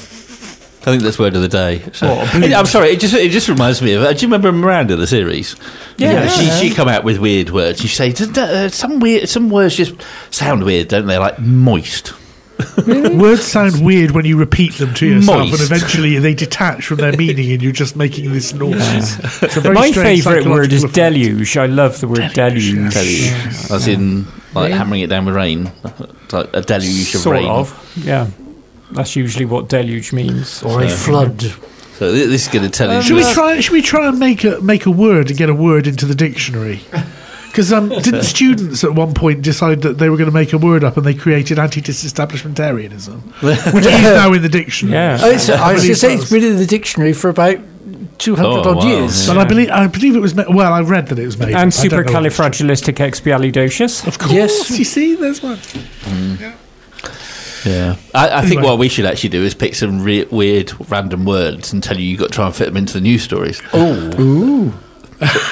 I 0.85 0.91
think 0.91 1.01
that's 1.03 1.17
word 1.17 1.35
of 1.35 1.41
the 1.41 1.47
day. 1.47 1.81
So, 1.93 2.07
What, 2.09 2.27
ablutions? 2.27 2.53
I'm 2.59 2.65
sorry. 2.65 2.89
It 2.89 2.99
just 2.99 3.13
it 3.13 3.31
just 3.31 3.47
reminds 3.47 3.81
me 3.81 3.93
of. 3.93 4.03
Uh, 4.03 4.11
do 4.13 4.19
you 4.19 4.27
remember 4.27 4.51
Miranda 4.51 4.95
the 4.97 5.07
series? 5.07 5.55
Yeah. 5.97 6.09
You 6.09 6.15
know, 6.19 6.27
she 6.59 6.69
she 6.69 6.75
come 6.75 6.87
out 6.89 7.03
with 7.03 7.19
weird 7.19 7.49
words. 7.51 7.79
She 7.79 7.87
say 7.87 8.13
uh, 8.13 8.67
some 8.69 8.99
weird 8.99 9.29
some 9.29 9.49
words 9.49 9.75
just 9.77 9.95
sound 10.31 10.63
weird, 10.63 10.89
don't 10.89 11.05
they? 11.07 11.17
Like 11.17 11.39
moist. 11.39 12.13
Words 12.87 13.43
sound 13.43 13.83
weird 13.83 14.11
when 14.11 14.25
you 14.25 14.37
repeat 14.37 14.73
them 14.75 14.93
to 14.93 15.07
yourself, 15.07 15.49
Moist. 15.49 15.53
and 15.53 15.61
eventually 15.71 16.19
they 16.19 16.35
detach 16.35 16.85
from 16.85 16.97
their 16.97 17.11
meaning, 17.17 17.51
and 17.51 17.61
you're 17.63 17.71
just 17.71 17.95
making 17.95 18.31
this 18.31 18.53
noise. 18.53 19.17
It's 19.41 19.57
a 19.57 19.59
very 19.61 19.73
My 19.73 19.91
favourite 19.91 20.45
word 20.45 20.71
is 20.71 20.83
effect. 20.83 20.95
deluge. 20.95 21.57
I 21.57 21.65
love 21.65 21.99
the 21.99 22.07
word 22.07 22.31
deluge. 22.33 22.93
Deluge. 22.93 23.71
As 23.71 23.87
in 23.87 24.25
like 24.53 24.69
Rain? 24.69 24.71
hammering 24.77 25.01
it 25.01 25.07
down 25.07 25.25
with 25.25 25.35
rain, 25.35 25.71
It's 25.83 26.33
like 26.33 26.49
a 26.53 26.61
deluge 26.61 27.15
of 27.15 27.21
Sort 27.21 27.37
rain. 27.37 27.49
of, 27.49 27.93
yeah. 28.05 28.27
That's 28.95 29.15
usually 29.15 29.45
what 29.45 29.67
deluge 29.69 30.13
means. 30.13 30.63
Or 30.63 30.81
a 30.81 30.89
flood. 30.89 31.41
So 31.41 32.11
this 32.11 32.47
is 32.47 32.53
going 32.53 32.65
to 32.65 32.71
tell 32.71 32.89
you. 32.89 32.97
Um, 32.97 33.01
should 33.03 33.15
we 33.15 33.23
uh, 33.23 33.33
try? 33.33 33.59
Should 33.59 33.73
we 33.73 33.81
try 33.81 34.07
and 34.07 34.19
make 34.19 34.43
a 34.43 34.59
make 34.61 34.85
a 34.85 34.91
word 34.91 35.29
and 35.29 35.37
get 35.37 35.49
a 35.49 35.53
word 35.53 35.87
into 35.87 36.05
the 36.05 36.15
dictionary? 36.15 36.81
Because 37.53 37.71
um, 37.71 37.89
didn't 37.89 38.23
students 38.23 38.83
at 38.83 38.95
one 38.95 39.13
point 39.13 39.43
decide 39.43 39.83
that 39.83 39.99
they 39.99 40.09
were 40.09 40.17
going 40.17 40.27
to 40.27 40.33
make 40.33 40.53
a 40.53 40.57
word 40.57 40.83
up 40.83 40.97
and 40.97 41.05
they 41.05 41.13
created 41.13 41.59
anti-disestablishmentarianism, 41.59 43.21
which 43.75 43.85
is 43.85 44.01
now 44.01 44.33
in 44.33 44.41
the 44.41 44.49
dictionary. 44.49 44.95
Yeah. 44.95 45.19
Oh, 45.21 45.29
it's, 45.29 45.47
I 45.49 45.73
was 45.73 45.83
going 45.83 45.93
to 45.93 45.99
say, 45.99 46.15
it's 46.15 46.31
been 46.31 46.43
in 46.43 46.55
the 46.57 46.65
dictionary 46.65 47.13
for 47.13 47.29
about 47.29 47.59
200 48.17 48.43
Oh, 48.43 48.61
odd 48.71 48.77
wow. 48.77 48.87
years. 48.87 49.27
But 49.27 49.37
I 49.37 49.45
believe 49.45 49.69
I 49.69 49.85
believe 49.85 50.15
it 50.15 50.19
was 50.19 50.33
ma- 50.33 50.45
well. 50.49 50.73
I 50.73 50.81
read 50.81 51.09
that 51.09 51.19
it 51.19 51.25
was 51.27 51.37
made. 51.37 51.49
And 51.49 51.57
I 51.57 51.69
don't 51.69 51.91
know 51.91 51.97
what 51.97 52.25
it's- 52.25 52.41
supercalifragilisticexpialidocious. 52.81 54.07
Of 54.07 54.17
course, 54.17 54.33
Yes. 54.33 54.79
you 54.79 54.85
see, 54.85 55.13
there's 55.13 55.43
one. 55.43 55.57
Mm. 55.57 56.39
Yeah, 56.39 56.55
I, 57.65 57.97
I 58.39 58.41
think 58.41 58.59
Anyway. 58.59 58.63
what 58.63 58.79
we 58.79 58.89
should 58.89 59.05
actually 59.05 59.29
do 59.29 59.43
is 59.43 59.53
pick 59.53 59.75
some 59.75 60.01
re- 60.03 60.25
weird, 60.25 60.71
random 60.89 61.25
words 61.25 61.73
and 61.73 61.81
tell 61.83 61.97
you 61.97 62.03
you 62.05 62.11
have 62.17 62.21
got 62.21 62.27
to 62.29 62.33
try 62.35 62.45
and 62.45 62.55
fit 62.55 62.65
them 62.65 62.77
into 62.77 62.93
the 62.93 63.01
news 63.01 63.23
stories. 63.23 63.61
Oh. 63.73 64.79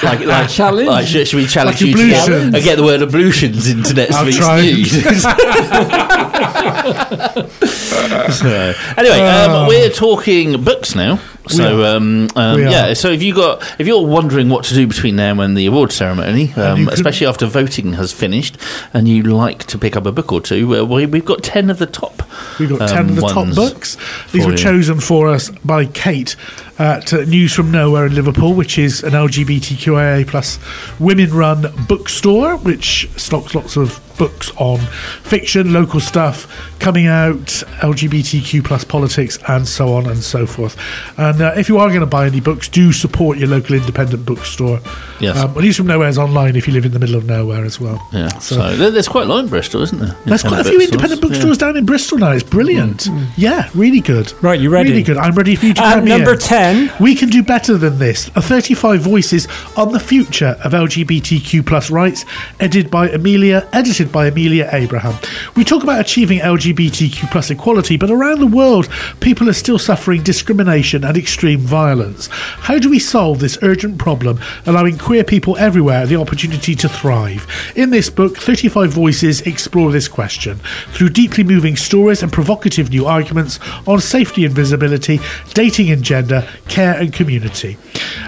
Like, 0.03 0.19
like 0.25 0.49
Challenge? 0.49 0.87
Like, 0.87 1.07
should, 1.07 1.27
should 1.27 1.37
we 1.37 1.45
challenge 1.47 1.81
Like 1.81 1.89
you 1.89 1.95
to 1.95 2.07
get, 2.09 2.29
ablutions. 2.29 2.63
get 2.65 2.75
the 2.77 2.83
word 2.83 3.01
ablutions 3.01 3.69
into 3.69 3.93
next 3.93 4.15
I'll 4.15 4.25
week's 4.25 4.37
try. 4.37 4.61
news? 4.61 4.91
so, 8.37 8.73
anyway, 8.97 9.19
um, 9.21 9.67
we're 9.67 9.89
talking 9.89 10.63
books 10.63 10.95
now. 10.95 11.19
So 11.47 11.83
um, 11.83 12.29
um, 12.35 12.59
yeah, 12.59 12.93
so 12.93 13.09
if 13.09 13.23
you 13.23 13.33
got 13.33 13.63
if 13.79 13.87
you're 13.87 14.05
wondering 14.05 14.49
what 14.49 14.63
to 14.65 14.73
do 14.73 14.85
between 14.85 15.15
now 15.15 15.39
and 15.41 15.57
the 15.57 15.65
award 15.65 15.91
ceremony, 15.91 16.53
um, 16.53 16.87
especially 16.89 17.27
after 17.27 17.45
voting 17.47 17.93
has 17.93 18.13
finished, 18.13 18.57
and 18.93 19.07
you 19.07 19.23
like 19.23 19.63
to 19.65 19.77
pick 19.77 19.95
up 19.95 20.05
a 20.05 20.11
book 20.11 20.31
or 20.31 20.39
two, 20.39 20.67
well, 20.67 20.87
we, 20.87 21.05
we've 21.05 21.25
got 21.25 21.43
ten 21.43 21.69
of 21.69 21.79
the 21.79 21.87
top. 21.87 22.21
We've 22.59 22.69
got 22.69 22.81
um, 22.81 22.87
10 22.87 23.09
of 23.09 23.15
the 23.15 23.21
top 23.21 23.55
books. 23.55 23.97
These 24.31 24.45
were 24.45 24.51
you. 24.51 24.57
chosen 24.57 24.99
for 24.99 25.29
us 25.29 25.49
by 25.65 25.85
Kate 25.85 26.35
at 26.77 27.13
uh, 27.13 27.23
News 27.25 27.53
from 27.53 27.71
Nowhere 27.71 28.05
in 28.05 28.15
Liverpool, 28.15 28.53
which 28.53 28.77
is 28.77 29.03
an 29.03 29.11
LGBTQIA 29.11 30.27
plus 30.27 30.59
women-run 30.99 31.73
bookstore, 31.87 32.57
which 32.57 33.09
stocks 33.17 33.55
lots 33.55 33.77
of 33.77 33.99
books 34.21 34.51
on 34.57 34.77
fiction, 35.23 35.73
local 35.73 35.99
stuff, 35.99 36.45
coming 36.79 37.07
out, 37.07 37.47
LGBTQ 37.81 38.63
plus 38.63 38.83
politics, 38.83 39.39
and 39.47 39.67
so 39.67 39.93
on 39.95 40.05
and 40.05 40.21
so 40.23 40.45
forth. 40.45 40.77
And 41.17 41.41
uh, 41.41 41.53
if 41.57 41.67
you 41.69 41.79
are 41.79 41.87
going 41.87 42.01
to 42.01 42.05
buy 42.05 42.27
any 42.27 42.39
books, 42.39 42.69
do 42.69 42.91
support 42.91 43.39
your 43.39 43.47
local 43.47 43.75
independent 43.75 44.23
bookstore. 44.23 44.79
Yes. 45.19 45.37
Um, 45.37 45.55
News 45.55 45.77
from 45.77 45.87
Nowhere 45.87 46.07
is 46.09 46.19
online 46.19 46.55
if 46.55 46.67
you 46.67 46.73
live 46.73 46.85
in 46.85 46.91
the 46.91 46.99
middle 46.99 47.15
of 47.15 47.25
nowhere 47.25 47.65
as 47.65 47.79
well. 47.79 47.99
Yeah. 48.13 48.27
So, 48.37 48.75
there- 48.75 48.91
there's 48.91 49.07
quite 49.07 49.25
a 49.25 49.29
lot 49.29 49.39
in 49.39 49.47
Bristol, 49.47 49.81
isn't 49.81 49.99
there? 49.99 50.15
There's 50.25 50.43
quite 50.43 50.59
a 50.61 50.69
few 50.69 50.79
independent 50.81 51.19
bookstores 51.21 51.57
down 51.57 51.77
in 51.77 51.85
Bristol 51.85 52.19
now. 52.19 52.31
It's 52.31 52.43
brilliant. 52.43 53.07
Yeah, 53.37 53.69
really 53.73 54.01
good. 54.01 54.31
Right, 54.43 54.59
you 54.59 54.69
ready? 54.69 54.89
Really 54.91 55.03
good. 55.03 55.17
I'm 55.17 55.33
ready 55.33 55.55
for 55.55 55.65
you 55.65 55.73
to 55.75 55.81
At 55.81 56.03
me 56.03 56.09
number 56.09 56.33
in. 56.33 56.39
10. 56.39 56.91
We 56.99 57.15
can 57.15 57.29
do 57.29 57.41
better 57.41 57.75
than 57.77 57.97
this. 57.97 58.27
A 58.35 58.41
35 58.41 58.99
voices 59.01 59.47
on 59.75 59.91
the 59.93 59.99
future 59.99 60.57
of 60.63 60.73
LGBTQ 60.73 61.65
plus 61.65 61.89
rights, 61.89 62.25
edited 62.59 62.91
by 62.91 63.09
Amelia, 63.09 63.67
edited 63.73 64.10
by 64.11 64.27
Amelia 64.27 64.69
Abraham. 64.71 65.15
We 65.55 65.63
talk 65.63 65.83
about 65.83 65.99
achieving 65.99 66.39
LGBTQ 66.39 67.31
plus 67.31 67.49
equality, 67.49 67.97
but 67.97 68.11
around 68.11 68.39
the 68.39 68.47
world, 68.47 68.89
people 69.19 69.49
are 69.49 69.53
still 69.53 69.79
suffering 69.79 70.23
discrimination 70.23 71.03
and 71.03 71.17
extreme 71.17 71.59
violence. 71.59 72.27
How 72.27 72.79
do 72.79 72.89
we 72.89 72.99
solve 72.99 73.39
this 73.39 73.57
urgent 73.61 73.97
problem, 73.97 74.39
allowing 74.65 74.97
queer 74.97 75.23
people 75.23 75.57
everywhere 75.57 76.05
the 76.05 76.15
opportunity 76.15 76.75
to 76.75 76.89
thrive? 76.89 77.47
In 77.75 77.89
this 77.89 78.09
book, 78.09 78.37
35 78.37 78.91
Voices 78.91 79.41
explore 79.41 79.91
this 79.91 80.07
question 80.07 80.59
through 80.89 81.09
deeply 81.09 81.43
moving 81.43 81.75
stories 81.75 82.23
and 82.23 82.31
provocative 82.31 82.89
new 82.89 83.05
arguments 83.05 83.59
on 83.87 83.99
safety 83.99 84.45
and 84.45 84.53
visibility, 84.53 85.19
dating 85.53 85.89
and 85.89 86.03
gender, 86.03 86.47
care 86.67 86.99
and 86.99 87.13
community. 87.13 87.77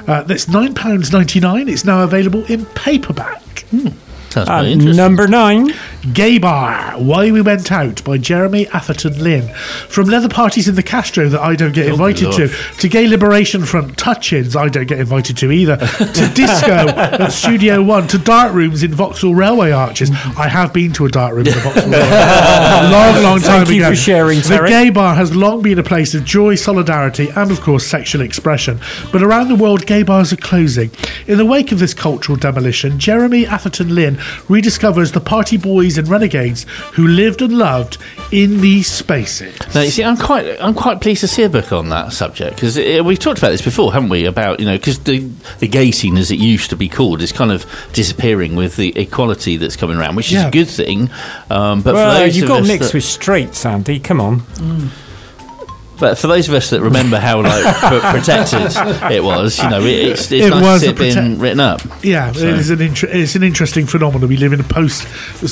Uh, 0.08 0.24
that's 0.24 0.46
£9.99. 0.46 1.70
It's 1.70 1.86
now 1.86 2.04
available 2.04 2.46
in 2.46 2.66
paperback. 2.66 3.66
Sounds 4.34 4.50
very 4.50 4.74
uh, 4.74 4.94
number 4.94 5.28
nine. 5.28 5.72
Gay 6.12 6.38
Bar, 6.38 7.00
Why 7.00 7.32
We 7.32 7.42
Went 7.42 7.72
Out 7.72 8.04
by 8.04 8.18
Jeremy 8.18 8.68
Atherton 8.68 9.24
Lin. 9.24 9.54
From 9.88 10.08
leather 10.08 10.28
parties 10.28 10.68
in 10.68 10.76
the 10.76 10.84
Castro 10.84 11.30
that 11.30 11.40
I 11.40 11.56
don't 11.56 11.74
get 11.74 11.88
oh, 11.88 11.94
invited 11.94 12.26
Lord. 12.26 12.36
to, 12.36 12.48
to 12.50 12.90
Gay 12.90 13.08
Liberation 13.08 13.64
Front 13.64 13.98
touch 13.98 14.34
ins 14.34 14.54
I 14.54 14.68
don't 14.68 14.86
get 14.86 15.00
invited 15.00 15.38
to 15.38 15.52
either, 15.52 15.78
to 15.78 16.32
disco 16.34 16.88
at 16.90 17.32
Studio 17.32 17.82
One, 17.82 18.08
to 18.10 18.18
dart 18.18 18.54
rooms 18.54 18.84
in 18.84 18.94
Vauxhall 18.94 19.34
Railway 19.34 19.72
Arches. 19.72 20.12
I 20.12 20.50
have 20.50 20.74
been 20.74 20.92
to 20.94 21.06
a 21.06 21.10
dart 21.10 21.36
room 21.36 21.48
in 21.48 21.54
Vauxhall 21.54 21.90
Railway 21.90 22.10
Arches. 22.12 22.92
long, 22.92 23.24
long 23.24 23.40
time 23.40 23.66
Thank 23.66 23.78
you 23.78 23.84
ago. 23.84 23.92
for 23.92 23.96
sharing, 23.96 24.40
The 24.40 24.48
Terry. 24.50 24.70
Gay 24.70 24.90
Bar 24.90 25.16
has 25.16 25.34
long 25.34 25.62
been 25.62 25.80
a 25.80 25.84
place 25.84 26.14
of 26.14 26.26
joy, 26.26 26.56
solidarity, 26.56 27.30
and 27.30 27.50
of 27.50 27.62
course 27.62 27.88
sexual 27.88 28.22
expression. 28.22 28.78
But 29.14 29.24
around 29.24 29.48
the 29.48 29.56
world, 29.56 29.86
gay 29.86 30.04
bars 30.04 30.34
are 30.34 30.38
closing. 30.38 30.92
In 31.28 31.38
the 31.38 31.46
wake 31.46 31.72
of 31.72 31.80
this 31.80 31.94
cultural 31.94 32.38
demolition, 32.38 33.00
Jeremy 33.00 33.46
Atherton 33.46 33.96
Lin 33.96 34.18
rediscovers 34.50 35.14
the 35.14 35.22
party 35.22 35.56
boys 35.56 35.93
and 35.98 36.08
renegades 36.08 36.66
who 36.94 37.08
lived 37.08 37.42
and 37.42 37.58
loved 37.58 37.98
in 38.32 38.62
these 38.62 38.88
spaces. 38.88 39.56
Now, 39.76 39.82
you 39.82 39.90
see, 39.92 40.04
I'm 40.04 40.18
quite, 40.18 40.60
I'm 40.62 40.74
quite 40.74 41.02
pleased 41.02 41.22
to 41.22 41.28
see 41.28 41.44
a 41.44 41.50
book 41.50 41.72
on 41.72 41.90
that 41.90 42.14
subject 42.14 42.56
because 42.56 42.78
we've 42.78 43.20
talked 43.20 43.40
about 43.40 43.50
this 43.52 43.62
before, 43.62 43.94
haven't 43.94 44.10
we? 44.10 44.26
About 44.26 44.60
you 44.60 44.66
know, 44.66 44.78
because 44.78 45.00
the 45.00 45.20
the 45.60 45.68
gay 45.68 45.92
scene, 45.92 46.18
as 46.18 46.32
it 46.32 46.40
used 46.40 46.70
to 46.72 46.76
be 46.76 46.90
called, 46.90 47.22
is 47.22 47.32
kind 47.32 47.52
of 47.52 47.66
disappearing 47.94 48.56
with 48.56 48.76
the 48.76 48.98
equality 49.00 49.58
that's 49.58 49.76
coming 49.76 49.98
around, 49.98 50.16
which 50.16 50.28
is 50.28 50.34
Yeah. 50.42 50.48
a 50.48 50.52
good 50.52 50.68
thing. 50.68 51.10
Um, 51.50 51.82
but 51.82 51.92
for 51.92 51.96
Well, 51.96 52.20
those 52.20 52.36
you've 52.36 52.44
of 52.44 52.50
got 52.50 52.62
us 52.62 52.68
mixed 52.68 52.90
that, 52.90 52.94
with 52.96 53.04
straights, 53.04 53.66
Andy. 53.66 54.00
Come 54.00 54.20
on. 54.22 54.42
But 56.00 56.18
for 56.18 56.28
those 56.28 56.50
of 56.50 56.54
us 56.56 56.70
that 56.72 56.82
remember 56.82 57.18
how 57.20 57.42
like 57.42 57.64
pr- 57.78 58.18
protected 58.18 58.72
it 59.12 59.24
was, 59.24 59.58
you 59.60 59.70
know, 59.70 59.80
it, 59.82 59.86
it's, 59.88 60.32
it's 60.32 60.48
It 60.48 60.50
nice 60.50 60.62
was 60.64 60.82
to 60.82 60.86
see 60.88 60.88
a 60.88 60.92
it 61.10 61.16
being 61.16 61.40
written 61.40 61.60
up. 61.60 61.82
Yeah, 62.04 62.32
So- 62.32 62.48
it 62.48 62.56
is 62.60 62.70
an 62.72 62.82
inter- 62.82 63.08
it's 63.10 63.36
an 63.36 63.44
interesting 63.44 63.86
phenomenon. 63.86 64.28
We 64.28 64.38
live 64.38 64.54
in 64.54 64.60
a 64.60 64.64
post, 64.64 65.06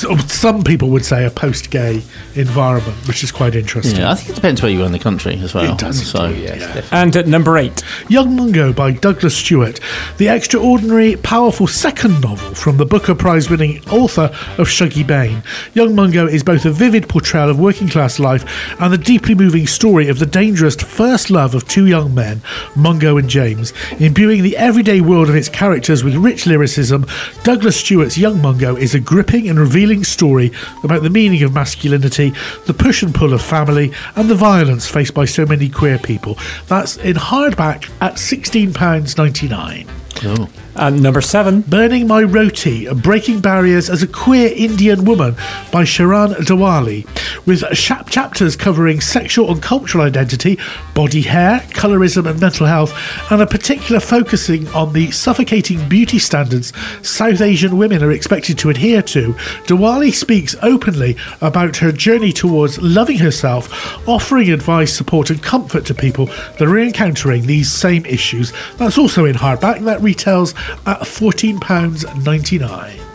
um, 0.05 0.19
some 0.19 0.63
people 0.63 0.89
would 0.89 1.05
say 1.05 1.25
a 1.25 1.29
post-gay 1.29 2.01
environment, 2.35 3.07
which 3.07 3.23
is 3.23 3.31
quite 3.31 3.55
interesting. 3.55 3.99
Yeah, 4.01 4.11
I 4.11 4.15
think 4.15 4.29
it 4.31 4.35
depends 4.35 4.61
where 4.61 4.71
you 4.71 4.81
are 4.81 4.85
in 4.85 4.91
the 4.91 4.99
country 4.99 5.35
as 5.39 5.53
well. 5.53 5.71
It 5.73 5.77
does 5.77 6.05
So, 6.07 6.27
yes. 6.29 6.87
And 6.91 7.15
at 7.15 7.27
number 7.27 7.57
eight. 7.57 7.83
Young 8.09 8.35
Mungo 8.35 8.73
by 8.73 8.91
Douglas 8.91 9.35
Stuart, 9.35 9.79
the 10.17 10.27
extraordinary, 10.27 11.15
powerful 11.17 11.67
second 11.67 12.21
novel 12.21 12.53
from 12.55 12.77
the 12.77 12.85
Booker 12.85 13.15
Prize 13.15 13.49
winning 13.49 13.87
author 13.89 14.23
of 14.57 14.67
Shuggie 14.67 15.05
Bain. 15.05 15.43
Young 15.73 15.95
Mungo 15.95 16.27
is 16.27 16.43
both 16.43 16.65
a 16.65 16.71
vivid 16.71 17.07
portrayal 17.07 17.49
of 17.49 17.59
working 17.59 17.87
class 17.87 18.19
life 18.19 18.43
and 18.81 18.91
the 18.91 18.97
deeply 18.97 19.35
moving 19.35 19.67
story 19.67 20.07
of 20.09 20.19
the 20.19 20.25
dangerous 20.31 20.75
first 20.75 21.29
love 21.29 21.53
of 21.53 21.67
two 21.67 21.85
young 21.85 22.15
men, 22.15 22.41
Mungo 22.75 23.17
and 23.17 23.29
James. 23.29 23.73
Imbuing 23.99 24.41
the 24.41 24.57
everyday 24.57 25.01
world 25.01 25.29
of 25.29 25.35
its 25.35 25.49
characters 25.49 26.03
with 26.03 26.15
rich 26.15 26.45
lyricism, 26.45 27.05
Douglas 27.43 27.77
Stuart's 27.77 28.17
Young 28.17 28.41
Mungo 28.41 28.75
is 28.75 28.95
a 28.95 28.99
gripping 28.99 29.49
and 29.49 29.59
revealing 29.59 30.03
story 30.03 30.51
about 30.83 31.03
the 31.03 31.09
meaning 31.09 31.43
of 31.43 31.53
masculinity, 31.53 32.33
the 32.65 32.73
push 32.73 33.03
and 33.03 33.13
pull 33.13 33.33
of 33.33 33.41
family, 33.41 33.91
and 34.15 34.29
the 34.29 34.35
violence 34.35 34.87
faced 34.87 35.13
by 35.13 35.25
so 35.25 35.45
many 35.45 35.69
queer 35.69 35.99
people. 35.99 36.37
That's 36.67 36.97
in 36.97 37.15
hardback 37.15 37.89
at 38.01 38.15
£16.99. 38.15 39.87
cool. 40.15 40.49
At 40.75 40.93
number 40.93 41.19
seven. 41.19 41.61
Burning 41.61 42.07
My 42.07 42.23
Roti, 42.23 42.91
Breaking 42.93 43.41
Barriers 43.41 43.89
as 43.89 44.01
a 44.01 44.07
Queer 44.07 44.53
Indian 44.55 45.03
Woman 45.03 45.33
by 45.69 45.83
Sharan 45.83 46.33
Dawali, 46.35 47.05
with 47.45 47.69
chap- 47.73 48.09
chapters 48.09 48.55
covering 48.55 49.01
sexual 49.01 49.51
and 49.51 49.61
cultural 49.61 50.05
identity, 50.05 50.57
body 50.93 51.23
hair, 51.23 51.59
colorism 51.71 52.25
and 52.29 52.39
mental 52.39 52.65
health, 52.65 52.93
and 53.31 53.41
a 53.41 53.45
particular 53.45 53.99
focusing 53.99 54.65
on 54.69 54.93
the 54.93 55.11
suffocating 55.11 55.87
beauty 55.89 56.17
standards 56.19 56.71
South 57.01 57.41
Asian 57.41 57.77
women 57.77 58.01
are 58.01 58.11
expected 58.11 58.57
to 58.59 58.69
adhere 58.69 59.01
to. 59.01 59.33
Dawali 59.65 60.13
speaks 60.13 60.55
openly 60.61 61.17
about 61.41 61.75
her 61.77 61.91
journey 61.91 62.31
towards 62.31 62.81
loving 62.81 63.17
herself, 63.17 64.07
offering 64.07 64.49
advice, 64.49 64.93
support, 64.95 65.29
and 65.29 65.43
comfort 65.43 65.85
to 65.85 65.93
people 65.93 66.27
that 66.27 66.61
are 66.61 66.79
encountering 66.79 67.45
these 67.45 67.69
same 67.69 68.05
issues. 68.05 68.53
That's 68.77 68.97
also 68.97 69.25
in 69.25 69.35
hardback. 69.35 69.83
That 69.83 70.01
retails 70.01 70.53
at 70.85 71.01
£14.99. 71.01 73.10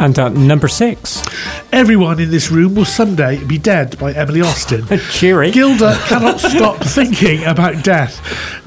And 0.00 0.18
at 0.18 0.32
number 0.32 0.66
six. 0.66 1.22
Everyone 1.72 2.18
in 2.20 2.30
this 2.30 2.50
room 2.50 2.74
will 2.74 2.86
someday 2.86 3.44
be 3.44 3.58
dead 3.58 3.98
by 3.98 4.14
Emily 4.14 4.40
Austin. 4.40 4.86
Cheery. 5.10 5.50
Gilda 5.50 5.94
cannot 6.06 6.40
stop 6.40 6.78
thinking 6.78 7.44
about 7.44 7.84
death. 7.84 8.18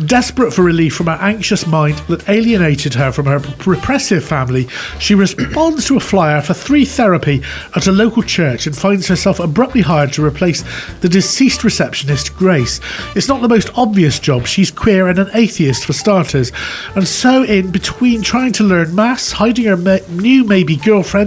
Desperate 0.05 0.53
for 0.53 0.61
relief 0.61 0.95
from 0.95 1.07
her 1.07 1.17
anxious 1.19 1.65
mind 1.65 1.97
that 2.07 2.29
alienated 2.29 2.93
her 2.93 3.11
from 3.11 3.25
her 3.25 3.39
repressive 3.65 4.23
family, 4.23 4.67
she 4.99 5.15
responds 5.15 5.87
to 5.87 5.97
a 5.97 5.99
flyer 5.99 6.39
for 6.39 6.53
free 6.53 6.85
therapy 6.85 7.41
at 7.75 7.87
a 7.87 7.91
local 7.91 8.21
church 8.21 8.67
and 8.67 8.77
finds 8.77 9.07
herself 9.07 9.39
abruptly 9.39 9.81
hired 9.81 10.13
to 10.13 10.23
replace 10.23 10.63
the 11.01 11.09
deceased 11.09 11.63
receptionist, 11.63 12.35
Grace. 12.35 12.79
It's 13.15 13.27
not 13.27 13.41
the 13.41 13.49
most 13.49 13.71
obvious 13.75 14.19
job. 14.19 14.45
She's 14.45 14.69
queer 14.69 15.07
and 15.07 15.17
an 15.17 15.31
atheist 15.33 15.85
for 15.85 15.93
starters. 15.93 16.51
And 16.95 17.07
so, 17.07 17.41
in 17.41 17.71
between 17.71 18.21
trying 18.21 18.53
to 18.53 18.63
learn 18.63 18.93
maths, 18.93 19.31
hiding 19.31 19.65
her 19.65 19.77
ma- 19.77 19.97
new 20.09 20.43
maybe 20.43 20.75
girlfriend, 20.75 21.22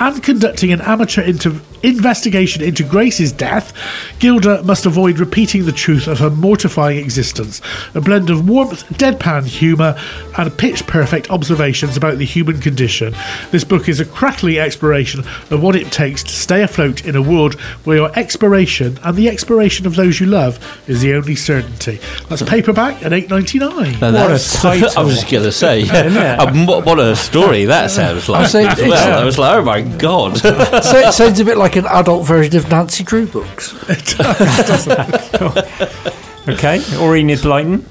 and 0.00 0.22
conducting 0.22 0.72
an 0.72 0.80
amateur 0.80 1.22
inter- 1.22 1.60
investigation 1.86 2.62
into 2.62 2.82
Grace's 2.84 3.32
death, 3.32 3.72
Gilda 4.18 4.62
must 4.64 4.86
avoid 4.86 5.18
repeating 5.18 5.64
the 5.64 5.72
truth 5.72 6.06
of 6.08 6.18
her 6.18 6.30
mortifying 6.30 6.98
existence. 6.98 7.60
A 7.94 8.00
blend 8.00 8.28
of 8.30 8.48
warmth, 8.48 8.86
deadpan 8.90 9.46
humour, 9.46 9.98
and 10.36 10.56
pitch 10.58 10.86
perfect 10.86 11.30
observations 11.30 11.96
about 11.96 12.18
the 12.18 12.24
human 12.24 12.60
condition. 12.60 13.14
This 13.50 13.64
book 13.64 13.88
is 13.88 14.00
a 14.00 14.04
crackling 14.04 14.58
exploration 14.58 15.20
of 15.50 15.62
what 15.62 15.76
it 15.76 15.90
takes 15.92 16.22
to 16.24 16.30
stay 16.30 16.62
afloat 16.62 17.04
in 17.06 17.16
a 17.16 17.22
world 17.22 17.54
where 17.84 17.96
your 17.98 18.18
expiration 18.18 18.98
and 19.04 19.16
the 19.16 19.28
expiration 19.28 19.86
of 19.86 19.94
those 19.96 20.20
you 20.20 20.26
love 20.26 20.58
is 20.88 21.00
the 21.02 21.14
only 21.14 21.36
certainty. 21.36 22.00
That's 22.28 22.42
paperback 22.42 23.02
at 23.04 23.12
eight 23.12 23.30
ninety 23.30 23.58
nine. 23.58 23.98
Now, 24.00 24.12
What 24.12 24.32
a 24.40 24.44
title. 24.44 24.90
I 24.96 25.02
was 25.02 25.14
just 25.20 25.30
going 25.30 25.44
to 25.44 25.52
say, 25.52 25.80
Isn't 25.82 26.16
um, 26.40 26.66
what, 26.66 26.84
what 26.84 26.98
a 26.98 27.14
story 27.16 27.64
that 27.66 27.90
sounds 27.90 28.28
like. 28.28 28.44
I 28.44 28.46
say 28.48 28.66
as 28.66 28.78
it's- 28.78 28.90
well. 28.90 29.20
I 29.20 29.24
was 29.24 29.38
like, 29.38 29.58
oh 29.58 29.62
my 29.64 29.82
god. 29.82 30.38
so 30.38 30.50
it 30.98 31.12
sounds 31.12 31.38
a 31.40 31.44
bit 31.44 31.56
like 31.56 31.75
an 31.76 31.86
adult 31.86 32.26
version 32.26 32.56
of 32.56 32.68
Nancy 32.68 33.04
Drew 33.04 33.26
books. 33.26 33.74
Okay. 36.48 36.80
Or 37.00 37.16
Enid 37.16 37.40
Blyton. 37.40 37.84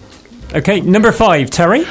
Okay. 0.55 0.79
Number 0.79 1.11
five, 1.11 1.49
Terry. 1.49 1.83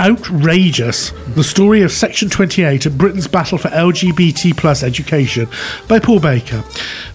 Outrageous 0.00 1.10
The 1.34 1.44
Story 1.44 1.82
of 1.82 1.92
Section 1.92 2.30
28 2.30 2.86
and 2.86 2.96
Britain's 2.96 3.28
Battle 3.28 3.58
for 3.58 3.68
LGBT 3.68 4.56
plus 4.56 4.82
Education 4.82 5.46
by 5.88 5.98
Paul 5.98 6.20
Baker. 6.20 6.64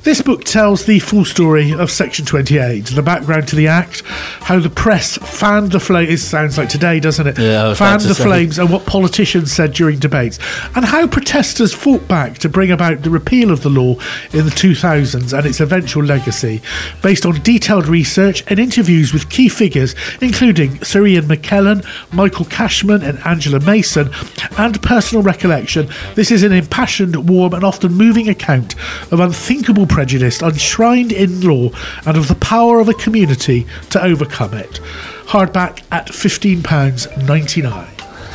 This 0.03 0.21
book 0.21 0.43
tells 0.43 0.85
the 0.85 0.99
full 0.99 1.25
story 1.25 1.71
of 1.71 1.89
Section 1.89 2.27
28, 2.27 2.85
the 2.85 3.01
background 3.01 3.47
to 3.47 3.55
the 3.55 3.67
Act, 3.67 4.03
how 4.05 4.59
the 4.59 4.69
press 4.69 5.17
fanned 5.17 5.71
the 5.71 5.79
flames. 5.79 6.11
It 6.11 6.19
sounds 6.19 6.59
like 6.59 6.69
today, 6.69 6.99
doesn't 6.99 7.25
it? 7.25 7.39
Yeah, 7.39 7.73
fanned 7.73 8.01
the 8.01 8.13
say. 8.13 8.23
flames 8.23 8.59
and 8.59 8.69
what 8.69 8.85
politicians 8.85 9.51
said 9.51 9.73
during 9.73 9.97
debates, 9.97 10.37
and 10.75 10.85
how 10.85 11.07
protesters 11.07 11.73
fought 11.73 12.07
back 12.07 12.37
to 12.37 12.49
bring 12.49 12.69
about 12.69 13.01
the 13.01 13.09
repeal 13.09 13.49
of 13.49 13.63
the 13.63 13.69
law 13.71 13.95
in 14.31 14.45
the 14.45 14.51
2000s 14.51 15.35
and 15.35 15.47
its 15.47 15.59
eventual 15.59 16.03
legacy, 16.03 16.61
based 17.01 17.25
on 17.25 17.41
detailed 17.41 17.87
research 17.87 18.43
and 18.45 18.59
interviews 18.59 19.11
with 19.11 19.27
key 19.31 19.49
figures, 19.49 19.95
including 20.21 20.83
Sir 20.83 21.07
Ian 21.07 21.25
McKellen, 21.25 21.83
Michael 22.13 22.45
Cashman, 22.75 23.03
and 23.03 23.17
Angela 23.25 23.59
Mason, 23.61 24.09
and 24.57 24.81
personal 24.81 25.23
recollection. 25.23 25.87
This 26.15 26.29
is 26.29 26.43
an 26.43 26.51
impassioned, 26.51 27.29
warm, 27.29 27.53
and 27.53 27.63
often 27.63 27.93
moving 27.93 28.27
account 28.27 28.75
of 29.13 29.21
unthinkable 29.21 29.87
prejudice 29.87 30.41
enshrined 30.41 31.13
in 31.13 31.39
law 31.39 31.69
and 32.05 32.17
of 32.17 32.27
the 32.27 32.35
power 32.35 32.81
of 32.81 32.89
a 32.89 32.93
community 32.93 33.65
to 33.91 34.03
overcome 34.03 34.53
it. 34.55 34.81
Hardback 35.27 35.83
at 35.91 36.07
£15.99. 36.07 37.91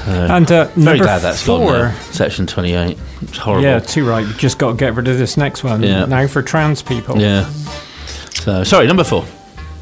And 0.07 0.51
uh, 0.51 0.64
Very 0.68 0.84
number 0.84 1.05
glad 1.05 1.18
that's 1.18 1.43
four. 1.43 1.59
gone 1.59 1.88
now. 1.91 1.95
Section 2.11 2.47
28. 2.47 2.97
It's 3.20 3.36
horrible. 3.36 3.62
Yeah, 3.64 3.78
too 3.80 4.09
right. 4.09 4.26
You've 4.26 4.38
just 4.38 4.59
got 4.59 4.70
to 4.70 4.76
get 4.78 4.95
rid 4.95 5.07
of 5.09 5.18
this 5.18 5.36
next 5.36 5.62
one. 5.62 5.82
Yeah. 5.82 6.07
Now 6.07 6.26
for 6.26 6.41
trans 6.43 6.82
people. 6.82 7.20
Yeah. 7.20 7.45
So, 8.41 8.64
sorry, 8.64 8.86
number 8.86 9.05
four. 9.05 9.26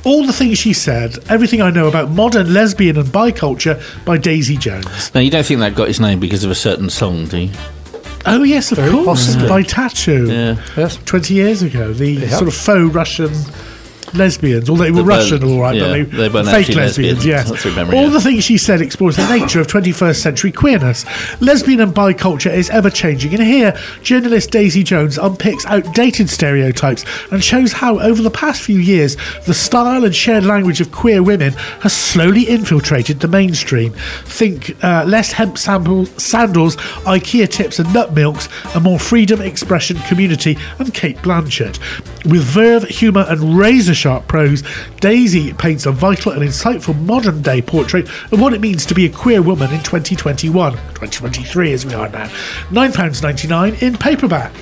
All 0.04 0.24
the 0.26 0.32
things 0.32 0.58
she 0.58 0.72
said, 0.72 1.18
everything 1.28 1.60
I 1.60 1.70
know 1.70 1.88
about 1.88 2.10
modern 2.10 2.52
lesbian 2.54 2.96
and 2.96 3.10
bi 3.12 3.30
culture 3.32 3.80
by 4.04 4.16
Daisy 4.16 4.56
Jones. 4.56 5.12
Now, 5.14 5.20
you 5.20 5.30
don't 5.30 5.44
think 5.44 5.60
that 5.60 5.74
got 5.74 5.88
its 5.88 6.00
name 6.00 6.20
because 6.20 6.44
of 6.44 6.50
a 6.50 6.54
certain 6.54 6.88
song, 6.88 7.26
do 7.26 7.38
you? 7.38 7.50
Oh 8.26 8.42
yes, 8.42 8.72
of 8.72 8.78
Very 8.78 8.90
course, 8.90 9.26
possibly. 9.26 9.48
by 9.48 9.62
Tattoo. 9.62 10.26
Yeah. 10.30 10.62
Yes. 10.76 10.98
Twenty 11.04 11.34
years 11.34 11.62
ago, 11.62 11.92
the 11.92 12.10
Yeah. 12.12 12.28
sort 12.30 12.48
of 12.48 12.54
faux 12.54 12.92
Russian 12.94 13.32
lesbians, 14.14 14.68
although 14.70 14.84
they 14.84 14.90
were 14.90 14.98
weren't- 14.98 15.08
Russian, 15.08 15.44
all 15.44 15.60
right, 15.60 15.76
yeah, 15.76 15.82
but 15.82 16.10
they, 16.10 16.28
they 16.28 16.28
fake 16.28 16.74
lesbians. 16.74 16.76
lesbians. 16.76 17.26
Yes, 17.26 17.62
through 17.62 17.72
all 17.76 18.04
yeah. 18.04 18.08
the 18.08 18.20
things 18.20 18.44
she 18.44 18.58
said 18.58 18.80
explores 18.80 19.16
the 19.16 19.28
nature 19.28 19.60
of 19.60 19.66
21st 19.66 20.16
century 20.16 20.52
queerness. 20.52 21.04
Lesbian 21.40 21.80
and 21.80 21.94
bi 21.94 22.12
culture 22.12 22.50
is 22.50 22.70
ever 22.70 22.90
changing, 22.90 23.34
and 23.34 23.42
here 23.42 23.76
journalist 24.02 24.50
Daisy 24.50 24.82
Jones 24.82 25.18
unpicks 25.18 25.64
outdated 25.66 26.30
stereotypes 26.30 27.04
and 27.30 27.42
shows 27.42 27.72
how, 27.72 27.98
over 28.00 28.22
the 28.22 28.30
past 28.30 28.62
few 28.62 28.78
years, 28.78 29.16
the 29.46 29.54
style 29.54 30.04
and 30.04 30.14
shared 30.14 30.44
language 30.44 30.80
of 30.80 30.92
queer 30.92 31.22
women 31.22 31.52
has 31.80 31.92
slowly 31.92 32.42
infiltrated 32.48 33.20
the 33.20 33.28
mainstream. 33.28 33.92
Think 34.24 34.82
uh, 34.84 35.04
less 35.06 35.32
hemp 35.32 35.58
sample, 35.58 36.06
sandals, 36.06 36.76
IKEA 37.04 37.48
tips, 37.48 37.78
and 37.78 37.92
nut 37.92 38.14
milks, 38.14 38.48
a 38.74 38.80
more 38.80 38.98
freedom, 38.98 39.40
expression, 39.40 39.98
community, 40.00 40.56
and 40.78 40.92
Cate 40.94 41.16
Blanchett. 41.18 41.78
With 42.24 42.42
verve, 42.42 42.84
humour, 42.84 43.24
and 43.28 43.56
razor 43.58 43.94
sharp 43.98 44.26
prose, 44.28 44.62
Daisy 45.00 45.52
paints 45.52 45.84
a 45.84 45.92
vital 45.92 46.32
and 46.32 46.42
insightful 46.42 46.98
modern 47.02 47.42
day 47.42 47.60
portrait 47.60 48.08
of 48.32 48.40
what 48.40 48.54
it 48.54 48.60
means 48.60 48.86
to 48.86 48.94
be 48.94 49.04
a 49.04 49.10
queer 49.10 49.42
woman 49.42 49.70
in 49.72 49.82
2021, 49.82 50.72
2023 50.72 51.72
as 51.72 51.84
we 51.84 51.94
are 51.94 52.08
now. 52.08 52.28
£9.99 52.70 53.82
in 53.82 53.96
paperback. 53.96 54.52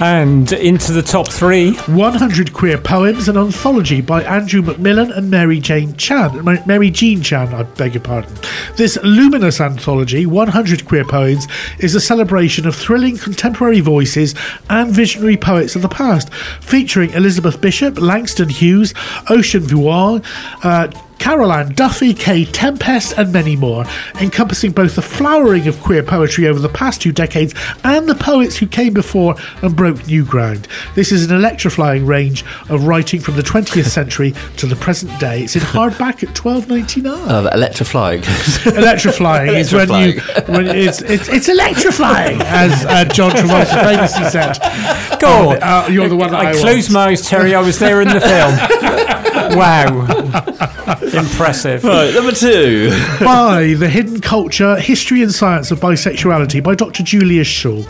And 0.00 0.52
into 0.52 0.92
the 0.92 1.02
top 1.02 1.28
three. 1.28 1.74
100 1.74 2.52
Queer 2.52 2.78
Poems, 2.78 3.28
an 3.28 3.36
anthology 3.36 4.00
by 4.00 4.22
Andrew 4.22 4.62
McMillan 4.62 5.16
and 5.16 5.28
Mary 5.28 5.58
Jane 5.58 5.96
Chan. 5.96 6.44
Mary 6.66 6.90
Jean 6.90 7.20
Chan, 7.20 7.52
I 7.52 7.64
beg 7.64 7.94
your 7.94 8.02
pardon. 8.04 8.32
This 8.76 8.96
luminous 9.02 9.60
anthology, 9.60 10.24
100 10.24 10.84
Queer 10.84 11.04
Poems, 11.04 11.48
is 11.80 11.96
a 11.96 12.00
celebration 12.00 12.64
of 12.68 12.76
thrilling 12.76 13.18
contemporary 13.18 13.80
voices 13.80 14.36
and 14.70 14.92
visionary 14.92 15.36
poets 15.36 15.74
of 15.74 15.82
the 15.82 15.88
past, 15.88 16.32
featuring 16.32 17.10
Elizabeth 17.10 17.60
Bishop, 17.60 17.98
Langston 17.98 18.50
Hughes, 18.50 18.94
Ocean 19.28 19.62
Vuong, 19.62 20.24
uh, 20.62 20.92
Carol 21.18 21.52
Ann 21.52 21.74
Duffy, 21.74 22.14
Kae 22.14 22.48
Tempest, 22.52 23.14
and 23.16 23.32
many 23.32 23.56
more, 23.56 23.84
encompassing 24.20 24.72
both 24.72 24.94
the 24.94 25.02
flowering 25.02 25.68
of 25.68 25.80
queer 25.80 26.02
poetry 26.02 26.46
over 26.46 26.58
the 26.58 26.68
past 26.68 27.02
two 27.02 27.12
decades 27.12 27.54
and 27.84 28.08
the 28.08 28.14
poets 28.14 28.56
who 28.56 28.66
came 28.66 28.94
before 28.94 29.34
and 29.62 29.76
broke 29.76 30.06
new 30.06 30.24
ground. 30.24 30.68
This 30.94 31.12
is 31.12 31.30
an 31.30 31.36
electrifying 31.36 32.06
range 32.06 32.44
of 32.68 32.86
writing 32.86 33.20
from 33.20 33.36
the 33.36 33.42
20th 33.42 33.86
century 33.86 34.34
to 34.56 34.66
the 34.66 34.76
present 34.76 35.18
day. 35.20 35.42
It's 35.42 35.56
in 35.56 35.62
hardback 35.62 36.26
at 36.26 36.34
twelve 36.34 36.68
ninety 36.68 37.00
nine. 37.00 37.18
Oh, 37.28 37.42
that 37.42 37.54
electrifying. 37.54 38.22
Electrifying 38.66 39.54
is 39.54 39.72
when 39.72 39.88
you 39.88 40.20
when 40.46 40.66
it's 40.66 41.02
it's, 41.02 41.28
it's 41.28 41.48
electrifying, 41.48 42.40
as 42.42 42.84
uh, 42.84 43.04
John 43.04 43.30
Travolta 43.32 43.82
famously 43.82 44.24
said. 44.30 44.58
Go 45.20 45.50
on. 45.50 45.62
Uh, 45.62 45.88
you're 45.90 46.08
the 46.08 46.16
one 46.16 46.30
that 46.30 46.40
I, 46.40 46.50
I, 46.50 46.54
closed 46.54 46.92
my 46.92 47.06
eyes, 47.08 47.28
Terry. 47.28 47.54
I 47.54 47.60
was 47.60 47.78
there 47.78 48.00
in 48.02 48.08
the 48.08 48.20
film. 48.20 49.34
wow. 49.56 50.06
Impressive. 51.12 51.84
right, 51.84 52.12
number 52.14 52.32
two. 52.32 52.90
by 53.20 53.74
The 53.78 53.88
Hidden 53.88 54.20
Culture, 54.20 54.76
History 54.76 55.22
and 55.22 55.32
Science 55.32 55.70
of 55.70 55.80
Bisexuality 55.80 56.62
by 56.62 56.74
Dr. 56.74 57.02
Julia 57.02 57.44
Shaw. 57.44 57.82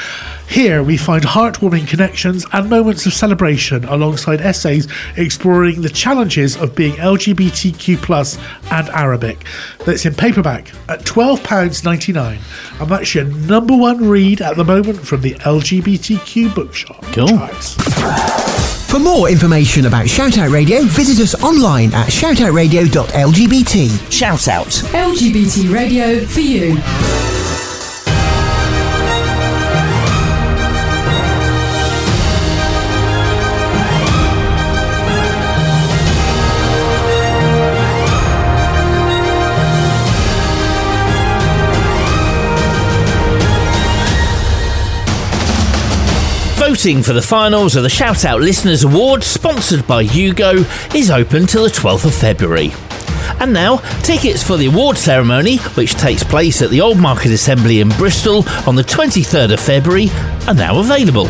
Here 0.47 0.83
we 0.83 0.95
find 0.97 1.23
heartwarming 1.23 1.87
connections 1.87 2.45
and 2.53 2.69
moments 2.69 3.05
of 3.05 3.13
celebration 3.13 3.83
alongside 3.85 4.41
essays 4.41 4.87
exploring 5.17 5.81
the 5.81 5.89
challenges 5.89 6.55
of 6.55 6.75
being 6.75 6.93
LGBTQ 6.93 7.97
plus 7.97 8.37
and 8.71 8.87
Arabic. 8.89 9.43
That's 9.85 10.05
in 10.05 10.13
paperback 10.15 10.69
at 10.87 11.01
£12.99 11.01 12.79
and 12.81 12.89
that's 12.89 13.15
your 13.15 13.25
number 13.25 13.75
one 13.75 14.07
read 14.07 14.41
at 14.41 14.55
the 14.55 14.63
moment 14.63 14.99
from 15.05 15.21
the 15.21 15.33
LGBTQ 15.35 16.55
bookshop. 16.55 17.03
Cool. 17.13 17.27
For 18.87 18.99
more 18.99 19.29
information 19.29 19.87
about 19.87 20.05
Shoutout 20.05 20.53
Radio, 20.53 20.83
visit 20.83 21.21
us 21.21 21.35
online 21.43 21.93
at 21.93 22.07
shoutoutradio.lgbt. 22.07 24.11
Shout 24.11 24.47
out. 24.47 24.67
LGBT 24.67 25.73
radio 25.73 26.25
for 26.25 26.39
you. 26.39 27.34
Voting 46.75 47.03
for 47.03 47.13
the 47.13 47.21
finals 47.21 47.77
of 47.77 47.83
the 47.83 47.89
Shout 47.89 48.25
Out 48.25 48.41
Listeners 48.41 48.83
Award, 48.83 49.23
sponsored 49.23 49.87
by 49.87 50.03
Hugo, 50.03 50.55
is 50.93 51.09
open 51.09 51.45
till 51.45 51.63
the 51.63 51.69
12th 51.69 52.03
of 52.03 52.13
February. 52.13 52.73
And 53.39 53.53
now, 53.53 53.77
tickets 54.01 54.43
for 54.43 54.57
the 54.57 54.65
award 54.65 54.97
ceremony, 54.97 55.55
which 55.77 55.93
takes 55.93 56.21
place 56.21 56.61
at 56.61 56.71
the 56.71 56.81
Old 56.81 56.99
Market 56.99 57.31
Assembly 57.31 57.79
in 57.79 57.87
Bristol 57.91 58.43
on 58.67 58.75
the 58.75 58.81
23rd 58.81 59.53
of 59.53 59.61
February, 59.61 60.09
are 60.49 60.53
now 60.53 60.79
available. 60.79 61.27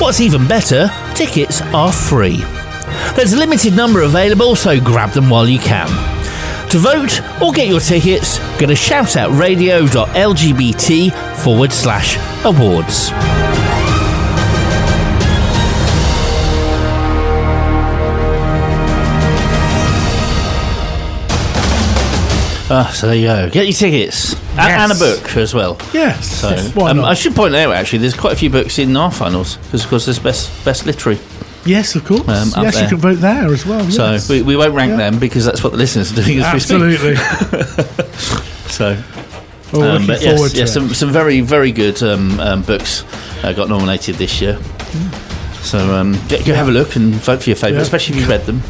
What's 0.00 0.20
even 0.20 0.48
better, 0.48 0.90
tickets 1.14 1.62
are 1.72 1.92
free. 1.92 2.38
There's 3.14 3.34
a 3.34 3.38
limited 3.38 3.76
number 3.76 4.02
available, 4.02 4.56
so 4.56 4.80
grab 4.80 5.12
them 5.12 5.30
while 5.30 5.48
you 5.48 5.60
can. 5.60 5.86
To 6.70 6.78
vote 6.78 7.20
or 7.40 7.52
get 7.52 7.68
your 7.68 7.78
tickets, 7.78 8.40
go 8.58 8.66
to 8.66 8.74
shoutoutradio.lgbt 8.74 11.44
forward 11.44 11.72
slash 11.72 12.16
awards. 12.44 13.12
Ah, 22.68 22.90
so 22.94 23.06
there 23.06 23.16
you 23.16 23.26
go. 23.26 23.48
Get 23.50 23.66
your 23.66 23.72
tickets 23.74 24.34
A- 24.56 24.62
and, 24.62 24.90
a 24.90 24.94
book 24.96 25.36
as 25.36 25.54
well. 25.54 25.78
Yes. 25.94 26.40
So 26.40 26.56
Why 26.74 26.90
um. 26.90 27.04
I 27.04 27.14
should 27.14 27.34
point 27.36 27.54
out 27.54 27.72
actually, 27.72 28.00
there's 28.00 28.16
quite 28.16 28.32
a 28.32 28.36
few 28.36 28.50
books 28.50 28.78
in 28.78 28.96
our 28.96 29.12
finals 29.12 29.56
because 29.58 29.84
of 29.84 29.90
course 29.90 30.06
there's 30.06 30.18
best 30.18 30.64
best 30.64 30.84
literary. 30.86 31.20
Yes, 31.64 31.94
of 31.96 32.04
course. 32.04 32.28
Um, 32.28 32.64
yes, 32.64 32.80
you 32.80 32.88
can 32.88 32.98
vote 32.98 33.16
there 33.16 33.52
as 33.52 33.66
well. 33.66 33.88
So 33.90 34.12
yes. 34.12 34.28
we, 34.28 34.42
we 34.42 34.56
won't 34.56 34.72
rank 34.74 34.90
Yeah. 34.92 34.96
them 35.10 35.18
because 35.18 35.44
that's 35.44 35.62
what 35.64 35.72
the 35.72 35.78
listeners 35.78 36.12
are 36.12 36.22
doing 36.22 36.38
as 36.40 36.54
we 36.54 36.60
speak. 36.60 36.80
Absolutely. 36.80 38.06
So 38.68 39.02
Oh, 39.72 39.82
Um, 39.96 40.06
but 40.06 40.20
forward 40.20 40.42
yes, 40.42 40.52
to 40.52 40.58
yes, 40.58 40.72
some 40.74 40.94
some 40.94 41.10
very 41.10 41.40
very 41.40 41.72
good 41.72 42.00
um, 42.02 42.38
um, 42.40 42.62
books 42.62 43.04
uh, 43.42 43.52
got 43.52 43.68
nominated 43.68 44.14
this 44.16 44.40
year. 44.40 44.58
So 45.62 45.78
um, 45.94 46.12
go, 46.28 46.38
go 46.44 46.54
have 46.54 46.68
a 46.68 46.70
look 46.72 46.94
and 46.96 47.14
vote 47.14 47.42
for 47.42 47.50
your 47.50 47.56
favourite, 47.56 47.78
Yeah. 47.78 47.82
especially 47.82 48.14
if 48.16 48.20
you've 48.20 48.28
read 48.28 48.46
them. 48.46 48.60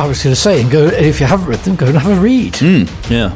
I 0.00 0.06
was 0.06 0.22
going 0.22 0.34
to 0.34 0.40
say, 0.40 0.60
and 0.62 0.70
go 0.70 0.86
if 0.86 1.20
you 1.20 1.26
haven't 1.26 1.46
read 1.46 1.58
them, 1.60 1.76
go 1.76 1.86
and 1.86 1.96
have 1.98 2.16
a 2.18 2.20
read. 2.20 2.54
Mm, 2.54 2.88
yeah. 3.10 3.34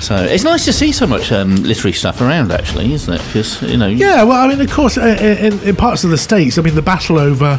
So 0.00 0.16
it's 0.16 0.44
nice 0.44 0.66
to 0.66 0.72
see 0.72 0.92
so 0.92 1.06
much 1.06 1.32
um, 1.32 1.62
literary 1.62 1.94
stuff 1.94 2.20
around, 2.20 2.52
actually, 2.52 2.92
isn't 2.92 3.12
it? 3.14 3.22
Because 3.26 3.62
you 3.62 3.78
know, 3.78 3.86
Yeah, 3.86 4.22
well, 4.24 4.44
I 4.44 4.48
mean, 4.48 4.60
of 4.60 4.70
course, 4.70 4.98
i- 4.98 5.08
i- 5.08 5.16
in, 5.16 5.58
in 5.60 5.76
parts 5.76 6.04
of 6.04 6.10
the 6.10 6.18
states, 6.18 6.58
I 6.58 6.62
mean, 6.62 6.74
the 6.74 6.82
battle 6.82 7.18
over 7.18 7.58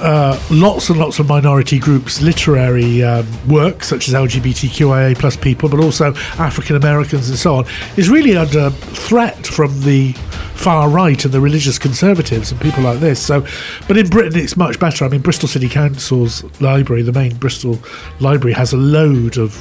uh, 0.00 0.38
lots 0.50 0.90
and 0.90 0.98
lots 0.98 1.18
of 1.18 1.28
minority 1.28 1.78
groups' 1.78 2.20
literary 2.20 3.02
um, 3.02 3.26
work, 3.48 3.82
such 3.84 4.08
as 4.08 4.14
LGBTQIA 4.14 5.16
plus 5.18 5.36
people, 5.36 5.68
but 5.68 5.80
also 5.80 6.14
African 6.38 6.76
Americans 6.76 7.28
and 7.28 7.38
so 7.38 7.56
on, 7.56 7.66
is 7.96 8.08
really 8.08 8.36
under 8.36 8.70
threat 8.70 9.46
from 9.46 9.80
the 9.82 10.12
far 10.54 10.88
right 10.88 11.24
and 11.24 11.32
the 11.32 11.40
religious 11.40 11.78
conservatives 11.78 12.50
and 12.50 12.60
people 12.60 12.82
like 12.82 12.98
this. 12.98 13.20
So, 13.24 13.46
but 13.86 13.96
in 13.96 14.08
Britain, 14.08 14.40
it's 14.40 14.56
much 14.56 14.80
better. 14.80 15.04
I 15.04 15.08
mean, 15.08 15.20
Bristol 15.20 15.48
City 15.48 15.68
Council's 15.68 16.42
library, 16.60 17.02
the 17.02 17.12
main 17.12 17.36
Bristol 17.36 17.78
library, 18.20 18.54
has 18.54 18.72
a 18.72 18.76
load 18.76 19.38
of 19.38 19.52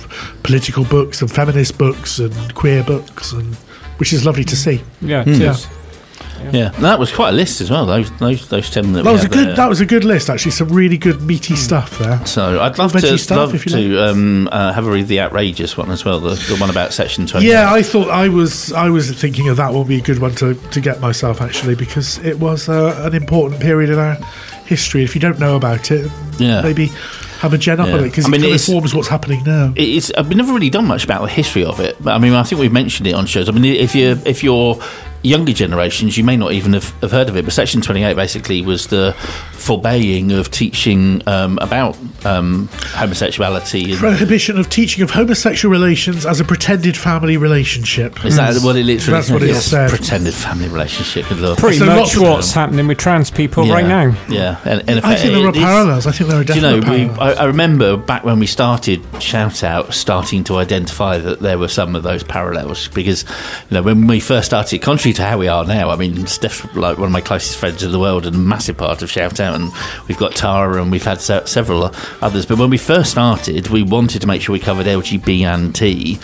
political 0.44 0.86
books 0.86 1.22
and 1.22 1.32
feminist 1.32 1.78
books 1.78 2.20
and 2.20 2.34
queer 2.56 2.84
books, 2.84 3.32
and 3.32 3.56
which 3.98 4.12
is 4.14 4.26
lovely 4.26 4.44
to 4.46 4.56
see. 4.56 4.82
Yeah, 5.02 5.24
Mm. 5.24 5.40
it 5.42 5.70
Yeah. 6.52 6.70
that 6.70 7.00
was 7.00 7.12
quite 7.12 7.30
a 7.30 7.34
list 7.34 7.62
as 7.62 7.70
well. 7.70 7.86
Those 7.86 8.10
those 8.20 8.48
those 8.50 8.70
ten 8.70 8.94
that, 8.94 9.04
That 9.04 9.12
was 9.12 9.24
a 9.26 9.30
good. 9.30 9.48
there. 9.50 9.56
That 9.56 9.70
was 9.70 9.82
a 9.82 9.86
good 9.86 10.04
list, 10.04 10.30
actually. 10.30 10.52
Some 10.52 10.70
really 10.70 10.98
good 10.98 11.22
meaty 11.22 11.56
stuff 11.56 11.98
there. 12.00 12.26
So 12.26 12.60
I'd 12.62 12.78
love 12.78 12.94
Veggie 12.94 13.02
to 13.10 13.18
stuff, 13.18 13.38
love 13.38 13.56
if 13.56 13.66
you 13.66 13.72
to 13.96 14.04
um, 14.10 14.50
uh, 14.52 14.72
have 14.74 14.88
a 14.88 14.92
read 14.92 15.08
the 15.08 15.20
outrageous 15.22 15.76
one 15.78 15.92
as 15.92 16.06
well, 16.06 16.20
the, 16.20 16.36
the 16.36 16.58
one 16.58 16.70
about 16.70 16.94
section 16.94 17.28
twenty. 17.28 17.48
Yeah, 17.48 17.72
I 17.74 17.82
thought 17.84 18.10
I 18.10 18.30
was. 18.30 18.72
I 18.74 18.90
was 18.90 19.12
thinking 19.12 19.50
of 19.50 19.58
that 19.58 19.74
would 19.74 19.88
be 19.88 19.98
a 20.00 20.02
good 20.02 20.20
one 20.20 20.36
to, 20.36 20.54
to 20.56 20.82
get 20.82 21.00
myself 21.02 21.42
actually 21.42 21.76
because 21.76 22.18
it 22.20 22.40
was 22.40 22.70
uh, 22.70 23.02
an 23.06 23.14
important 23.16 23.62
period 23.62 23.90
in 23.90 24.00
our 24.00 24.16
history. 24.66 25.04
If 25.04 25.16
you 25.16 25.22
don't 25.22 25.40
know 25.40 25.56
about 25.56 25.92
it, 25.92 26.12
Yeah. 26.40 26.62
maybe 26.62 26.92
have 27.40 27.54
a 27.54 27.58
gen 27.58 27.80
up 27.80 27.88
Yeah. 27.88 27.94
on 27.94 28.00
it 28.02 28.04
because 28.10 28.26
I 28.26 28.30
mean, 28.30 28.44
it 28.44 28.52
informs 28.52 28.96
what's 28.96 29.08
happening 29.08 29.44
now. 29.46 29.72
it's 29.76 30.12
I've 30.18 30.36
never 30.36 30.52
really 30.54 30.72
done 30.72 30.86
much 30.88 31.04
about 31.04 31.22
the 31.22 31.30
history 31.30 31.64
of 31.64 31.80
it, 31.80 31.96
but 32.02 32.14
I 32.16 32.18
mean 32.18 32.34
I 32.34 32.42
think 32.44 32.60
we've 32.60 32.72
mentioned 32.74 33.06
it 33.08 33.14
on 33.14 33.28
shows. 33.28 33.48
I 33.48 33.52
mean 33.52 33.64
if 33.66 33.94
you 33.96 34.20
if 34.26 34.44
you're 34.44 34.80
younger 35.28 35.53
generations, 35.53 36.17
you 36.17 36.23
may 36.23 36.38
not 36.38 36.53
even 36.53 36.73
have, 36.73 36.89
have 37.01 37.11
heard 37.11 37.30
of 37.30 37.38
it. 37.38 37.45
But 37.45 37.53
Section 37.53 37.82
Twenty 37.82 38.03
Eight 38.03 38.15
basically 38.15 38.61
was 38.61 38.88
the 38.88 39.13
forbaying 39.51 40.38
of 40.38 40.49
teaching 40.49 41.21
um, 41.28 41.57
about 41.61 41.97
um, 42.25 42.69
homosexuality. 42.71 43.91
And, 43.91 43.99
Prohibition 43.99 44.57
of 44.57 44.69
teaching 44.69 45.03
of 45.03 45.11
homosexual 45.11 45.71
relations 45.71 46.25
as 46.25 46.39
a 46.39 46.45
pretended 46.45 46.97
family 46.97 47.38
relationship. 47.38 48.23
is 48.25 48.38
that 48.38 48.61
what 48.63 48.75
it 48.75 48.86
literally? 48.86 49.19
That's 49.19 49.30
what 49.30 49.43
it 49.43 49.49
is? 49.49 49.67
said. 49.69 49.89
Pretended 49.89 50.34
family 50.34 50.69
relationship. 50.69 51.28
Good 51.28 51.39
lord. 51.39 51.57
Pretty 51.57 51.78
So 51.78 51.86
much 51.86 52.17
what's 52.17 52.53
happening 52.53 52.88
with 52.88 52.97
trans 52.97 53.30
people 53.30 53.65
yeah, 53.65 53.73
right 53.73 53.86
now. 53.86 54.17
Yeah, 54.30 54.59
and, 54.63 54.82
and 54.82 54.99
in 54.99 55.03
I 55.03 55.15
think 55.15 55.34
there 55.34 55.47
are 55.47 55.53
parallels. 55.53 56.07
I 56.07 56.11
think 56.11 56.30
there 56.30 56.39
are 56.39 56.43
Do 56.43 56.53
you 56.53 56.61
definite 56.61 56.86
know, 56.86 57.13
we. 57.13 57.19
I, 57.19 57.34
I 57.34 57.43
remember 57.45 57.97
back 57.97 58.23
when 58.23 58.39
we 58.39 58.47
started 58.47 59.01
Shout 59.21 59.63
Out, 59.63 59.93
starting 59.93 60.43
to 60.45 60.57
identify 60.57 61.17
that 61.17 61.39
there 61.39 61.57
were 61.57 61.67
some 61.67 61.95
of 61.95 62.03
those 62.03 62.23
parallels 62.23 62.88
because, 62.89 63.23
you 63.69 63.75
know, 63.75 63.84
when 63.84 64.07
we 64.07 64.19
first 64.19 64.47
started, 64.47 64.82
contrary 64.82 65.13
to 65.18 65.24
how 65.24 65.38
we 65.38 65.47
are 65.47 65.65
now, 65.65 65.89
I 65.89 65.95
mean, 65.95 66.28
Steph's 66.28 66.63
like 66.76 66.97
one 66.97 67.07
of 67.07 67.11
my 67.11 67.22
closest 67.22 67.57
friends 67.57 67.84
in 67.84 67.91
the 67.91 67.99
world 67.99 68.26
and 68.26 68.36
a 68.36 68.39
massive 68.39 68.78
part 68.78 69.01
of 69.01 69.11
Shout 69.11 69.39
Out, 69.39 69.55
and 69.55 69.72
we've 70.07 70.18
got 70.18 70.36
Tara 70.36 70.82
and 70.82 70.91
we've 70.91 71.03
had 71.03 71.20
se- 71.20 71.45
several 71.45 71.91
others. 72.22 72.45
But 72.45 72.59
when 72.59 72.70
we 72.70 72.78
first 72.78 73.11
started, 73.11 73.68
we 73.70 73.84
wanted 73.84 74.22
to 74.22 74.28
make 74.28 74.41
sure 74.41 74.53
we 74.53 74.59
covered 74.59 74.86
LGB 74.86 75.41
and 75.41 75.76
T, 75.76 76.20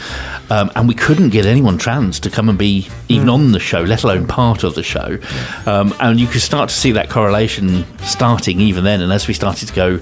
um, 0.50 0.72
and 0.76 0.88
we 0.88 0.94
couldn't 0.94 1.30
get 1.30 1.46
anyone 1.46 1.78
trans 1.78 2.20
to 2.22 2.30
come 2.30 2.50
and 2.50 2.58
be 2.58 2.88
even 3.10 3.30
on 3.30 3.52
the 3.52 3.60
show, 3.60 3.82
let 3.82 4.04
alone 4.04 4.28
part 4.28 4.64
of 4.64 4.76
the 4.76 4.84
show. 4.84 5.18
Um, 5.66 5.94
and 6.00 6.20
you 6.20 6.28
could 6.28 6.42
start 6.42 6.70
to 6.70 6.76
see 6.76 6.92
that 6.92 7.10
correlation 7.10 7.86
starting 8.00 8.62
even 8.62 8.84
then. 8.84 9.02
And 9.02 9.12
as 9.12 9.28
we 9.28 9.34
started 9.34 9.68
to 9.68 9.74
go 9.74 10.00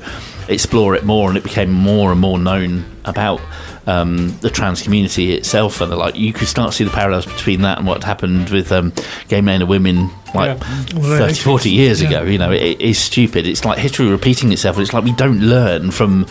explore 0.50 0.96
it 0.96 1.06
more, 1.06 1.30
and 1.30 1.38
it 1.38 1.44
became 1.44 1.72
more 1.72 2.12
and 2.12 2.20
more 2.20 2.38
known 2.38 2.86
about 3.06 3.40
um, 3.88 4.38
the 4.40 4.50
trans 4.50 4.82
community 4.82 5.34
itself, 5.34 5.82
and 5.82 5.92
the, 5.92 5.96
like 5.96 6.16
you 6.16 6.34
could 6.34 6.48
start 6.48 6.72
to 6.72 6.78
see 6.78 6.84
the 6.84 6.92
parallels 6.92 7.26
between 7.26 7.62
that 7.62 7.78
and 7.78 7.88
what 7.88 8.04
happened 8.04 8.50
with 8.50 8.72
um, 8.72 8.94
gay 9.28 9.42
men 9.42 9.62
and 9.62 9.70
women 9.70 10.10
like 10.34 10.60
Well, 10.94 11.18
30, 11.18 11.34
40 11.34 11.70
years 11.70 12.02
yeah. 12.02 12.10
ago. 12.10 12.24
You 12.24 12.38
know, 12.38 12.52
it, 12.52 12.80
is 12.80 12.98
stupid. 12.98 13.46
It's 13.46 13.66
like 13.66 13.78
history 13.78 14.08
repeating 14.08 14.52
itself. 14.52 14.78
and 14.78 14.84
It's 14.84 14.94
like 14.94 15.04
we 15.04 15.14
don't 15.14 15.40
learn 15.42 15.92
from 15.92 16.26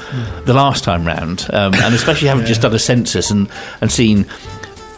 the 0.45 0.55
last 0.55 0.85
time 0.85 1.05
round, 1.07 1.47
um, 1.53 1.75
and 1.75 1.95
especially 1.95 2.29
having 2.29 2.47
just 2.47 2.63
done 2.63 2.75
a 2.75 2.79
census 2.79 3.31
and 3.31 3.49
and 3.81 3.91
seen. 3.91 4.27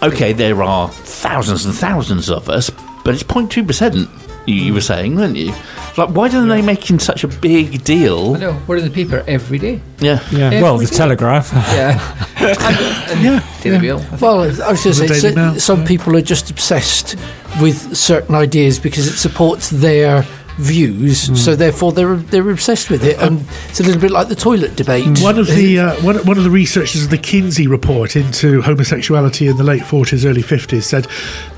Okay, 0.03 0.33
there 0.33 0.63
are 0.63 0.89
thousands 0.89 1.65
and 1.65 1.75
thousands 1.75 2.29
of 2.29 2.49
us, 2.49 2.71
but 3.05 3.15
it's 3.15 3.23
0.2 3.23 3.67
percent. 3.67 4.09
You, 4.47 4.55
you 4.55 4.75
were 4.75 4.81
saying, 4.81 5.15
weren't 5.17 5.37
you? 5.37 5.53
Like, 5.97 6.09
why 6.11 6.27
are 6.27 6.47
they 6.47 6.63
making 6.63 6.99
such 6.99 7.23
a 7.23 7.29
big 7.29 7.85
deal? 7.85 8.35
I 8.35 8.39
know. 8.39 8.63
We're 8.67 8.79
in 8.79 8.85
the 8.85 8.91
paper 8.91 9.23
every 9.29 9.59
day. 9.59 9.81
Yeah, 10.01 10.21
Yeah, 10.33 10.47
Every 10.47 10.63
well, 10.63 10.79
the 10.79 10.87
day. 10.87 10.97
Telegraph. 10.97 11.53
Yeah. 11.53 12.27
and, 13.11 13.27
and 13.27 13.63
Daily 13.63 13.79
Mail. 13.79 14.05
Well, 14.21 14.41
I 14.43 14.47
was 14.47 14.59
going 14.59 14.77
to 14.77 14.89
The 14.89 14.95
say, 14.95 15.07
Daily 15.07 15.21
so- 15.21 15.35
Mail, 15.35 15.61
some 15.61 15.81
yeah. 15.83 15.87
people 15.87 16.17
are 16.17 16.23
just 16.23 16.51
obsessed 16.51 17.17
with 17.61 17.95
certain 17.97 18.35
ideas 18.35 18.79
because 18.79 19.07
it 19.07 19.17
supports 19.19 19.71
their 19.71 20.25
views, 20.63 21.27
Hmm. 21.27 21.35
so 21.35 21.57
therefore 21.57 21.93
they're 21.93 22.17
they're 22.17 22.51
obsessed 22.51 22.89
with 22.91 23.05
it, 23.05 23.19
and 23.21 23.45
it's 23.69 23.81
a 23.81 23.83
little 23.83 24.01
bit 24.01 24.11
like 24.11 24.29
the 24.29 24.35
toilet 24.37 24.77
debate. 24.77 25.19
One 25.21 25.39
of 25.39 25.47
the 25.49 25.79
uh, 25.85 25.95
one, 26.03 26.17
one 26.27 26.39
of 26.39 26.45
the 26.45 26.51
researchers 26.51 27.05
of 27.05 27.11
the 27.11 27.19
Kinsey 27.19 27.67
report 27.67 28.17
into 28.17 28.63
homosexuality 28.63 29.49
in 29.49 29.57
the 29.57 29.65
late 29.65 29.85
forties, 29.85 30.25
early 30.25 30.43
fifties 30.43 30.87
said 30.87 31.07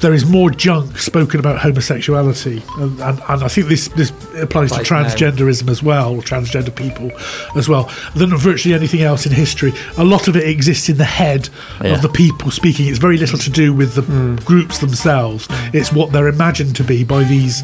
there 0.00 0.14
is 0.14 0.24
more 0.26 0.50
junk 0.50 0.98
spoken 0.98 1.38
about 1.40 1.58
homosexuality, 1.60 2.62
and, 2.78 2.98
and, 3.00 3.20
and 3.28 3.42
I 3.44 3.48
think 3.48 3.68
this 3.68 3.88
this 3.88 4.10
applies 4.40 4.70
to 4.72 4.78
now. 4.78 4.82
transgenderism 4.84 5.68
as 5.70 5.82
well, 5.82 6.16
transgender 6.16 6.74
people 6.74 7.10
as 7.56 7.68
well, 7.68 7.90
than 8.16 8.36
virtually 8.36 8.74
anything 8.74 9.02
else 9.02 9.26
in 9.26 9.32
history. 9.32 9.72
A 9.98 10.04
lot 10.04 10.28
of 10.28 10.36
it 10.36 10.48
exists 10.48 10.88
in 10.88 10.96
the 10.96 11.04
head 11.04 11.48
Yeah. 11.82 11.94
of 11.94 12.02
the 12.02 12.08
people 12.08 12.50
speaking. 12.50 12.86
It's 12.88 12.98
very 12.98 13.16
little 13.18 13.38
to 13.38 13.50
do 13.50 13.72
with 13.72 13.94
the 13.94 14.02
groups 14.44 14.78
themselves. 14.78 15.46
It's 15.72 15.92
what 15.92 16.12
they're 16.12 16.28
imagined 16.28 16.76
to 16.76 16.84
be 16.84 17.04
by 17.04 17.24
these 17.24 17.62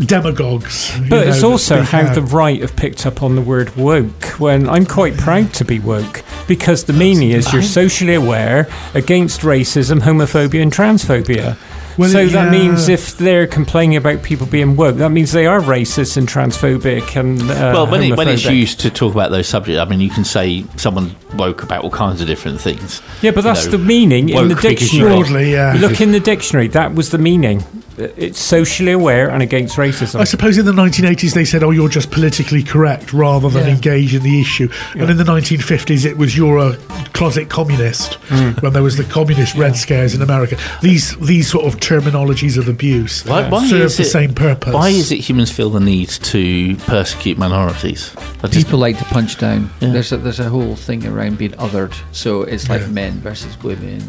demagogues. 0.00 0.96
you 0.98 1.08
But 1.08 1.24
know, 1.26 1.32
it's 1.32 1.42
also 1.42 1.82
how 1.82 2.02
out. 2.02 2.14
the 2.14 2.22
right 2.22 2.60
have 2.60 2.76
picked 2.76 3.06
up 3.06 3.22
on 3.22 3.36
the 3.36 3.42
word 3.42 3.74
woke 3.76 4.24
when 4.40 4.68
I'm 4.68 4.86
quite 4.86 5.16
proud 5.16 5.52
to 5.54 5.64
be 5.64 5.78
woke 5.78 6.22
because 6.48 6.84
the 6.84 6.92
meaning 6.92 7.30
is 7.30 7.52
you're 7.52 7.62
socially 7.62 8.14
aware 8.14 8.68
against 8.94 9.40
racism, 9.42 10.00
homophobia, 10.00 10.62
and 10.62 10.72
transphobia. 10.72 11.56
Well, 11.96 12.10
so 12.10 12.18
it- 12.22 12.32
that 12.32 12.52
yeah. 12.52 12.58
means 12.58 12.88
if 12.88 13.16
they're 13.18 13.46
complaining 13.46 13.96
about 13.96 14.24
people 14.24 14.48
being 14.48 14.74
woke, 14.74 14.96
that 14.96 15.10
means 15.10 15.30
they 15.30 15.46
are 15.46 15.60
racist 15.60 16.16
and 16.16 16.26
transphobic 16.28 17.14
and 17.14 17.40
uh, 17.42 17.44
well, 17.72 17.86
when, 17.86 18.02
it, 18.02 18.16
when 18.16 18.26
it's 18.26 18.44
used 18.44 18.80
to 18.80 18.90
talk 18.90 19.14
about 19.14 19.30
those 19.30 19.46
subjects, 19.46 19.78
I 19.80 19.84
mean, 19.84 20.00
you 20.00 20.10
can 20.10 20.24
say 20.24 20.64
someone 20.76 21.14
woke 21.36 21.62
about 21.62 21.84
all 21.84 21.90
kinds 21.90 22.20
of 22.20 22.26
different 22.26 22.60
things. 22.60 23.00
Yeah, 23.22 23.30
but 23.30 23.38
you 23.38 23.42
that's 23.42 23.66
know, 23.66 23.70
the 23.72 23.78
meaning 23.78 24.28
in 24.28 24.48
the 24.48 24.54
woke 24.54 24.62
because 24.62 24.92
you 24.92 25.04
dictionary. 25.04 25.20
Broadly, 25.20 25.52
yeah. 25.52 25.76
Look 25.78 26.00
in 26.00 26.10
the 26.10 26.18
dictionary. 26.18 26.66
That 26.66 26.96
was 26.96 27.10
the 27.10 27.18
meaning. 27.18 27.62
It's 27.96 28.40
socially 28.40 28.90
aware 28.92 29.30
and 29.30 29.40
against 29.42 29.76
racism. 29.76 30.18
I 30.20 30.24
suppose 30.24 30.58
in 30.58 30.66
the 30.66 30.72
1980s 30.72 31.32
they 31.34 31.44
said, 31.44 31.62
"Oh, 31.62 31.70
you're 31.70 31.88
just 31.88 32.10
politically 32.10 32.62
correct," 32.62 33.12
rather 33.12 33.48
than 33.48 33.66
Yeah. 33.68 33.74
engage 33.74 34.14
in 34.14 34.22
the 34.24 34.40
issue. 34.40 34.68
And 34.96 35.08
in 35.10 35.16
the 35.16 35.24
1950s, 35.24 36.04
it 36.04 36.18
was 36.18 36.36
you're 36.36 36.58
a 36.58 36.76
closet 37.12 37.48
communist 37.48 38.18
Mm. 38.30 38.60
when 38.62 38.72
there 38.72 38.82
was 38.82 38.96
the 38.96 39.04
communist 39.04 39.54
red 39.54 39.76
scares 39.76 40.12
in 40.14 40.22
America. 40.22 40.56
These 40.82 41.14
these 41.22 41.48
sort 41.48 41.66
of 41.66 41.78
terminologies 41.78 42.56
of 42.56 42.68
abuse 42.68 43.24
Why, 43.24 43.48
why 43.48 43.68
serve 43.68 43.82
is 43.82 43.96
the 43.96 44.02
it, 44.02 44.06
same 44.06 44.34
purpose. 44.34 44.74
Why 44.74 44.88
is 44.88 45.12
it 45.12 45.20
humans 45.20 45.50
feel 45.50 45.70
the 45.70 45.78
need 45.80 46.08
to 46.08 46.74
persecute 46.86 47.38
minorities? 47.38 48.10
I 48.42 48.48
just- 48.48 48.66
People 48.66 48.80
like 48.80 48.98
to 48.98 49.04
punch 49.04 49.38
down. 49.38 49.70
Yeah. 49.80 49.90
There's 49.92 50.10
a, 50.10 50.16
there's 50.16 50.40
a 50.40 50.48
whole 50.48 50.74
thing 50.74 51.06
around 51.06 51.38
being 51.38 51.52
othered. 51.52 51.92
So 52.10 52.42
it's 52.42 52.68
like 52.68 52.80
Yeah. 52.80 52.86
men 52.88 53.20
versus 53.22 53.56
women, 53.62 54.02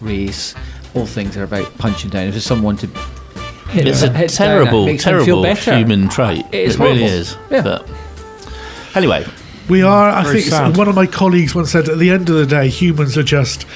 race. 0.00 0.54
All 0.94 1.06
things 1.06 1.36
are 1.36 1.44
about 1.44 1.76
punching 1.78 2.10
down. 2.10 2.24
If 2.26 2.32
there's 2.32 2.44
someone 2.44 2.76
to 2.78 2.86
hit 3.70 3.86
it's 3.86 4.00
them- 4.00 4.14
a 4.14 4.18
hit 4.18 4.30
terrible, 4.30 4.86
makes 4.86 5.04
them 5.04 5.24
feel 5.24 5.42
terrible 5.42 5.76
human 5.78 6.08
trait. 6.08 6.44
It 6.52 6.68
is 6.68 6.74
it 6.74 6.80
really 6.80 7.04
is. 7.04 7.36
Yeah. 7.50 7.62
But 7.62 7.88
anyway, 8.94 9.24
We 9.68 9.82
are. 9.82 10.10
I 10.10 10.24
think 10.24 10.46
sad. 10.46 10.76
one 10.76 10.88
of 10.88 10.94
my 10.96 11.06
colleagues 11.06 11.54
once 11.54 11.70
said, 11.70 11.88
at 11.88 11.98
the 11.98 12.10
end 12.10 12.28
of 12.28 12.34
the 12.36 12.46
day, 12.46 12.68
humans 12.68 13.16
are 13.16 13.22
just 13.22 13.66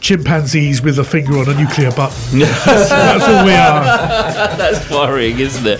chimpanzees 0.00 0.80
with 0.82 0.98
a 0.98 1.04
finger 1.04 1.36
on 1.38 1.48
a 1.48 1.54
nuclear 1.54 1.90
button. 1.92 2.38
that's, 2.40 2.64
that's 2.88 3.24
all 3.24 3.44
we 3.44 3.52
are. 3.52 4.56
That's 4.56 4.90
worrying, 4.90 5.38
isn't 5.38 5.66
it? 5.66 5.78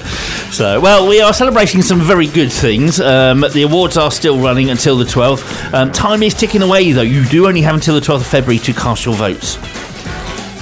So, 0.53 0.81
well, 0.81 1.09
we 1.09 1.21
are 1.21 1.33
celebrating 1.33 1.81
some 1.83 2.01
very 2.01 2.27
good 2.27 2.53
things. 2.53 3.01
Um, 3.01 3.41
the 3.53 3.63
awards 3.63 3.97
are 3.97 4.11
still 4.11 4.39
running 4.39 4.71
until 4.71 4.97
the 4.99 5.05
12th. 5.05 5.73
Um, 5.75 5.91
time 5.91 6.23
is 6.23 6.35
ticking 6.35 6.63
away, 6.63 6.93
though. 6.93 7.03
You 7.03 7.25
do 7.25 7.47
only 7.49 7.63
have 7.63 7.75
until 7.75 7.95
the 7.95 8.01
12th 8.01 8.21
of 8.21 8.27
February 8.27 8.59
to 8.61 8.73
cast 8.73 9.07
your 9.07 9.15
votes. 9.15 9.57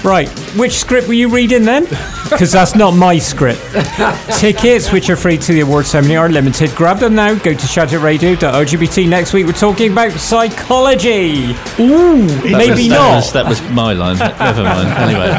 Right, 0.05 0.29
which 0.57 0.79
script 0.79 1.09
were 1.09 1.15
you 1.15 1.29
reading 1.29 1.65
then? 1.65 1.87
Because 2.29 2.53
that's 2.53 2.75
not 2.75 2.91
my 2.91 3.17
script. 3.17 3.59
Tickets, 4.39 4.93
which 4.93 5.09
are 5.09 5.17
free 5.17 5.39
to 5.39 5.53
the 5.55 5.61
award 5.61 5.87
ceremony, 5.87 6.17
are 6.17 6.29
limited. 6.29 6.71
Grab 6.75 6.99
them 6.99 7.15
now. 7.15 7.35
Go 7.35 7.55
to 7.55 7.67
shoutout.radio.lgbt. 7.67 9.09
Next 9.09 9.33
week, 9.33 9.47
we're 9.47 9.53
talking 9.53 9.93
about 9.93 10.13
psychology. 10.13 11.57
Ooh, 11.81 12.19
maybe 12.45 12.89
that 12.89 12.99
not. 12.99 13.15
Was, 13.17 13.33
that 13.33 13.49
was 13.49 13.63
my 13.71 13.95
line. 13.95 14.19
Never 14.39 14.63
mind. 14.63 14.89
Anyway, 14.91 15.31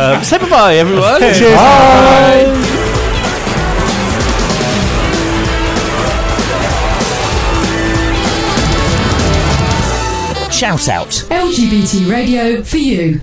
um, 0.00 0.22
say 0.22 0.38
bye, 0.48 0.76
everyone. 0.76 1.18
Cheers. 1.20 1.58
Shout 10.54 10.88
out. 10.88 11.10
LGBT 11.30 12.08
radio 12.08 12.62
for 12.62 12.78
you. 12.78 13.22